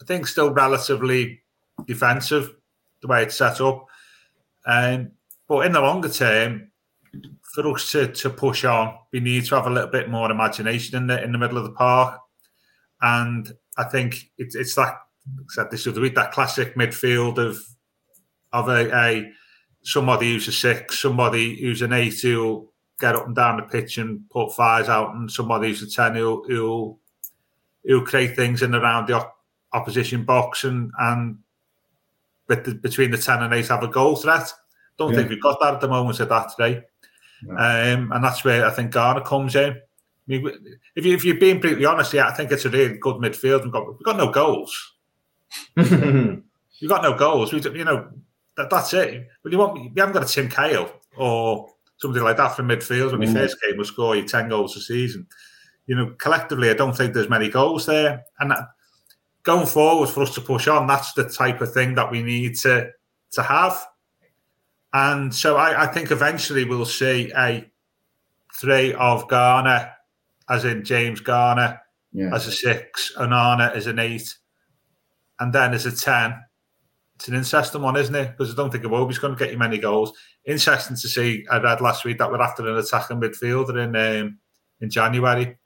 I 0.00 0.04
think, 0.04 0.26
still 0.26 0.50
relatively 0.52 1.42
defensive 1.86 2.54
the 3.00 3.08
way 3.08 3.22
it's 3.22 3.36
set 3.36 3.60
up. 3.60 3.86
Um, 4.66 5.12
but 5.48 5.66
in 5.66 5.72
the 5.72 5.80
longer 5.80 6.08
term, 6.08 6.70
for 7.54 7.66
us 7.72 7.90
to, 7.92 8.08
to 8.12 8.30
push 8.30 8.64
on, 8.64 8.98
we 9.12 9.20
need 9.20 9.46
to 9.46 9.54
have 9.54 9.66
a 9.66 9.70
little 9.70 9.90
bit 9.90 10.10
more 10.10 10.30
imagination 10.30 10.96
in 10.96 11.06
the 11.06 11.22
in 11.22 11.32
the 11.32 11.38
middle 11.38 11.58
of 11.58 11.64
the 11.64 11.72
park. 11.72 12.20
And 13.00 13.50
I 13.76 13.84
think 13.84 14.30
it's 14.36 14.54
it's 14.54 14.74
that 14.74 14.94
said 15.48 15.70
this 15.70 15.86
other 15.86 16.00
week, 16.00 16.14
that 16.14 16.32
classic 16.32 16.74
midfield 16.74 17.38
of 17.38 17.58
of 18.52 18.68
a, 18.68 18.94
a 18.94 19.32
somebody 19.82 20.32
who's 20.32 20.48
a 20.48 20.52
six, 20.52 20.98
somebody 20.98 21.60
who's 21.60 21.82
an 21.82 21.92
eight 21.92 22.20
who'll 22.20 22.72
get 23.00 23.14
up 23.14 23.26
and 23.26 23.36
down 23.36 23.56
the 23.56 23.62
pitch 23.62 23.96
and 23.98 24.28
put 24.30 24.54
fires 24.54 24.88
out, 24.88 25.14
and 25.14 25.30
somebody 25.30 25.68
who's 25.68 25.82
a 25.82 25.90
ten 25.90 26.14
who'll 26.14 26.44
who'll, 26.46 26.98
who'll 27.84 28.04
create 28.04 28.36
things 28.36 28.62
in 28.62 28.74
around 28.74 29.06
the 29.06 29.16
opposition 29.72 30.24
box 30.24 30.64
and 30.64 30.90
and 30.98 31.38
the, 32.48 32.78
between 32.82 33.10
the 33.10 33.18
ten 33.18 33.42
and 33.42 33.52
eight 33.54 33.68
have 33.68 33.82
a 33.82 33.88
goal 33.88 34.16
threat. 34.16 34.52
Don't 34.96 35.12
yeah. 35.12 35.18
think 35.18 35.30
we've 35.30 35.42
got 35.42 35.60
that 35.60 35.74
at 35.74 35.80
the 35.80 35.88
moment 35.88 36.20
at 36.20 36.28
that 36.28 36.50
today, 36.56 36.82
um, 37.50 38.12
and 38.12 38.24
that's 38.24 38.44
where 38.44 38.66
I 38.66 38.70
think 38.70 38.90
Garner 38.90 39.20
comes 39.20 39.54
in. 39.54 39.72
I 39.72 39.80
mean, 40.26 40.50
if, 40.94 41.06
you, 41.06 41.14
if 41.14 41.24
you're 41.24 41.36
being 41.36 41.60
brutally 41.60 41.86
honest, 41.86 42.12
yeah, 42.12 42.28
I 42.28 42.32
think 42.32 42.50
it's 42.50 42.64
a 42.64 42.70
really 42.70 42.98
good 42.98 43.16
midfield. 43.16 43.62
We've 43.64 43.72
got 43.72 43.86
we've 43.86 44.02
got 44.02 44.16
no 44.16 44.30
goals. 44.30 44.94
we've 45.76 46.42
got 46.88 47.02
no 47.02 47.16
goals. 47.16 47.52
We, 47.52 47.60
you 47.60 47.84
know, 47.84 48.08
that, 48.56 48.70
that's 48.70 48.92
it. 48.92 49.28
But 49.42 49.52
you 49.52 49.58
want 49.58 49.74
we 49.74 49.92
haven't 49.96 50.14
got 50.14 50.28
a 50.28 50.32
Tim 50.32 50.48
Cahill 50.48 50.92
or 51.16 51.68
something 51.98 52.22
like 52.22 52.36
that 52.36 52.56
from 52.56 52.68
midfield. 52.68 53.12
When 53.12 53.28
mm. 53.28 53.32
first 53.32 53.60
came, 53.60 53.76
we 53.76 53.84
score 53.84 54.16
you 54.16 54.26
10 54.26 54.48
goals 54.48 54.76
a 54.76 54.80
season. 54.80 55.26
You 55.86 55.96
know, 55.96 56.14
collectively, 56.18 56.70
I 56.70 56.74
don't 56.74 56.96
think 56.96 57.14
there's 57.14 57.28
many 57.28 57.48
goals 57.48 57.86
there. 57.86 58.24
And 58.38 58.50
that, 58.50 58.68
going 59.48 59.66
forward 59.66 60.10
for 60.10 60.22
us 60.22 60.34
to 60.34 60.42
push 60.42 60.68
on, 60.68 60.86
that's 60.86 61.14
the 61.14 61.24
type 61.24 61.62
of 61.62 61.72
thing 61.72 61.94
that 61.94 62.10
we 62.10 62.22
need 62.22 62.54
to 62.54 62.90
to 63.32 63.42
have. 63.42 63.82
And 64.92 65.34
so 65.34 65.56
I, 65.56 65.84
I 65.84 65.86
think 65.86 66.10
eventually 66.10 66.64
we'll 66.64 66.84
see 66.84 67.32
a 67.34 67.66
three 68.60 68.92
of 68.92 69.26
Garner, 69.26 69.90
as 70.50 70.66
in 70.66 70.84
James 70.84 71.20
Garner, 71.20 71.80
yeah. 72.12 72.34
as 72.34 72.46
a 72.46 72.52
six, 72.52 73.14
Onana 73.16 73.74
as 73.74 73.86
an 73.86 73.98
eight, 73.98 74.36
and 75.40 75.50
then 75.50 75.72
as 75.72 75.86
a 75.86 75.96
10 75.96 76.44
it's 77.16 77.26
an 77.28 77.34
interesting 77.34 77.82
one, 77.82 77.96
isn't 77.96 78.14
it? 78.14 78.36
Because 78.36 78.52
I 78.52 78.54
don't 78.54 78.70
think 78.70 78.84
Iwobi's 78.84 79.18
going 79.18 79.34
to 79.34 79.38
get 79.38 79.50
you 79.50 79.58
many 79.58 79.78
goals. 79.78 80.12
Interesting 80.44 80.96
to 80.96 81.08
see. 81.08 81.44
I 81.50 81.58
read 81.58 81.80
last 81.80 82.04
week 82.04 82.18
that 82.18 82.30
we're 82.30 82.40
after 82.40 82.68
an 82.68 82.76
attacking 82.76 83.20
midfielder 83.20 83.82
in 83.82 83.96
um, 83.96 84.38
in 84.80 84.90
January, 84.90 85.56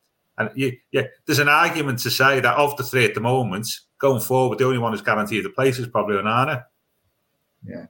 and 0.48 0.59
you, 0.59 0.76
yeah, 0.90 1.05
there's 1.26 1.38
an 1.38 1.48
argument 1.48 1.98
to 2.00 2.11
say 2.11 2.40
that 2.40 2.57
of 2.57 2.76
the 2.76 2.83
three 2.83 3.05
at 3.05 3.14
the 3.14 3.20
moment, 3.20 3.68
going 3.98 4.20
forward, 4.20 4.59
the 4.59 4.66
only 4.66 4.78
one 4.78 4.92
who's 4.92 5.02
guaranteed 5.02 5.44
the 5.44 5.50
place 5.50 5.78
is 5.78 5.87
probably 5.87 6.16
Onana. 6.16 6.64
Yeah, 7.66 7.87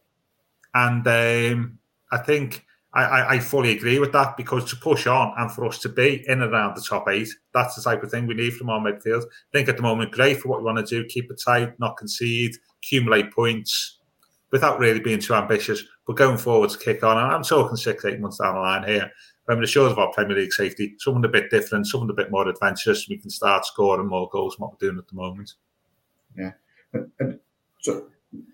and 0.74 1.06
um, 1.06 1.78
I 2.10 2.18
think 2.18 2.64
I, 2.94 3.36
I, 3.36 3.38
fully 3.38 3.74
agree 3.74 3.98
with 3.98 4.12
that 4.12 4.36
because 4.36 4.68
to 4.70 4.76
push 4.76 5.06
on 5.06 5.32
and 5.38 5.50
for 5.50 5.64
us 5.64 5.78
to 5.78 5.88
be 5.88 6.24
in 6.28 6.42
and 6.42 6.52
around 6.52 6.76
the 6.76 6.82
top 6.82 7.08
eight, 7.08 7.28
that's 7.54 7.74
the 7.74 7.82
type 7.82 8.02
of 8.02 8.10
thing 8.10 8.26
we 8.26 8.34
need 8.34 8.52
from 8.52 8.68
our 8.68 8.80
midfield. 8.80 9.22
I 9.22 9.50
think 9.52 9.68
at 9.70 9.76
the 9.76 9.82
moment, 9.82 10.12
great 10.12 10.40
for 10.40 10.48
what 10.48 10.58
we 10.58 10.66
want 10.66 10.86
to 10.86 11.02
do, 11.02 11.08
keep 11.08 11.30
it 11.30 11.40
tight, 11.42 11.78
not 11.80 11.96
concede, 11.96 12.54
accumulate 12.78 13.32
points 13.32 13.98
without 14.50 14.78
really 14.78 15.00
being 15.00 15.20
too 15.20 15.34
ambitious. 15.34 15.82
But 16.06 16.16
going 16.16 16.36
forward 16.36 16.68
to 16.70 16.78
kick 16.78 17.02
on, 17.02 17.16
and 17.16 17.32
I'm 17.32 17.42
talking 17.42 17.76
six, 17.76 18.04
eight 18.04 18.20
months 18.20 18.38
down 18.38 18.56
the 18.56 18.60
line 18.60 18.86
here, 18.86 19.10
when 19.46 19.60
the 19.60 19.66
shows 19.66 19.92
of 19.92 19.98
our 19.98 20.12
Premier 20.12 20.36
League 20.36 20.52
safety, 20.52 20.94
someone 20.98 21.24
a 21.24 21.28
bit 21.28 21.50
different, 21.50 21.86
someone 21.86 22.10
a 22.10 22.14
bit 22.14 22.30
more 22.30 22.48
adventurous, 22.48 23.08
we 23.08 23.18
can 23.18 23.30
start 23.30 23.66
scoring 23.66 24.06
more 24.06 24.28
goals 24.30 24.56
than 24.56 24.62
what 24.62 24.72
we're 24.72 24.88
doing 24.88 24.98
at 24.98 25.08
the 25.08 25.16
moment. 25.16 25.54
Yeah. 26.36 26.52
And, 26.92 27.10
and 27.18 27.40
so 27.80 28.06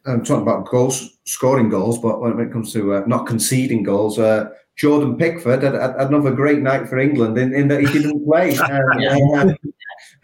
I'm 0.07 0.25
talking 0.25 0.43
about 0.43 0.67
goals, 0.67 1.19
scoring 1.25 1.69
goals, 1.69 1.99
but 1.99 2.21
when 2.21 2.39
it 2.41 2.53
comes 2.53 2.73
to 2.73 2.95
uh, 2.95 3.05
not 3.07 3.27
conceding 3.27 3.83
goals, 3.83 4.19
uh, 4.19 4.51
Jordan 4.77 5.17
Pickford 5.17 5.63
had, 5.63 5.75
had, 5.75 5.97
another 5.97 6.31
great 6.31 6.61
night 6.61 6.89
for 6.89 6.99
England 6.99 7.37
in, 7.37 7.55
in 7.55 7.69
that 7.69 7.81
he 7.81 7.87
didn't 7.87 8.25
play. 8.27 8.57
Um, 8.57 9.57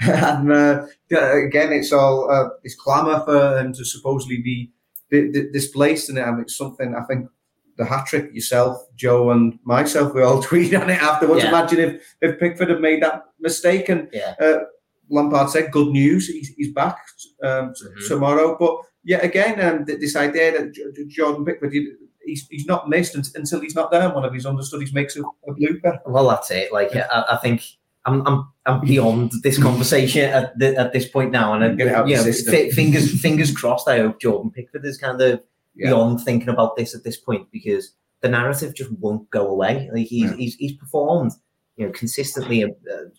and 0.01 0.53
uh, 0.53 0.87
again, 1.11 1.73
it's 1.73 1.93
all 1.93 2.31
uh, 2.31 2.49
this 2.63 2.77
clamour 2.77 3.23
for 3.25 3.59
him 3.59 3.73
to 3.73 3.85
supposedly 3.85 4.41
be 4.43 4.71
displaced, 5.53 6.09
and 6.09 6.41
it's 6.41 6.57
something 6.57 6.95
I 6.95 7.05
think 7.05 7.29
the 7.77 7.85
hat 7.85 8.07
trick 8.07 8.35
yourself, 8.35 8.79
Joe, 8.97 9.31
and 9.31 9.59
myself, 9.65 10.15
we 10.15 10.23
all 10.23 10.43
tweet 10.49 10.75
on 10.75 10.91
it 10.91 11.03
afterwards. 11.03 11.43
Yeah. 11.43 11.49
Imagine 11.49 11.81
if, 11.81 12.17
if 12.21 12.39
Pickford 12.39 12.71
had 12.71 12.81
made 12.81 13.03
that 13.03 13.25
mistake. 13.41 13.89
And 13.89 14.09
yeah. 14.13 14.35
uh, 14.41 14.59
Lampard 15.11 15.51
said, 15.51 15.73
"Good 15.73 15.89
news, 15.89 16.29
he's, 16.29 16.49
he's 16.49 16.73
back 16.73 16.99
um, 17.43 17.73
mm-hmm. 17.73 18.09
tomorrow." 18.09 18.57
But 18.59 18.79
yet 19.03 19.25
again, 19.25 19.61
um, 19.61 19.85
this 19.85 20.17
idea 20.17 20.53
that 20.53 21.09
Jordan 21.09 21.45
Pickford, 21.45 21.73
he's, 22.25 22.47
he's 22.49 22.67
not 22.67 22.89
missed 22.89 23.15
until 23.15 23.61
he's 23.61 23.75
not 23.75 23.91
there. 23.91 24.11
One 24.11 24.25
of 24.25 24.33
his 24.33 24.47
understudies 24.47 24.93
makes 24.93 25.17
a, 25.17 25.23
a 25.23 25.55
blooper. 25.55 25.99
Well, 26.07 26.29
that's 26.29 26.51
it. 26.51 26.73
Like 26.73 26.95
I, 26.97 27.25
I 27.33 27.37
think 27.37 27.63
I'm, 28.07 28.27
I'm, 28.27 28.49
I'm 28.67 28.81
beyond 28.81 29.33
this 29.43 29.61
conversation 29.63 30.25
at, 30.31 30.59
the, 30.59 30.77
at 30.77 30.93
this 30.93 31.09
point 31.09 31.33
now, 31.33 31.55
and 31.55 31.65
I, 31.65 32.05
you 32.07 32.17
know, 32.17 32.25
f- 32.25 32.73
fingers 32.73 33.21
fingers 33.21 33.55
crossed. 33.55 33.89
I 33.89 33.99
hope 33.99 34.21
Jordan 34.21 34.51
Pickford 34.51 34.85
is 34.85 34.99
kind 34.99 35.21
of 35.21 35.41
yeah. 35.77 35.89
beyond 35.89 36.21
thinking 36.21 36.49
about 36.49 36.77
this 36.77 36.95
at 36.95 37.05
this 37.05 37.17
point 37.17 37.51
because 37.51 37.93
the 38.21 38.29
narrative 38.29 38.75
just 38.75 38.91
won't 38.93 39.29
go 39.31 39.47
away. 39.47 39.91
Like 39.93 40.07
he's 40.07 40.31
yeah. 40.31 40.37
he's, 40.37 40.55
he's 40.57 40.77
performed, 40.77 41.33
you 41.77 41.87
know, 41.87 41.93
consistently 41.93 42.65
uh, 42.65 42.69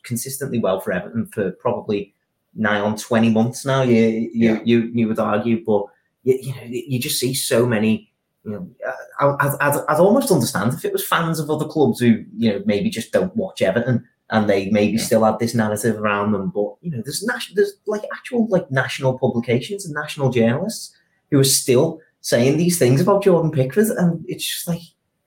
consistently 0.03 0.59
well 0.59 0.79
for 0.79 0.91
Everton 0.91 1.27
for 1.27 1.51
probably 1.51 2.13
nine 2.55 2.81
on 2.81 2.97
twenty 2.97 3.29
months 3.29 3.65
now. 3.65 3.83
You 3.83 4.01
you 4.01 4.29
yeah. 4.33 4.59
you, 4.63 4.91
you 4.93 5.07
would 5.07 5.19
argue, 5.19 5.63
but 5.63 5.85
you, 6.23 6.39
you 6.41 6.55
know 6.55 6.63
you 6.63 6.99
just 6.99 7.19
see 7.19 7.33
so 7.33 7.65
many. 7.65 8.11
You 8.43 8.51
know, 8.51 8.69
uh, 8.87 9.35
I, 9.39 9.55
I'd, 9.59 9.81
I'd 9.87 9.99
almost 9.99 10.29
understand 10.31 10.73
if 10.73 10.85
it 10.85 10.93
was 10.93 11.03
fans 11.03 11.39
of 11.39 11.49
other 11.49 11.65
clubs 11.65 11.99
who 11.99 12.23
you 12.37 12.53
know 12.53 12.63
maybe 12.65 12.89
just 12.89 13.11
don't 13.11 13.35
watch 13.35 13.61
Everton 13.61 14.07
and 14.31 14.49
they 14.49 14.69
maybe 14.69 14.97
yeah. 14.97 15.03
still 15.03 15.23
have 15.23 15.39
this 15.39 15.53
narrative 15.53 15.99
around 15.99 16.31
them. 16.31 16.49
But 16.49 16.75
you 16.81 16.91
know, 16.91 17.01
there's 17.03 17.23
national, 17.23 17.55
there's 17.55 17.73
like 17.85 18.03
actual 18.13 18.47
like 18.47 18.69
national 18.71 19.19
publications 19.19 19.85
and 19.85 19.93
national 19.93 20.31
journalists 20.31 20.95
who 21.31 21.39
are 21.39 21.43
still 21.43 21.99
saying 22.25 22.57
these 22.57 22.79
things 22.79 22.99
about 22.99 23.23
Jordan 23.23 23.51
Pickford, 23.51 23.89
and 23.89 24.25
it's 24.27 24.43
just 24.43 24.67
like, 24.67 24.81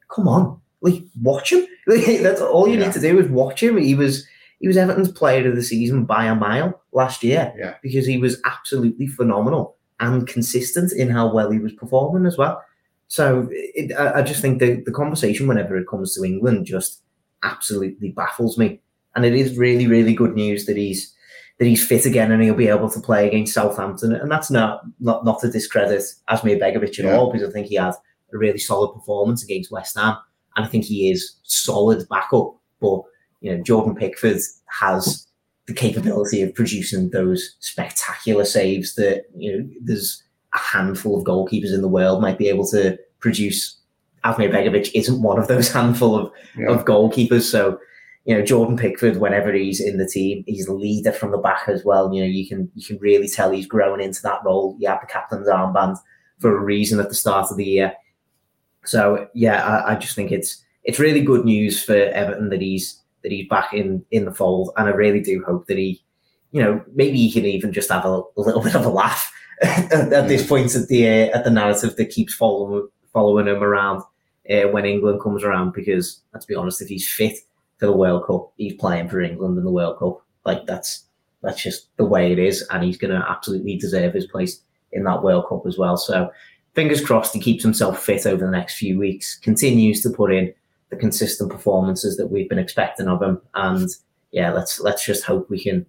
come 0.09 0.27
on, 0.27 0.61
like 0.81 1.05
watch 1.23 1.53
him. 1.53 1.65
That's 1.87 2.41
all 2.41 2.67
you 2.67 2.77
yeah. 2.77 2.87
need 2.87 2.93
to 2.95 3.01
do 3.01 3.21
is 3.21 3.31
watch 3.31 3.63
him. 3.63 3.77
He 3.77 3.95
was 3.95 4.27
he 4.59 4.67
was 4.67 4.77
Everton's 4.77 5.13
player 5.13 5.49
of 5.49 5.55
the 5.55 5.63
season 5.63 6.05
by 6.05 6.25
a 6.25 6.35
mile 6.35 6.83
last 6.93 7.23
year 7.23 7.55
yeah. 7.57 7.75
because 7.81 8.05
he 8.05 8.19
was 8.19 8.41
absolutely 8.45 9.07
phenomenal 9.07 9.77
and 10.01 10.27
consistent 10.27 10.93
in 10.93 11.09
how 11.09 11.33
well 11.33 11.53
he 11.53 11.61
was 11.61 11.73
performing 11.73 12.27
as 12.27 12.37
well. 12.37 12.61
So 13.07 13.47
it, 13.53 13.97
I, 13.97 14.19
I 14.19 14.23
just 14.23 14.43
think 14.43 14.59
the, 14.59 14.83
the 14.85 14.91
conversation 14.91 15.47
whenever 15.47 15.77
it 15.77 15.87
comes 15.87 16.17
to 16.17 16.25
England 16.25 16.67
just 16.67 17.03
absolutely 17.45 18.11
baffles 18.11 18.59
me 18.59 18.81
and 19.15 19.25
it 19.25 19.35
is 19.35 19.57
really, 19.57 19.87
really 19.87 20.15
good 20.15 20.35
news 20.35 20.67
that 20.67 20.77
he's 20.77 21.15
that 21.59 21.67
he's 21.67 21.87
fit 21.87 22.07
again 22.07 22.31
and 22.31 22.43
he'll 22.43 22.55
be 22.55 22.69
able 22.69 22.89
to 22.89 23.01
play 23.01 23.27
against 23.27 23.55
Southampton. 23.55 24.15
And 24.15 24.31
that's 24.31 24.51
not 24.51 24.83
not 25.01 25.25
not 25.25 25.41
to 25.41 25.51
discredit 25.51 26.03
Asmir 26.31 26.61
Begovic 26.61 26.99
at 26.99 27.05
yeah. 27.05 27.17
all, 27.17 27.33
because 27.33 27.49
I 27.49 27.53
think 27.53 27.67
he 27.67 27.75
had 27.75 27.95
a 28.33 28.39
really 28.39 28.59
solid 28.59 28.95
performance 28.95 29.43
against 29.43 29.73
West 29.73 29.97
Ham, 29.97 30.17
and 30.57 30.65
I 30.65 30.69
think 30.69 30.85
he 30.85 31.11
is 31.11 31.37
solid 31.43 32.09
backup. 32.09 32.55
But 32.81 33.03
you 33.41 33.55
know, 33.55 33.63
Jordan 33.63 33.97
Pickford 33.97 34.39
has 34.81 35.27
the 35.67 35.75
capability 35.75 36.43
of 36.43 36.55
producing 36.55 37.11
those 37.11 37.57
spectacular 37.61 38.45
saves 38.45 38.95
that 38.95 39.25
you 39.37 39.59
know 39.59 39.69
there's 39.83 40.23
a 40.55 40.59
handful 40.59 41.19
of 41.19 41.25
goalkeepers 41.25 41.75
in 41.75 41.83
the 41.83 41.89
world 41.89 42.23
might 42.23 42.39
be 42.39 42.49
able 42.49 42.67
to 42.69 42.97
produce. 43.19 43.75
Asmir 44.25 44.51
Begovic 44.51 44.91
isn't 44.95 45.23
one 45.23 45.39
of 45.39 45.47
those 45.47 45.73
handful 45.73 46.17
of, 46.17 46.33
yeah. 46.57 46.69
of 46.69 46.85
goalkeepers, 46.85 47.43
so 47.43 47.79
you 48.29 48.35
know 48.35 48.45
Jordan 48.45 48.77
Pickford, 48.77 49.17
whenever 49.17 49.55
he's 49.55 49.81
in 49.81 49.97
the 49.97 50.07
team, 50.07 50.45
he's 50.47 50.67
a 50.67 50.75
leader 50.75 51.13
from 51.13 51.31
the 51.31 51.39
back 51.39 51.63
as 51.67 51.83
well. 51.83 52.13
You 52.13 52.21
know, 52.21 52.27
you 52.27 52.47
can 52.47 52.71
you 52.75 52.85
can 52.85 52.99
really 52.99 53.27
tell 53.27 53.51
he's 53.51 53.67
growing 53.67 54.03
into 54.03 54.21
that 54.21 54.41
role. 54.45 54.77
He 54.79 54.85
had 54.85 54.99
the 55.01 55.07
captain's 55.07 55.49
armband 55.49 55.97
for 56.39 56.55
a 56.55 56.61
reason 56.61 57.01
at 57.01 57.09
the 57.09 57.15
start 57.15 57.51
of 57.51 57.57
the 57.57 57.65
year. 57.65 57.95
So 58.85 59.29
yeah, 59.33 59.67
I, 59.67 59.93
I 59.93 59.97
just 59.97 60.15
think 60.15 60.31
it's 60.31 60.63
it's 60.85 60.99
really 60.99 61.23
good 61.23 61.47
news 61.47 61.83
for 61.83 61.95
Everton 61.95 62.51
that 62.51 62.61
he's 62.61 63.01
that 63.23 63.33
he's 63.33 63.49
back 63.49 63.73
in 63.73 64.05
in 64.11 64.27
the 64.27 64.35
fold, 64.35 64.73
and 64.77 64.89
I 64.89 64.93
really 64.93 65.21
do 65.23 65.43
hope 65.47 65.67
that 65.69 65.79
he, 65.79 66.05
you 66.53 66.63
know, 66.63 66.85
maybe 66.95 67.17
he 67.17 67.33
can 67.33 67.47
even 67.47 67.73
just 67.73 67.91
have 67.91 68.05
a, 68.05 68.21
a 68.37 68.43
little 68.43 68.63
bit 68.69 68.77
of 68.77 68.85
a 68.85 68.91
laugh 68.91 69.33
at, 69.63 70.13
at 70.13 70.29
this 70.29 70.47
point 70.47 70.75
at 70.75 70.89
the 70.89 71.09
uh, 71.09 71.35
at 71.35 71.45
the 71.45 71.51
narrative 71.51 71.97
that 71.97 72.11
keeps 72.11 72.35
following 72.35 72.89
following 73.11 73.49
him 73.49 73.63
around 73.63 74.03
uh, 74.51 74.69
when 74.69 74.85
England 74.85 75.23
comes 75.23 75.45
around. 75.45 75.73
Because 75.73 76.21
let's 76.35 76.45
be 76.45 76.55
honest, 76.55 76.83
if 76.83 76.89
he's 76.89 77.09
fit 77.09 77.39
for 77.79 77.87
the 77.87 77.93
World 77.93 78.27
Cup. 78.27 78.53
He's 78.57 78.75
playing 78.75 79.09
for 79.09 79.21
England 79.21 79.59
in 79.59 79.65
the 79.65 79.71
World 79.71 79.99
Cup. 79.99 80.23
Like 80.45 80.67
that's 80.67 81.05
that's 81.43 81.63
just 81.63 81.97
the 81.97 82.05
way 82.05 82.33
it 82.33 82.39
is, 82.39 82.67
and 82.71 82.83
he's 82.83 82.99
going 82.99 83.13
to 83.13 83.27
absolutely 83.29 83.77
deserve 83.77 84.15
his 84.15 84.27
place 84.27 84.61
in 84.93 85.05
that 85.05 85.23
World 85.23 85.47
Cup 85.49 85.63
as 85.67 85.79
well. 85.79 85.97
So 85.97 86.31
fingers 86.75 87.05
crossed 87.05 87.35
he 87.35 87.41
keeps 87.41 87.63
himself 87.63 88.03
fit 88.03 88.27
over 88.27 88.45
the 88.45 88.51
next 88.51 88.77
few 88.77 88.99
weeks, 88.99 89.37
continues 89.37 90.03
to 90.03 90.11
put 90.11 90.33
in 90.33 90.53
the 90.91 90.97
consistent 90.97 91.51
performances 91.51 92.17
that 92.17 92.29
we've 92.29 92.49
been 92.49 92.59
expecting 92.59 93.09
of 93.09 93.23
him, 93.23 93.41
and 93.55 93.89
yeah, 94.33 94.53
let's 94.53 94.81
let's 94.81 95.05
just 95.05 95.25
hope 95.25 95.49
we 95.49 95.63
can. 95.63 95.87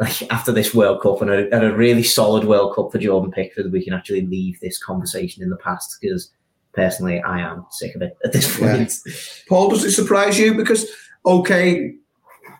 Like 0.00 0.22
after 0.32 0.52
this 0.52 0.74
World 0.74 1.02
Cup 1.02 1.20
and 1.20 1.30
a, 1.30 1.54
and 1.54 1.64
a 1.64 1.76
really 1.76 2.02
solid 2.02 2.44
World 2.44 2.74
Cup 2.74 2.90
for 2.90 2.98
Jordan 2.98 3.30
Pickford, 3.30 3.70
we 3.70 3.84
can 3.84 3.92
actually 3.92 4.26
leave 4.26 4.58
this 4.60 4.82
conversation 4.82 5.42
in 5.42 5.50
the 5.50 5.56
past 5.56 5.98
because 6.00 6.30
personally, 6.72 7.20
I 7.20 7.40
am 7.40 7.66
sick 7.70 7.94
of 7.94 8.02
it 8.02 8.16
at 8.24 8.32
this 8.32 8.58
point. 8.58 8.92
Yeah. 9.06 9.12
Paul, 9.48 9.68
does 9.70 9.84
it 9.84 9.92
surprise 9.92 10.38
you? 10.38 10.54
Because 10.54 10.86
okay, 11.24 11.94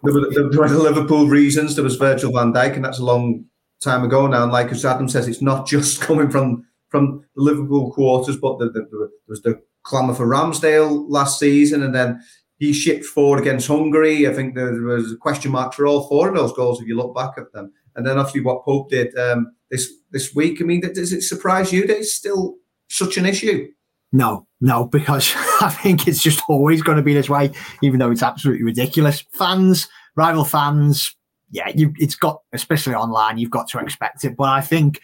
there 0.02 0.12
were, 0.12 0.30
there 0.30 0.44
were 0.44 0.68
the 0.68 0.78
Liverpool 0.78 1.28
reasons. 1.28 1.74
There 1.74 1.84
was 1.84 1.96
Virgil 1.96 2.32
van 2.32 2.52
Dijk, 2.52 2.74
and 2.74 2.84
that's 2.84 2.98
a 2.98 3.04
long 3.04 3.44
time 3.82 4.04
ago 4.04 4.26
now. 4.26 4.42
And 4.42 4.52
like 4.52 4.70
as 4.72 4.84
Adam 4.84 5.08
says, 5.08 5.28
it's 5.28 5.42
not 5.42 5.66
just 5.66 6.00
coming 6.08 6.30
from 6.30 6.66
from 6.88 7.24
the 7.36 7.42
Liverpool 7.42 7.90
quarters, 7.90 8.36
but 8.36 8.58
the, 8.58 8.66
the, 8.66 8.80
the, 8.82 8.88
there 8.90 9.08
was 9.26 9.42
the 9.42 9.62
clamour 9.82 10.14
for 10.14 10.26
Ramsdale 10.26 11.06
last 11.08 11.38
season, 11.38 11.82
and 11.82 11.94
then 11.94 12.22
he 12.58 12.72
shipped 12.72 13.04
forward 13.04 13.40
against 13.40 13.66
Hungary. 13.66 14.28
I 14.28 14.32
think 14.32 14.54
there 14.54 14.72
was 14.72 15.12
a 15.12 15.16
question 15.16 15.50
mark 15.52 15.74
for 15.74 15.86
all 15.86 16.06
four 16.06 16.28
of 16.28 16.34
those 16.34 16.52
goals 16.52 16.80
if 16.80 16.86
you 16.86 16.96
look 16.96 17.14
back 17.14 17.32
at 17.36 17.52
them. 17.52 17.72
And 17.96 18.06
then 18.06 18.18
obviously 18.18 18.42
what 18.42 18.64
Pope 18.64 18.90
did 18.90 19.16
um, 19.18 19.52
this 19.70 19.92
this 20.12 20.34
week. 20.34 20.60
I 20.60 20.64
mean, 20.64 20.80
does 20.80 21.12
it 21.12 21.22
surprise 21.22 21.72
you 21.72 21.86
that 21.86 21.98
it's 21.98 22.14
still 22.14 22.56
such 22.88 23.16
an 23.16 23.26
issue? 23.26 23.68
No, 24.12 24.46
no, 24.60 24.86
because 24.86 25.34
I 25.60 25.70
think 25.70 26.06
it's 26.06 26.22
just 26.22 26.42
always 26.48 26.82
going 26.82 26.96
to 26.96 27.02
be 27.02 27.14
this 27.14 27.30
way, 27.30 27.52
even 27.82 27.98
though 27.98 28.10
it's 28.10 28.22
absolutely 28.22 28.64
ridiculous. 28.64 29.24
Fans, 29.32 29.88
rival 30.16 30.44
fans, 30.44 31.16
yeah, 31.50 31.70
you, 31.74 31.92
it's 31.98 32.14
got, 32.14 32.42
especially 32.52 32.94
online, 32.94 33.38
you've 33.38 33.50
got 33.50 33.68
to 33.68 33.78
expect 33.78 34.24
it. 34.24 34.36
But 34.36 34.50
I 34.50 34.60
think 34.60 35.00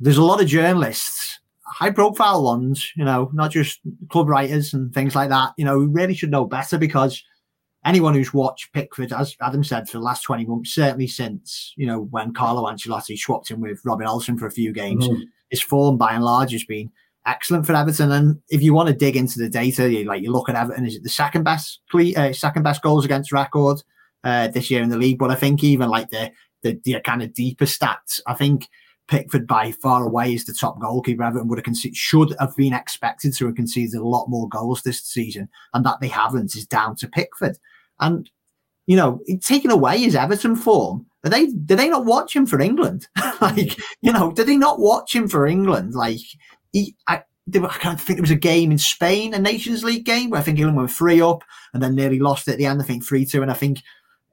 there's 0.00 0.18
a 0.18 0.24
lot 0.24 0.40
of 0.40 0.46
journalists, 0.46 1.40
high 1.64 1.90
profile 1.90 2.42
ones, 2.42 2.92
you 2.96 3.04
know, 3.04 3.30
not 3.32 3.50
just 3.50 3.80
club 4.10 4.28
writers 4.28 4.74
and 4.74 4.92
things 4.92 5.14
like 5.14 5.30
that, 5.30 5.52
you 5.56 5.64
know, 5.64 5.78
who 5.78 5.88
really 5.88 6.14
should 6.14 6.30
know 6.30 6.44
better 6.44 6.76
because 6.76 7.22
anyone 7.84 8.14
who's 8.14 8.34
watched 8.34 8.72
Pickford, 8.72 9.12
as 9.12 9.34
Adam 9.40 9.64
said, 9.64 9.88
for 9.88 9.98
the 9.98 10.04
last 10.04 10.22
20 10.22 10.44
months, 10.46 10.74
certainly 10.74 11.06
since, 11.06 11.72
you 11.76 11.86
know, 11.86 12.02
when 12.10 12.34
Carlo 12.34 12.70
Ancelotti 12.70 13.16
swapped 13.18 13.50
him 13.50 13.60
with 13.60 13.80
Robin 13.84 14.06
Olsen 14.06 14.38
for 14.38 14.46
a 14.46 14.52
few 14.52 14.72
games, 14.72 15.08
mm. 15.08 15.22
his 15.50 15.62
form 15.62 15.96
by 15.96 16.12
and 16.12 16.24
large 16.24 16.52
has 16.52 16.64
been 16.64 16.90
excellent 17.26 17.66
for 17.66 17.74
Everton. 17.74 18.12
And 18.12 18.40
if 18.48 18.62
you 18.62 18.74
want 18.74 18.88
to 18.88 18.94
dig 18.94 19.16
into 19.16 19.38
the 19.38 19.48
data, 19.48 19.90
you 19.90 20.04
like 20.04 20.22
you 20.22 20.32
look 20.32 20.48
at 20.48 20.56
Everton, 20.56 20.86
is 20.86 20.96
it 20.96 21.02
the 21.02 21.08
second 21.08 21.44
best 21.44 21.80
uh, 21.94 22.32
second 22.32 22.62
best 22.62 22.82
goals 22.82 23.04
against 23.04 23.32
record 23.32 23.82
uh, 24.24 24.48
this 24.48 24.70
year 24.70 24.82
in 24.82 24.88
the 24.88 24.98
league? 24.98 25.18
But 25.18 25.30
I 25.30 25.34
think 25.34 25.62
even 25.62 25.88
like 25.88 26.10
the, 26.10 26.30
the 26.62 26.80
the 26.84 27.00
kind 27.00 27.22
of 27.22 27.34
deeper 27.34 27.64
stats, 27.64 28.20
I 28.26 28.34
think 28.34 28.68
Pickford 29.08 29.46
by 29.46 29.72
far 29.72 30.04
away 30.04 30.34
is 30.34 30.44
the 30.44 30.54
top 30.54 30.80
goalkeeper. 30.80 31.22
Everton 31.22 31.48
would 31.48 31.58
have 31.58 31.64
conceded, 31.64 31.96
should 31.96 32.34
have 32.40 32.56
been 32.56 32.72
expected 32.72 33.34
to 33.36 33.46
have 33.46 33.56
conceded 33.56 33.94
a 33.94 34.06
lot 34.06 34.28
more 34.28 34.48
goals 34.48 34.82
this 34.82 35.00
season, 35.00 35.48
and 35.74 35.84
that 35.84 36.00
they 36.00 36.08
haven't 36.08 36.56
is 36.56 36.66
down 36.66 36.96
to 36.96 37.08
Pickford. 37.08 37.58
And 38.00 38.30
you 38.86 38.96
know, 38.96 39.20
taking 39.40 39.70
away 39.70 39.98
his 39.98 40.16
Everton 40.16 40.56
form, 40.56 41.06
are 41.24 41.30
they 41.30 41.46
did 41.46 41.66
they 41.78 41.88
not 41.88 42.04
watch 42.04 42.34
him 42.34 42.46
for 42.46 42.60
England? 42.60 43.06
like, 43.40 43.78
you 44.00 44.12
know, 44.12 44.32
did 44.32 44.46
they 44.46 44.56
not 44.56 44.80
watch 44.80 45.14
him 45.14 45.28
for 45.28 45.46
England? 45.46 45.94
Like, 45.94 46.20
he, 46.72 46.96
I, 47.06 47.22
I 47.54 47.78
can't 47.78 48.00
think 48.00 48.18
it 48.18 48.22
was 48.22 48.30
a 48.30 48.36
game 48.36 48.70
in 48.70 48.78
Spain, 48.78 49.34
a 49.34 49.38
Nations 49.38 49.84
League 49.84 50.04
game 50.04 50.30
where 50.30 50.40
I 50.40 50.44
think 50.44 50.58
England 50.58 50.76
went 50.76 50.90
three 50.90 51.20
up 51.20 51.42
and 51.74 51.82
then 51.82 51.94
nearly 51.94 52.18
lost 52.18 52.48
at 52.48 52.58
the 52.58 52.66
end. 52.66 52.80
I 52.80 52.84
think 52.84 53.04
three 53.04 53.24
two, 53.24 53.42
and 53.42 53.50
I 53.50 53.54
think 53.54 53.80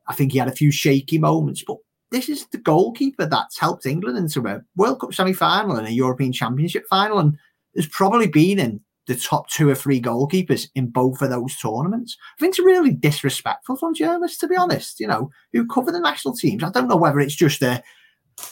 I 0.08 0.14
think 0.14 0.32
he 0.32 0.38
had 0.38 0.48
a 0.48 0.54
few 0.54 0.72
shaky 0.72 1.18
moments. 1.18 1.64
But 1.66 1.78
this 2.12 2.30
is 2.30 2.46
the 2.48 2.58
goalkeeper 2.58 3.26
that's 3.26 3.60
helped 3.60 3.86
England 3.86 4.18
into 4.18 4.48
a 4.48 4.62
World 4.76 5.02
Cup 5.02 5.14
semi 5.14 5.34
final 5.34 5.76
and 5.76 5.88
a 5.88 5.92
European 5.92 6.32
Championship 6.32 6.86
final, 6.90 7.20
and 7.20 7.38
has 7.76 7.88
probably 7.88 8.28
been 8.28 8.60
in 8.60 8.80
the 9.08 9.16
top 9.16 9.50
two 9.50 9.68
or 9.68 9.76
three 9.76 10.00
goalkeepers 10.00 10.70
in 10.76 10.88
both 10.88 11.22
of 11.24 11.32
those 11.32 11.56
tournaments. 11.58 12.16
I 12.38 12.40
think 12.40 12.52
it's 12.52 12.60
really 12.60 12.92
disrespectful 12.92 13.76
from 13.76 13.96
journalists, 13.96 14.38
to 14.40 14.48
be 14.48 14.56
honest. 14.56 15.00
You 15.00 15.08
know, 15.08 15.32
who 15.52 15.66
cover 15.66 15.92
the 15.92 16.00
national 16.00 16.36
teams. 16.36 16.64
I 16.64 16.70
don't 16.70 16.88
know 16.88 16.96
whether 16.96 17.20
it's 17.20 17.36
just 17.36 17.64
a, 17.64 17.84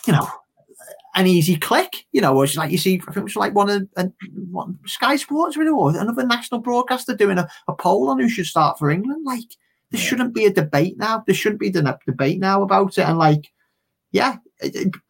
you 0.07 0.13
know, 0.13 0.27
an 1.17 1.25
easy 1.25 1.57
click, 1.57 2.05
you 2.11 2.21
know, 2.21 2.39
it's 2.43 2.55
like 2.55 2.71
you 2.71 2.77
see, 2.77 3.01
I 3.07 3.11
think 3.11 3.17
it 3.17 3.23
was 3.23 3.35
like 3.35 3.55
one 3.55 3.69
of 3.69 3.87
uh, 3.97 4.05
one, 4.51 4.77
Sky 4.85 5.15
Sports, 5.15 5.57
or 5.57 5.89
another 5.89 6.25
national 6.25 6.61
broadcaster 6.61 7.15
doing 7.15 7.39
a, 7.39 7.49
a, 7.67 7.73
poll 7.73 8.09
on 8.09 8.19
who 8.19 8.29
should 8.29 8.45
start 8.45 8.77
for 8.77 8.91
England. 8.91 9.25
Like, 9.25 9.43
there 9.89 9.99
shouldn't 9.99 10.35
be 10.35 10.45
a 10.45 10.53
debate 10.53 10.95
now. 10.99 11.23
There 11.25 11.35
shouldn't 11.35 11.59
be 11.59 11.69
the 11.69 11.97
debate 12.05 12.39
now 12.39 12.61
about 12.61 12.99
it. 12.99 13.01
And 13.01 13.17
like, 13.17 13.51
yeah, 14.11 14.37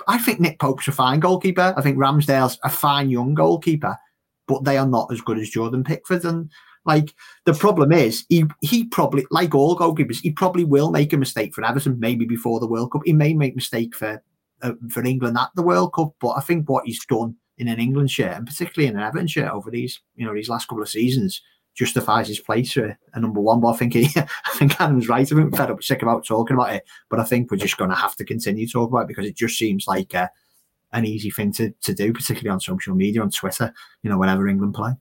I 0.08 0.18
think 0.18 0.39
Nick 0.39 0.60
Pope's 0.60 0.88
a 0.88 0.93
fine 0.93 1.20
goalkeeper. 1.20 1.74
I 1.76 1.82
think 1.82 1.97
Ramsdale's 1.97 2.58
a 2.64 2.70
fine 2.70 3.10
young 3.10 3.34
goalkeeper, 3.34 3.97
but 4.47 4.64
they 4.64 4.78
are 4.78 4.88
not 4.88 5.12
as 5.12 5.20
good 5.20 5.39
as 5.39 5.49
Jordan 5.49 5.84
Pickford. 5.84 6.24
And 6.24 6.49
like, 6.86 7.14
the 7.43 7.53
problem 7.53 7.91
is, 7.91 8.26
he 8.30 8.45
he 8.62 8.86
probably, 8.86 9.26
like 9.30 9.53
all 9.53 9.78
goalkeepers, 9.78 10.22
he 10.22 10.32
probably 10.32 10.64
will 10.64 10.89
make 10.89 11.12
a 11.12 11.18
mistake 11.18 11.53
for 11.53 11.66
Everton, 11.66 11.99
maybe 11.99 12.24
before 12.24 12.62
the 12.62 12.68
World 12.68 12.93
Cup. 12.93 13.01
He 13.03 13.12
may 13.12 13.34
make 13.34 13.58
mistake 13.58 13.93
for 13.93 14.24
uh, 14.62 14.74
for 14.89 15.03
England 15.03 15.38
at 15.38 15.49
the 15.55 15.64
World 15.64 15.93
Cup. 15.93 16.14
But 16.20 16.32
I 16.32 16.41
think 16.41 16.70
what 16.70 16.86
he's 16.86 17.05
done 17.05 17.36
in 17.58 17.68
an 17.68 17.80
England 17.80 18.12
shirt 18.12 18.36
and 18.36 18.45
particularly 18.45 18.89
in 18.89 18.97
an 18.97 19.03
Everton 19.03 19.28
shirt 19.28 19.51
over 19.51 19.72
these, 19.72 19.99
you 20.16 20.26
know, 20.26 20.34
these 20.34 20.49
last 20.49 20.68
couple 20.68 20.84
of 20.84 20.89
seasons 20.89 21.41
justifies 21.76 22.28
his 22.28 22.39
place 22.39 22.74
for 22.74 22.97
a 23.14 23.20
number 23.20 23.39
one. 23.39 23.60
But 23.60 23.70
I 23.70 23.78
think 23.78 23.93
he, 23.93 24.10
I 24.16 24.55
think 24.55 24.80
Adam's 24.80 25.08
right. 25.08 25.30
I'm 25.32 25.51
fed 25.51 25.72
up, 25.72 25.84
sick 25.84 26.01
about 26.01 26.26
talking 26.26 26.55
about 26.55 26.74
it. 26.74 26.86
But 27.10 27.20
I 27.20 27.24
think 27.24 27.51
we're 27.51 27.58
just 27.58 27.78
going 27.78 27.91
to 27.91 27.95
have 27.95 28.16
to 28.18 28.26
continue 28.26 28.68
talking 28.68 28.93
about 28.93 29.03
it 29.03 29.08
because 29.10 29.28
it 29.28 29.38
just 29.38 29.58
seems 29.58 29.88
like 29.88 30.14
uh, 30.14 30.28
an 30.91 31.05
easy 31.05 31.30
thing 31.30 31.51
to, 31.53 31.72
to 31.84 31.93
do, 31.93 32.14
particularly 32.14 32.49
on 32.49 32.60
social 32.60 32.95
media, 32.95 33.22
on 33.22 33.32
Twitter. 33.32 33.74
You 34.03 34.10
know, 34.10 34.18
whenever 34.18 34.47
England 34.47 34.74
play. 34.74 34.93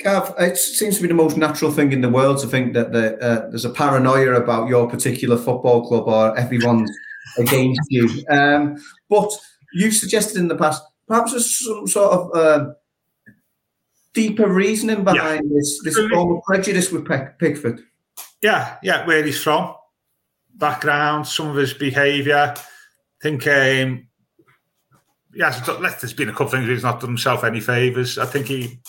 Gav, 0.00 0.34
it 0.38 0.56
seems 0.56 0.96
to 0.96 1.02
be 1.02 1.08
the 1.08 1.14
most 1.14 1.36
natural 1.36 1.70
thing 1.70 1.92
in 1.92 2.00
the 2.00 2.08
world 2.08 2.38
to 2.40 2.46
think 2.46 2.72
that 2.72 2.90
the, 2.90 3.18
uh, 3.18 3.50
there's 3.50 3.66
a 3.66 3.70
paranoia 3.70 4.32
about 4.32 4.66
your 4.68 4.88
particular 4.88 5.36
football 5.36 5.86
club 5.86 6.08
or 6.08 6.36
everyone's 6.38 6.90
against 7.38 7.80
you. 7.88 8.24
Um, 8.30 8.76
but 9.08 9.30
you 9.72 9.90
suggested 9.90 10.38
in 10.38 10.48
the 10.48 10.56
past 10.56 10.82
perhaps 11.06 11.32
there's 11.32 11.58
some 11.58 11.86
sort 11.86 12.12
of 12.12 12.34
uh, 12.34 12.72
deeper 14.14 14.48
reasoning 14.48 15.04
behind 15.04 15.44
yeah. 15.44 15.56
this 15.56 15.80
this 15.84 15.98
form 16.08 16.36
of 16.36 16.42
prejudice 16.44 16.90
with 16.90 17.06
Pickford. 17.38 17.82
Yeah, 18.40 18.76
yeah, 18.82 19.06
where 19.06 19.22
he's 19.24 19.42
from, 19.42 19.74
background, 20.54 21.26
some 21.26 21.48
of 21.48 21.56
his 21.56 21.74
behaviour. 21.74 22.54
I 22.56 23.22
think, 23.22 23.46
um, 23.46 24.06
yeah, 25.34 25.50
there's 26.00 26.14
been 26.14 26.30
a 26.30 26.32
couple 26.32 26.46
of 26.46 26.52
things 26.52 26.68
he's 26.68 26.82
not 26.82 27.00
done 27.00 27.10
himself 27.10 27.44
any 27.44 27.60
favours. 27.60 28.16
I 28.16 28.24
think 28.24 28.46
he, 28.46 28.80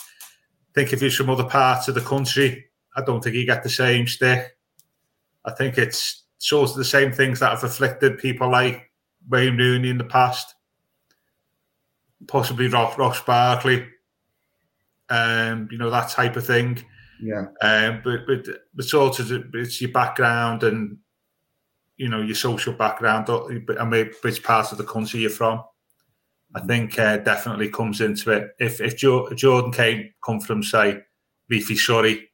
think 0.74 0.94
if 0.94 1.00
he's 1.00 1.14
from 1.14 1.28
other 1.28 1.44
parts 1.44 1.88
of 1.88 1.94
the 1.94 2.00
country, 2.00 2.66
I 2.96 3.02
don't 3.02 3.22
think 3.22 3.36
he 3.36 3.44
get 3.44 3.62
the 3.62 3.68
same 3.68 4.06
stick. 4.06 4.56
I 5.44 5.52
think 5.52 5.76
it's 5.76 6.21
of 6.70 6.76
the 6.76 6.84
same 6.84 7.12
things 7.12 7.40
that 7.40 7.50
have 7.50 7.64
afflicted 7.64 8.18
people 8.18 8.50
like 8.50 8.90
Wayne 9.28 9.56
Rooney 9.56 9.90
in 9.90 9.98
the 9.98 10.04
past, 10.04 10.54
possibly 12.26 12.68
Ross, 12.68 12.98
Ross 12.98 13.20
Barkley 13.22 13.86
um, 15.12 15.68
you 15.70 15.78
know 15.78 15.90
that 15.90 16.08
type 16.08 16.36
of 16.36 16.46
thing. 16.46 16.82
Yeah. 17.22 17.46
Um, 17.60 18.00
but 18.02 18.26
but 18.26 18.46
but 18.74 18.84
sort 18.84 19.18
of 19.20 19.30
it's 19.54 19.80
your 19.80 19.92
background 19.92 20.62
and 20.62 20.98
you 21.96 22.08
know 22.08 22.22
your 22.22 22.34
social 22.34 22.72
background 22.72 23.28
and 23.28 23.92
which 24.22 24.42
part 24.42 24.72
of 24.72 24.78
the 24.78 24.84
country 24.84 25.20
you're 25.20 25.30
from. 25.30 25.62
I 26.54 26.60
think 26.60 26.98
uh, 26.98 27.18
definitely 27.18 27.68
comes 27.68 28.00
into 28.00 28.30
it. 28.30 28.52
If 28.58 28.80
if 28.80 28.96
Jordan 28.96 29.72
came 29.72 30.12
come 30.24 30.40
from 30.40 30.62
say 30.62 31.02
Leafy 31.50 31.76
Surrey 31.76 32.30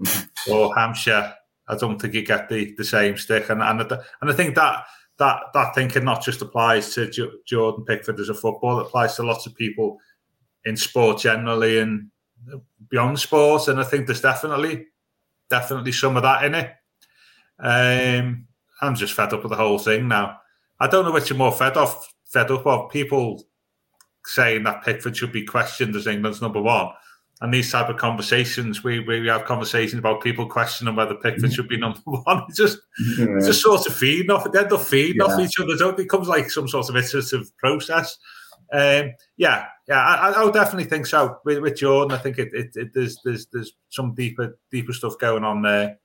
mm-hmm. 0.00 0.52
or 0.52 0.74
Hampshire, 0.74 1.34
I 1.72 1.76
don't 1.76 2.00
think 2.00 2.14
you 2.14 2.22
get 2.22 2.48
the, 2.48 2.74
the 2.76 2.84
same 2.84 3.16
stick. 3.16 3.48
And 3.48 3.62
and 3.62 3.80
and 3.80 4.30
I 4.30 4.32
think 4.32 4.54
that 4.56 4.84
that 5.18 5.40
that 5.54 5.74
thinking 5.74 6.04
not 6.04 6.22
just 6.22 6.42
applies 6.42 6.94
to 6.94 7.10
Jordan 7.46 7.84
Pickford 7.84 8.20
as 8.20 8.28
a 8.28 8.34
footballer, 8.34 8.82
it 8.82 8.86
applies 8.86 9.16
to 9.16 9.22
lots 9.22 9.46
of 9.46 9.54
people 9.54 9.98
in 10.64 10.76
sport 10.76 11.18
generally 11.18 11.78
and 11.78 12.08
beyond 12.88 13.18
sport, 13.18 13.68
and 13.68 13.80
I 13.80 13.84
think 13.84 14.06
there's 14.06 14.20
definitely 14.20 14.86
definitely 15.50 15.92
some 15.92 16.16
of 16.16 16.22
that 16.22 16.44
in 16.44 16.54
it. 16.54 16.70
Um, 17.58 18.46
I'm 18.80 18.94
just 18.94 19.14
fed 19.14 19.32
up 19.32 19.42
with 19.42 19.50
the 19.50 19.56
whole 19.56 19.78
thing 19.78 20.08
now. 20.08 20.38
I 20.80 20.88
don't 20.88 21.04
know 21.04 21.12
which 21.12 21.30
I'm 21.30 21.38
more 21.38 21.52
fed 21.52 21.76
off, 21.76 22.12
fed 22.26 22.50
up 22.50 22.66
of 22.66 22.90
people 22.90 23.44
saying 24.24 24.64
that 24.64 24.82
Pickford 24.82 25.16
should 25.16 25.32
be 25.32 25.44
questioned 25.44 25.94
as 25.94 26.06
England's 26.06 26.42
number 26.42 26.60
one. 26.60 26.88
And 27.42 27.52
these 27.52 27.72
type 27.72 27.88
of 27.88 27.96
conversations, 27.96 28.84
we 28.84 29.00
we 29.00 29.26
have 29.26 29.46
conversations 29.46 29.98
about 29.98 30.22
people 30.22 30.46
questioning 30.46 30.94
whether 30.94 31.16
Pickford 31.16 31.52
should 31.52 31.68
be 31.68 31.76
number 31.76 31.98
one. 32.04 32.44
It's 32.48 32.56
just 32.56 32.78
yeah. 33.18 33.36
it's 33.36 33.46
just 33.46 33.62
sort 33.62 33.84
of 33.84 33.92
feeding 33.92 34.30
off, 34.30 34.50
they 34.50 34.60
end 34.60 34.72
up 34.72 34.80
feeding 34.80 35.16
yeah. 35.16 35.24
off 35.24 35.40
each 35.40 35.58
other. 35.58 35.76
Don't 35.76 35.94
it 35.94 36.04
becomes 36.04 36.28
like 36.28 36.52
some 36.52 36.68
sort 36.68 36.88
of 36.88 36.96
iterative 36.96 37.50
process. 37.58 38.16
Um, 38.72 39.14
yeah, 39.36 39.66
yeah, 39.88 39.98
I, 39.98 40.40
I, 40.40 40.50
definitely 40.52 40.84
think 40.84 41.04
so 41.06 41.38
with, 41.44 41.58
with 41.58 41.76
Jordan. 41.76 42.16
I 42.16 42.22
think 42.22 42.38
it, 42.38 42.54
it, 42.54 42.76
it, 42.76 42.94
there's 42.94 43.18
there's 43.24 43.46
there's 43.52 43.72
some 43.90 44.14
deeper 44.14 44.56
deeper 44.70 44.92
stuff 44.92 45.18
going 45.18 45.42
on 45.42 45.62
there. 45.62 45.98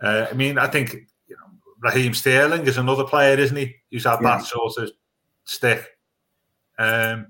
Uh, 0.00 0.26
I 0.30 0.32
mean, 0.32 0.56
I 0.56 0.68
think 0.68 0.94
you 1.28 1.36
know, 1.36 1.52
Raheem 1.80 2.14
Sterling 2.14 2.66
is 2.66 2.78
another 2.78 3.04
player, 3.04 3.38
isn't 3.38 3.56
he? 3.58 3.76
Who's 3.90 4.04
had 4.04 4.20
yeah. 4.22 4.38
that 4.38 4.46
sort 4.46 4.78
of 4.78 4.90
stick. 5.44 5.86
Um, 6.78 7.26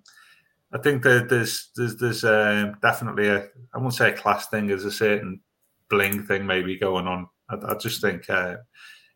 I 0.72 0.78
think 0.78 1.02
that 1.02 1.28
there's 1.28 1.70
there's 1.76 1.96
there's 1.96 2.24
uh, 2.24 2.72
definitely 2.80 3.28
a 3.28 3.48
I 3.74 3.78
won't 3.78 3.94
say 3.94 4.10
a 4.10 4.16
class 4.16 4.48
thing, 4.48 4.66
there's 4.66 4.84
a 4.84 4.92
certain 4.92 5.40
bling 5.88 6.22
thing 6.24 6.46
maybe 6.46 6.78
going 6.78 7.06
on. 7.06 7.28
I, 7.48 7.56
I 7.72 7.74
just 7.74 8.00
think 8.00 8.28
uh, 8.30 8.56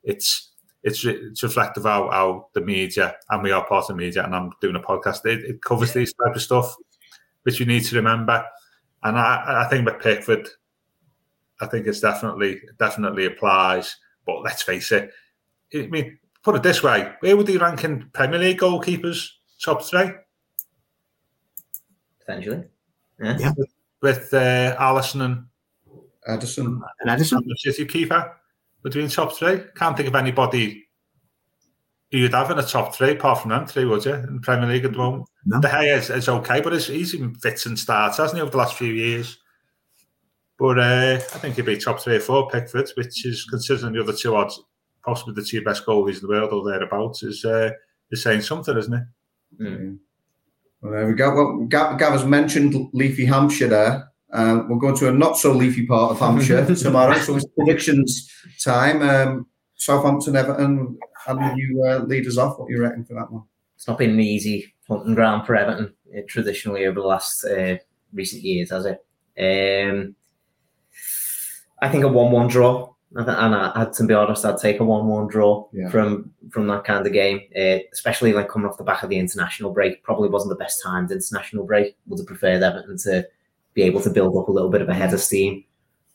it's 0.03 0.53
it's 0.83 1.05
it's 1.05 1.43
reflective 1.43 1.87
of 1.87 1.91
how, 1.91 2.11
how 2.11 2.49
the 2.53 2.61
media 2.61 3.17
and 3.31 3.43
we 3.43 3.53
are 3.53 3.67
part 3.67 3.85
of 3.85 3.89
the 3.89 3.95
media 3.95 4.25
and 4.25 4.35
I'm 4.35 4.53
doing 4.61 4.77
a 4.77 4.81
podcast. 4.81 5.25
It, 5.25 5.45
it 5.45 5.63
covers 5.63 5.93
these 5.93 6.13
type 6.13 6.37
of 6.37 6.43
stuff, 6.43 6.77
which 7.43 7.59
you 7.59 7.67
need 7.67 7.85
to 7.85 7.97
remember. 7.97 8.45
And 9.03 9.19
I, 9.19 9.65
I 9.65 9.69
think 9.69 9.87
with 9.87 10.01
Pickford, 10.01 10.49
I 11.61 11.67
think 11.67 11.87
it's 11.87 12.01
definitely 12.01 12.61
definitely 12.79 13.27
applies. 13.27 13.97
But 14.27 14.43
let's 14.43 14.63
face 14.63 14.93
it, 14.93 15.11
I 15.75 15.87
mean, 15.87 16.19
put 16.43 16.57
it 16.57 16.63
this 16.63 16.83
way: 16.83 17.13
where 17.21 17.37
would 17.37 17.49
he 17.49 17.57
rank 17.57 17.85
in 17.85 18.11
Premier 18.13 18.39
League 18.39 18.59
goalkeepers? 18.59 19.29
Top 19.63 19.83
three, 19.83 20.11
potentially. 22.27 22.65
Yeah, 23.21 23.39
yeah. 23.39 23.53
with, 23.57 23.75
with 24.03 24.35
uh, 24.35 24.77
Alisson 24.77 25.25
and 25.25 25.45
Ederson 26.29 26.81
and 27.01 27.11
Ederson, 27.11 27.41
the 27.47 27.57
City 27.57 27.87
keeper 27.87 28.37
between 28.83 29.09
top 29.09 29.37
three. 29.37 29.61
Can't 29.75 29.97
think 29.97 30.09
of 30.09 30.15
anybody 30.15 30.87
you'd 32.11 32.35
have 32.35 32.51
in 32.51 32.59
a 32.59 32.63
top 32.63 32.95
three 32.95 33.13
apart 33.13 33.41
from 33.41 33.51
them 33.51 33.67
three, 33.67 33.85
would 33.85 34.05
you, 34.05 34.15
in 34.15 34.41
Premier 34.41 34.69
League 34.69 34.85
at 34.85 34.93
the 34.93 34.99
moment? 34.99 35.29
No. 35.45 35.61
De 35.61 35.69
Gea 35.69 35.99
is, 35.99 36.11
is 36.11 36.29
okay, 36.29 36.61
but 36.61 36.73
he's, 36.73 36.87
he's 36.87 37.15
in 37.15 37.35
fits 37.35 37.67
and 37.67 37.79
starts, 37.79 38.19
hasn't 38.19 38.39
he, 38.39 38.43
over 38.43 38.51
the 38.51 38.57
last 38.57 38.77
few 38.77 38.93
years? 38.93 39.39
But 40.59 40.79
uh, 40.79 41.15
I 41.17 41.39
think 41.39 41.57
he'd 41.57 41.67
be 41.67 41.77
top 41.77 42.01
three 42.01 42.17
or 42.17 42.21
four 42.21 42.49
Pickford, 42.49 42.91
which 42.97 43.27
is 43.27 43.45
considering 43.45 43.93
the 43.93 44.03
other 44.03 44.15
two 44.15 44.35
odds, 44.35 44.61
possibly 45.05 45.35
the 45.35 45.43
two 45.43 45.63
best 45.63 45.85
goalies 45.85 46.17
in 46.17 46.23
the 46.23 46.29
world 46.29 46.53
or 46.53 46.65
thereabouts, 46.65 47.23
is 47.23 47.45
uh, 47.45 47.71
is 48.11 48.23
saying 48.23 48.41
something, 48.41 48.77
isn't 48.77 48.95
it? 48.95 49.03
Mm. 49.61 49.99
Well, 50.87 50.95
there 50.95 51.09
we 51.09 51.15
go. 51.15 51.35
Well, 51.35 51.67
Gav, 51.67 51.99
Gav 51.99 52.13
has 52.13 52.25
mentioned 52.25 52.91
Leafy 52.93 53.25
Hampshire 53.25 53.67
there. 53.67 54.09
Um, 54.33 54.69
we'll 54.69 54.79
go 54.79 54.95
to 54.95 55.09
a 55.09 55.13
not 55.13 55.37
so 55.37 55.51
leafy 55.51 55.85
part 55.85 56.13
of 56.13 56.21
Hampshire 56.21 56.65
tomorrow. 56.77 57.19
So 57.19 57.35
it's 57.35 57.47
predictions 57.59 58.31
time. 58.63 59.03
Um, 59.03 59.47
Southampton, 59.75 60.37
Everton. 60.37 60.97
How 61.17 61.35
do 61.35 61.61
you 61.61 61.85
uh, 61.85 61.99
lead 62.05 62.29
us 62.29 62.39
off? 62.39 62.61
What 62.61 62.71
you 62.71 62.81
reckon 62.81 63.05
for 63.05 63.15
that 63.15 63.33
one? 63.33 63.43
It's 63.75 63.89
not 63.89 63.99
been 63.99 64.11
an 64.11 64.21
easy 64.21 64.73
hunting 64.87 65.17
ground 65.17 65.45
for 65.45 65.57
Everton 65.57 65.93
uh, 66.17 66.21
traditionally 66.29 66.87
over 66.87 67.01
the 67.01 67.07
last 67.07 67.45
uh, 67.45 67.79
recent 68.13 68.45
years, 68.45 68.71
has 68.71 68.87
it? 68.87 69.05
Um, 69.37 70.15
I 71.83 71.89
think 71.89 72.05
a 72.05 72.09
one-one 72.09 72.47
draw. 72.47 72.95
And 73.19 73.55
I, 73.55 73.79
had 73.79 73.93
to 73.95 74.05
be 74.05 74.15
honest, 74.15 74.45
I'd 74.45 74.59
take 74.59 74.81
a 74.81 74.85
one-one 74.85 75.29
draw 75.29 75.69
yeah. 75.73 75.89
from 75.89 76.31
from 76.51 76.67
that 76.69 76.85
kind 76.85 77.07
of 77.07 77.13
game, 77.13 77.41
uh, 77.57 77.79
especially 77.93 78.33
like 78.33 78.49
coming 78.49 78.69
off 78.69 78.79
the 78.79 78.85
back 78.85 79.03
of 79.03 79.11
the 79.11 79.19
international 79.19 79.73
break. 79.73 80.03
Probably 80.03 80.29
wasn't 80.29 80.51
the 80.51 80.63
best 80.63 80.83
timed 80.83 81.11
international 81.11 81.65
break. 81.65 81.97
Would 82.07 82.21
have 82.21 82.27
preferred 82.27 82.63
Everton 82.63 82.99
to 82.99 83.27
be 83.75 83.83
able 83.83 84.01
to 84.03 84.11
build 84.11 84.37
up 84.37 84.49
a 84.49 84.53
little 84.53 84.71
bit 84.71 84.83
of 84.83 84.89
a 84.89 84.95
head 84.95 85.15
of 85.15 85.21
steam. 85.21 85.65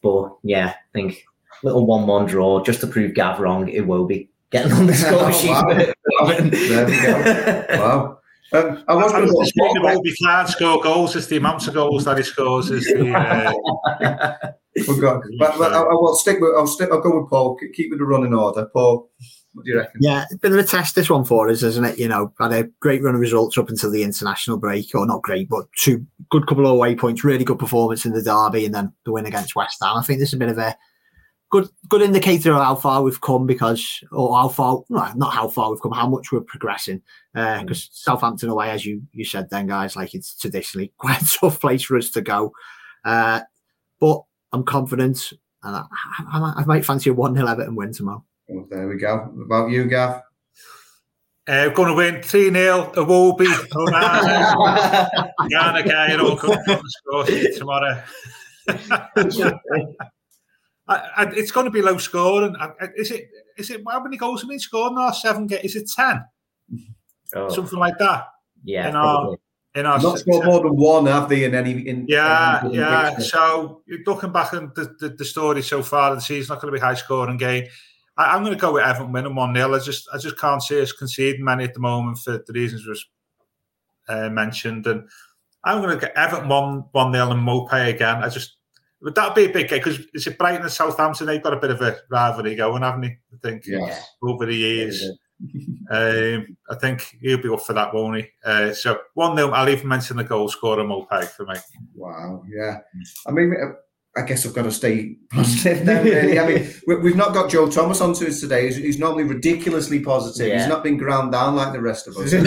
But 0.01 0.35
yeah, 0.43 0.69
I 0.69 0.91
think 0.93 1.25
little 1.63 1.85
one-one 1.85 2.25
draw 2.25 2.63
just 2.63 2.81
to 2.81 2.87
prove 2.87 3.13
Gav 3.13 3.39
wrong. 3.39 3.67
It 3.67 3.87
will 3.87 4.05
be 4.05 4.29
getting 4.51 4.71
on 4.73 4.87
the 4.87 4.93
score 4.95 5.19
oh, 5.21 5.31
sheet. 5.31 5.49
Wow. 5.49 6.27
there 6.49 6.85
we 6.85 7.01
go. 7.01 7.65
Wow. 7.69 8.17
Um, 8.53 8.83
I 8.87 8.95
was 8.95 9.11
going 9.13 9.27
to 9.27 9.45
say 9.45 9.51
that 9.55 10.01
we 10.03 10.15
can't 10.17 10.49
score 10.49 10.81
goals. 10.81 11.15
It's 11.15 11.27
the 11.27 11.37
amounts 11.37 11.67
of 11.67 11.73
goals 11.73 12.03
that 12.03 12.17
he 12.17 12.23
scores. 12.23 12.69
Is 12.69 12.83
the 12.85 13.13
uh... 13.13 14.51
but, 14.87 15.57
but 15.57 15.73
I, 15.73 15.81
I, 15.81 15.93
will 15.93 16.15
stick 16.15 16.39
with. 16.39 16.53
I'll 16.57 16.67
stick. 16.67 16.89
I'll 16.91 17.01
go 17.01 17.19
with 17.19 17.29
Paul. 17.29 17.57
Keep 17.73 17.89
with 17.89 17.99
the 17.99 18.05
running 18.05 18.33
order, 18.33 18.67
Paul. 18.73 19.09
What 19.53 19.65
do 19.65 19.71
you 19.71 19.77
reckon? 19.77 19.99
Yeah, 20.01 20.25
a 20.31 20.37
bit 20.37 20.53
of 20.53 20.59
a 20.59 20.63
test 20.63 20.95
this 20.95 21.09
one 21.09 21.25
for 21.25 21.49
us, 21.49 21.61
isn't 21.61 21.83
it? 21.83 21.99
You 21.99 22.07
know, 22.07 22.33
had 22.39 22.53
a 22.53 22.63
great 22.79 23.03
run 23.03 23.15
of 23.15 23.21
results 23.21 23.57
up 23.57 23.69
until 23.69 23.91
the 23.91 24.03
international 24.03 24.57
break, 24.57 24.95
or 24.95 25.05
not 25.05 25.23
great, 25.23 25.49
but 25.49 25.65
two 25.77 26.05
good 26.29 26.47
couple 26.47 26.65
of 26.65 26.71
away 26.71 26.95
points, 26.95 27.23
really 27.23 27.43
good 27.43 27.59
performance 27.59 28.05
in 28.05 28.13
the 28.13 28.23
derby, 28.23 28.65
and 28.65 28.73
then 28.73 28.93
the 29.03 29.11
win 29.11 29.25
against 29.25 29.55
West 29.55 29.77
Ham. 29.81 29.97
I 29.97 30.03
think 30.03 30.19
this 30.19 30.29
is 30.29 30.35
a 30.35 30.37
bit 30.37 30.49
of 30.49 30.57
a 30.57 30.77
good 31.49 31.67
good 31.89 32.01
indicator 32.01 32.53
of 32.53 32.63
how 32.63 32.75
far 32.75 33.03
we've 33.03 33.21
come 33.21 33.45
because, 33.45 34.01
or 34.11 34.35
how 34.37 34.47
far, 34.47 34.83
not 34.89 35.33
how 35.33 35.49
far 35.49 35.69
we've 35.69 35.81
come, 35.81 35.91
how 35.91 36.07
much 36.07 36.31
we're 36.31 36.41
progressing. 36.41 37.01
Because 37.33 37.61
uh, 37.61 37.63
mm. 37.65 37.89
Southampton 37.91 38.49
away, 38.49 38.71
as 38.71 38.85
you 38.85 39.03
you 39.11 39.25
said, 39.25 39.49
then 39.49 39.67
guys, 39.67 39.97
like 39.97 40.15
it's 40.15 40.35
traditionally 40.35 40.93
quite 40.97 41.21
a 41.21 41.39
tough 41.39 41.59
place 41.59 41.83
for 41.83 41.97
us 41.97 42.09
to 42.11 42.21
go. 42.21 42.53
Uh, 43.03 43.41
but 43.99 44.23
I'm 44.53 44.63
confident, 44.63 45.33
and 45.63 45.75
I, 45.75 45.83
I, 46.31 46.53
I 46.57 46.65
might 46.65 46.85
fancy 46.85 47.09
a 47.09 47.13
one 47.13 47.35
0 47.35 47.47
Everton 47.47 47.75
win 47.75 47.93
tomorrow. 47.93 48.23
Well, 48.47 48.67
there 48.69 48.87
we 48.87 48.97
go. 48.97 49.29
What 49.33 49.45
about 49.45 49.71
you, 49.71 49.85
Gav? 49.85 50.21
Uh, 51.47 51.69
going 51.69 51.87
to 51.87 51.95
win 51.95 52.21
3 52.21 52.51
0. 52.51 52.91
It 52.95 53.07
will 53.07 53.33
be 53.35 53.45
Ghana 55.49 55.83
guy 55.83 56.15
will 56.21 56.37
come 56.37 56.53
from 56.63 56.81
the 56.81 56.89
score 56.89 57.25
tomorrow. 57.57 58.03
I, 60.87 60.95
I, 61.15 61.23
it's 61.35 61.51
going 61.51 61.65
to 61.65 61.71
be 61.71 61.81
low 61.81 61.97
scoring. 61.97 62.55
Is 62.95 63.11
it? 63.11 63.29
Is 63.57 63.69
it? 63.69 63.81
How 63.87 64.01
many 64.03 64.17
goals 64.17 64.41
have 64.41 64.49
been 64.49 64.59
scored 64.59 64.93
now? 64.93 65.11
Seven. 65.11 65.47
Get? 65.47 65.63
Is 65.65 65.75
it 65.75 65.89
ten? 65.95 66.23
Oh. 67.35 67.49
Something 67.49 67.79
like 67.79 67.97
that. 67.99 68.27
Yeah. 68.63 68.91
Our 69.75 70.01
not 70.01 70.19
scored 70.19 70.45
more 70.45 70.61
than 70.61 70.75
one, 70.75 71.05
have 71.05 71.29
they? 71.29 71.45
In 71.45 71.55
any, 71.55 71.87
in 71.87 72.05
yeah, 72.07 72.65
in 72.65 72.71
yeah. 72.71 73.17
So 73.19 73.81
looking 74.05 74.31
back 74.31 74.53
at 74.53 74.75
the, 74.75 74.95
the, 74.99 75.09
the, 75.09 75.25
story 75.25 75.61
so 75.61 75.81
far, 75.81 76.13
the 76.13 76.21
season's 76.21 76.49
not 76.49 76.61
going 76.61 76.73
to 76.73 76.77
be 76.77 76.81
high 76.81 76.93
scoring 76.93 77.37
game. 77.37 77.67
I, 78.17 78.35
am 78.35 78.43
going 78.43 78.53
to 78.53 78.59
go 78.59 78.73
with 78.73 78.83
Everton 78.83 79.13
winning 79.13 79.35
one 79.35 79.55
0 79.55 79.73
I 79.73 79.79
just 79.79 80.09
I 80.13 80.17
just 80.17 80.37
can't 80.37 80.61
see 80.61 80.81
us 80.81 80.91
conceding 80.91 81.45
many 81.45 81.63
at 81.63 81.73
the 81.73 81.79
moment 81.79 82.19
for 82.19 82.43
the 82.45 82.53
reasons 82.53 82.85
was 82.85 83.05
uh, 84.09 84.29
mentioned, 84.29 84.85
and 84.87 85.07
I'm 85.63 85.81
going 85.81 85.97
to 85.97 86.05
get 86.05 86.17
Everton 86.17 86.49
one 86.49 86.85
one 86.91 87.13
0 87.13 87.31
and 87.31 87.47
Maupay 87.47 87.89
again. 87.93 88.23
I 88.23 88.29
just 88.29 88.57
would 89.01 89.15
that 89.15 89.33
be 89.35 89.45
a 89.45 89.49
big 89.49 89.69
game 89.69 89.79
because 89.79 89.99
it's 90.13 90.27
a 90.27 90.31
Brighton 90.31 90.63
and 90.63 90.71
Southampton. 90.71 91.27
They've 91.27 91.41
got 91.41 91.53
a 91.53 91.59
bit 91.59 91.71
of 91.71 91.81
a 91.81 91.97
rivalry 92.09 92.55
going, 92.55 92.83
haven't 92.83 93.01
they? 93.01 93.17
I 93.33 93.37
think 93.41 93.63
yeah. 93.65 93.99
over 94.21 94.45
the 94.45 94.55
years. 94.55 95.03
Um, 95.89 96.57
I 96.69 96.75
think 96.79 97.17
he'll 97.21 97.41
be 97.41 97.49
up 97.49 97.61
for 97.61 97.73
that, 97.73 97.93
won't 97.93 98.17
he? 98.17 98.27
Uh, 98.45 98.73
so 98.73 98.99
one 99.13 99.35
0 99.35 99.51
I'll 99.51 99.69
even 99.69 99.87
mention 99.87 100.17
the 100.17 100.23
goal 100.23 100.49
scorer 100.49 100.83
Maupay 100.83 101.25
for 101.25 101.45
me. 101.45 101.55
Wow, 101.95 102.43
yeah. 102.47 102.79
I 103.27 103.31
mean, 103.31 103.53
uh, 103.53 103.73
I 104.15 104.21
guess 104.23 104.45
I've 104.45 104.53
got 104.53 104.63
to 104.63 104.71
stay 104.71 105.15
positive 105.31 105.85
now. 105.85 106.01
Really, 106.03 106.37
I 106.37 106.47
mean, 106.47 106.69
we've 107.01 107.15
not 107.15 107.33
got 107.33 107.49
Joe 107.49 107.69
Thomas 107.69 108.01
onto 108.01 108.27
us 108.27 108.41
today. 108.41 108.65
He's, 108.65 108.75
he's 108.75 108.99
normally 108.99 109.23
ridiculously 109.23 110.01
positive. 110.01 110.49
Yeah. 110.49 110.59
He's 110.59 110.67
not 110.67 110.83
been 110.83 110.97
ground 110.97 111.31
down 111.31 111.55
like 111.55 111.71
the 111.71 111.81
rest 111.81 112.09
of 112.09 112.17
us. 112.17 112.33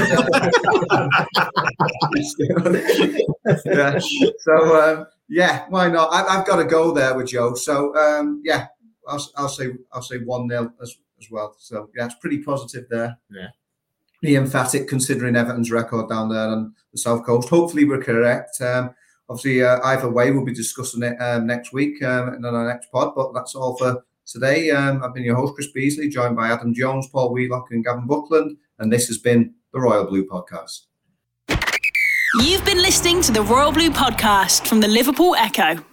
yeah. 3.64 3.98
So 4.38 4.82
um, 4.82 5.06
yeah, 5.28 5.64
why 5.70 5.88
not? 5.88 6.12
I, 6.12 6.34
have 6.34 6.46
got 6.46 6.56
to 6.56 6.64
go 6.64 6.92
there 6.92 7.16
with 7.16 7.28
Joe. 7.28 7.54
So 7.54 7.96
um, 7.96 8.42
yeah, 8.44 8.66
I'll, 9.08 9.26
I'll 9.36 9.48
say 9.48 9.72
I'll 9.92 10.02
say 10.02 10.18
one 10.18 10.48
0 10.48 10.70
as 10.82 10.96
as 11.24 11.30
well. 11.30 11.54
So 11.58 11.90
yeah, 11.96 12.06
it's 12.06 12.14
pretty 12.16 12.38
positive 12.38 12.86
there. 12.90 13.18
Yeah. 13.30 13.48
Be 14.20 14.36
emphatic 14.36 14.88
considering 14.88 15.36
Everton's 15.36 15.70
record 15.70 16.08
down 16.08 16.28
there 16.30 16.48
on 16.48 16.74
the 16.92 16.98
south 16.98 17.24
coast. 17.24 17.48
Hopefully, 17.48 17.84
we're 17.84 18.02
correct. 18.02 18.60
Um, 18.60 18.94
obviously, 19.28 19.62
uh, 19.62 19.80
either 19.84 20.08
way, 20.08 20.30
we'll 20.30 20.44
be 20.44 20.54
discussing 20.54 21.02
it 21.02 21.16
um, 21.20 21.46
next 21.46 21.72
week 21.72 22.02
um, 22.02 22.34
in 22.34 22.44
our 22.44 22.66
next 22.66 22.90
pod. 22.90 23.14
But 23.14 23.34
that's 23.34 23.54
all 23.54 23.76
for 23.76 24.02
today. 24.26 24.70
Um, 24.70 25.02
I've 25.02 25.12
been 25.12 25.24
your 25.24 25.36
host, 25.36 25.54
Chris 25.54 25.68
Beesley, 25.76 26.10
joined 26.10 26.36
by 26.36 26.48
Adam 26.48 26.72
Jones, 26.72 27.06
Paul 27.08 27.32
Wheelock, 27.32 27.70
and 27.70 27.84
Gavin 27.84 28.06
Buckland. 28.06 28.56
And 28.78 28.90
this 28.90 29.08
has 29.08 29.18
been 29.18 29.54
the 29.72 29.80
Royal 29.80 30.04
Blue 30.04 30.26
Podcast. 30.26 30.86
You've 32.40 32.64
been 32.64 32.78
listening 32.78 33.20
to 33.22 33.32
the 33.32 33.42
Royal 33.42 33.72
Blue 33.72 33.90
Podcast 33.90 34.66
from 34.66 34.80
the 34.80 34.88
Liverpool 34.88 35.36
Echo. 35.36 35.84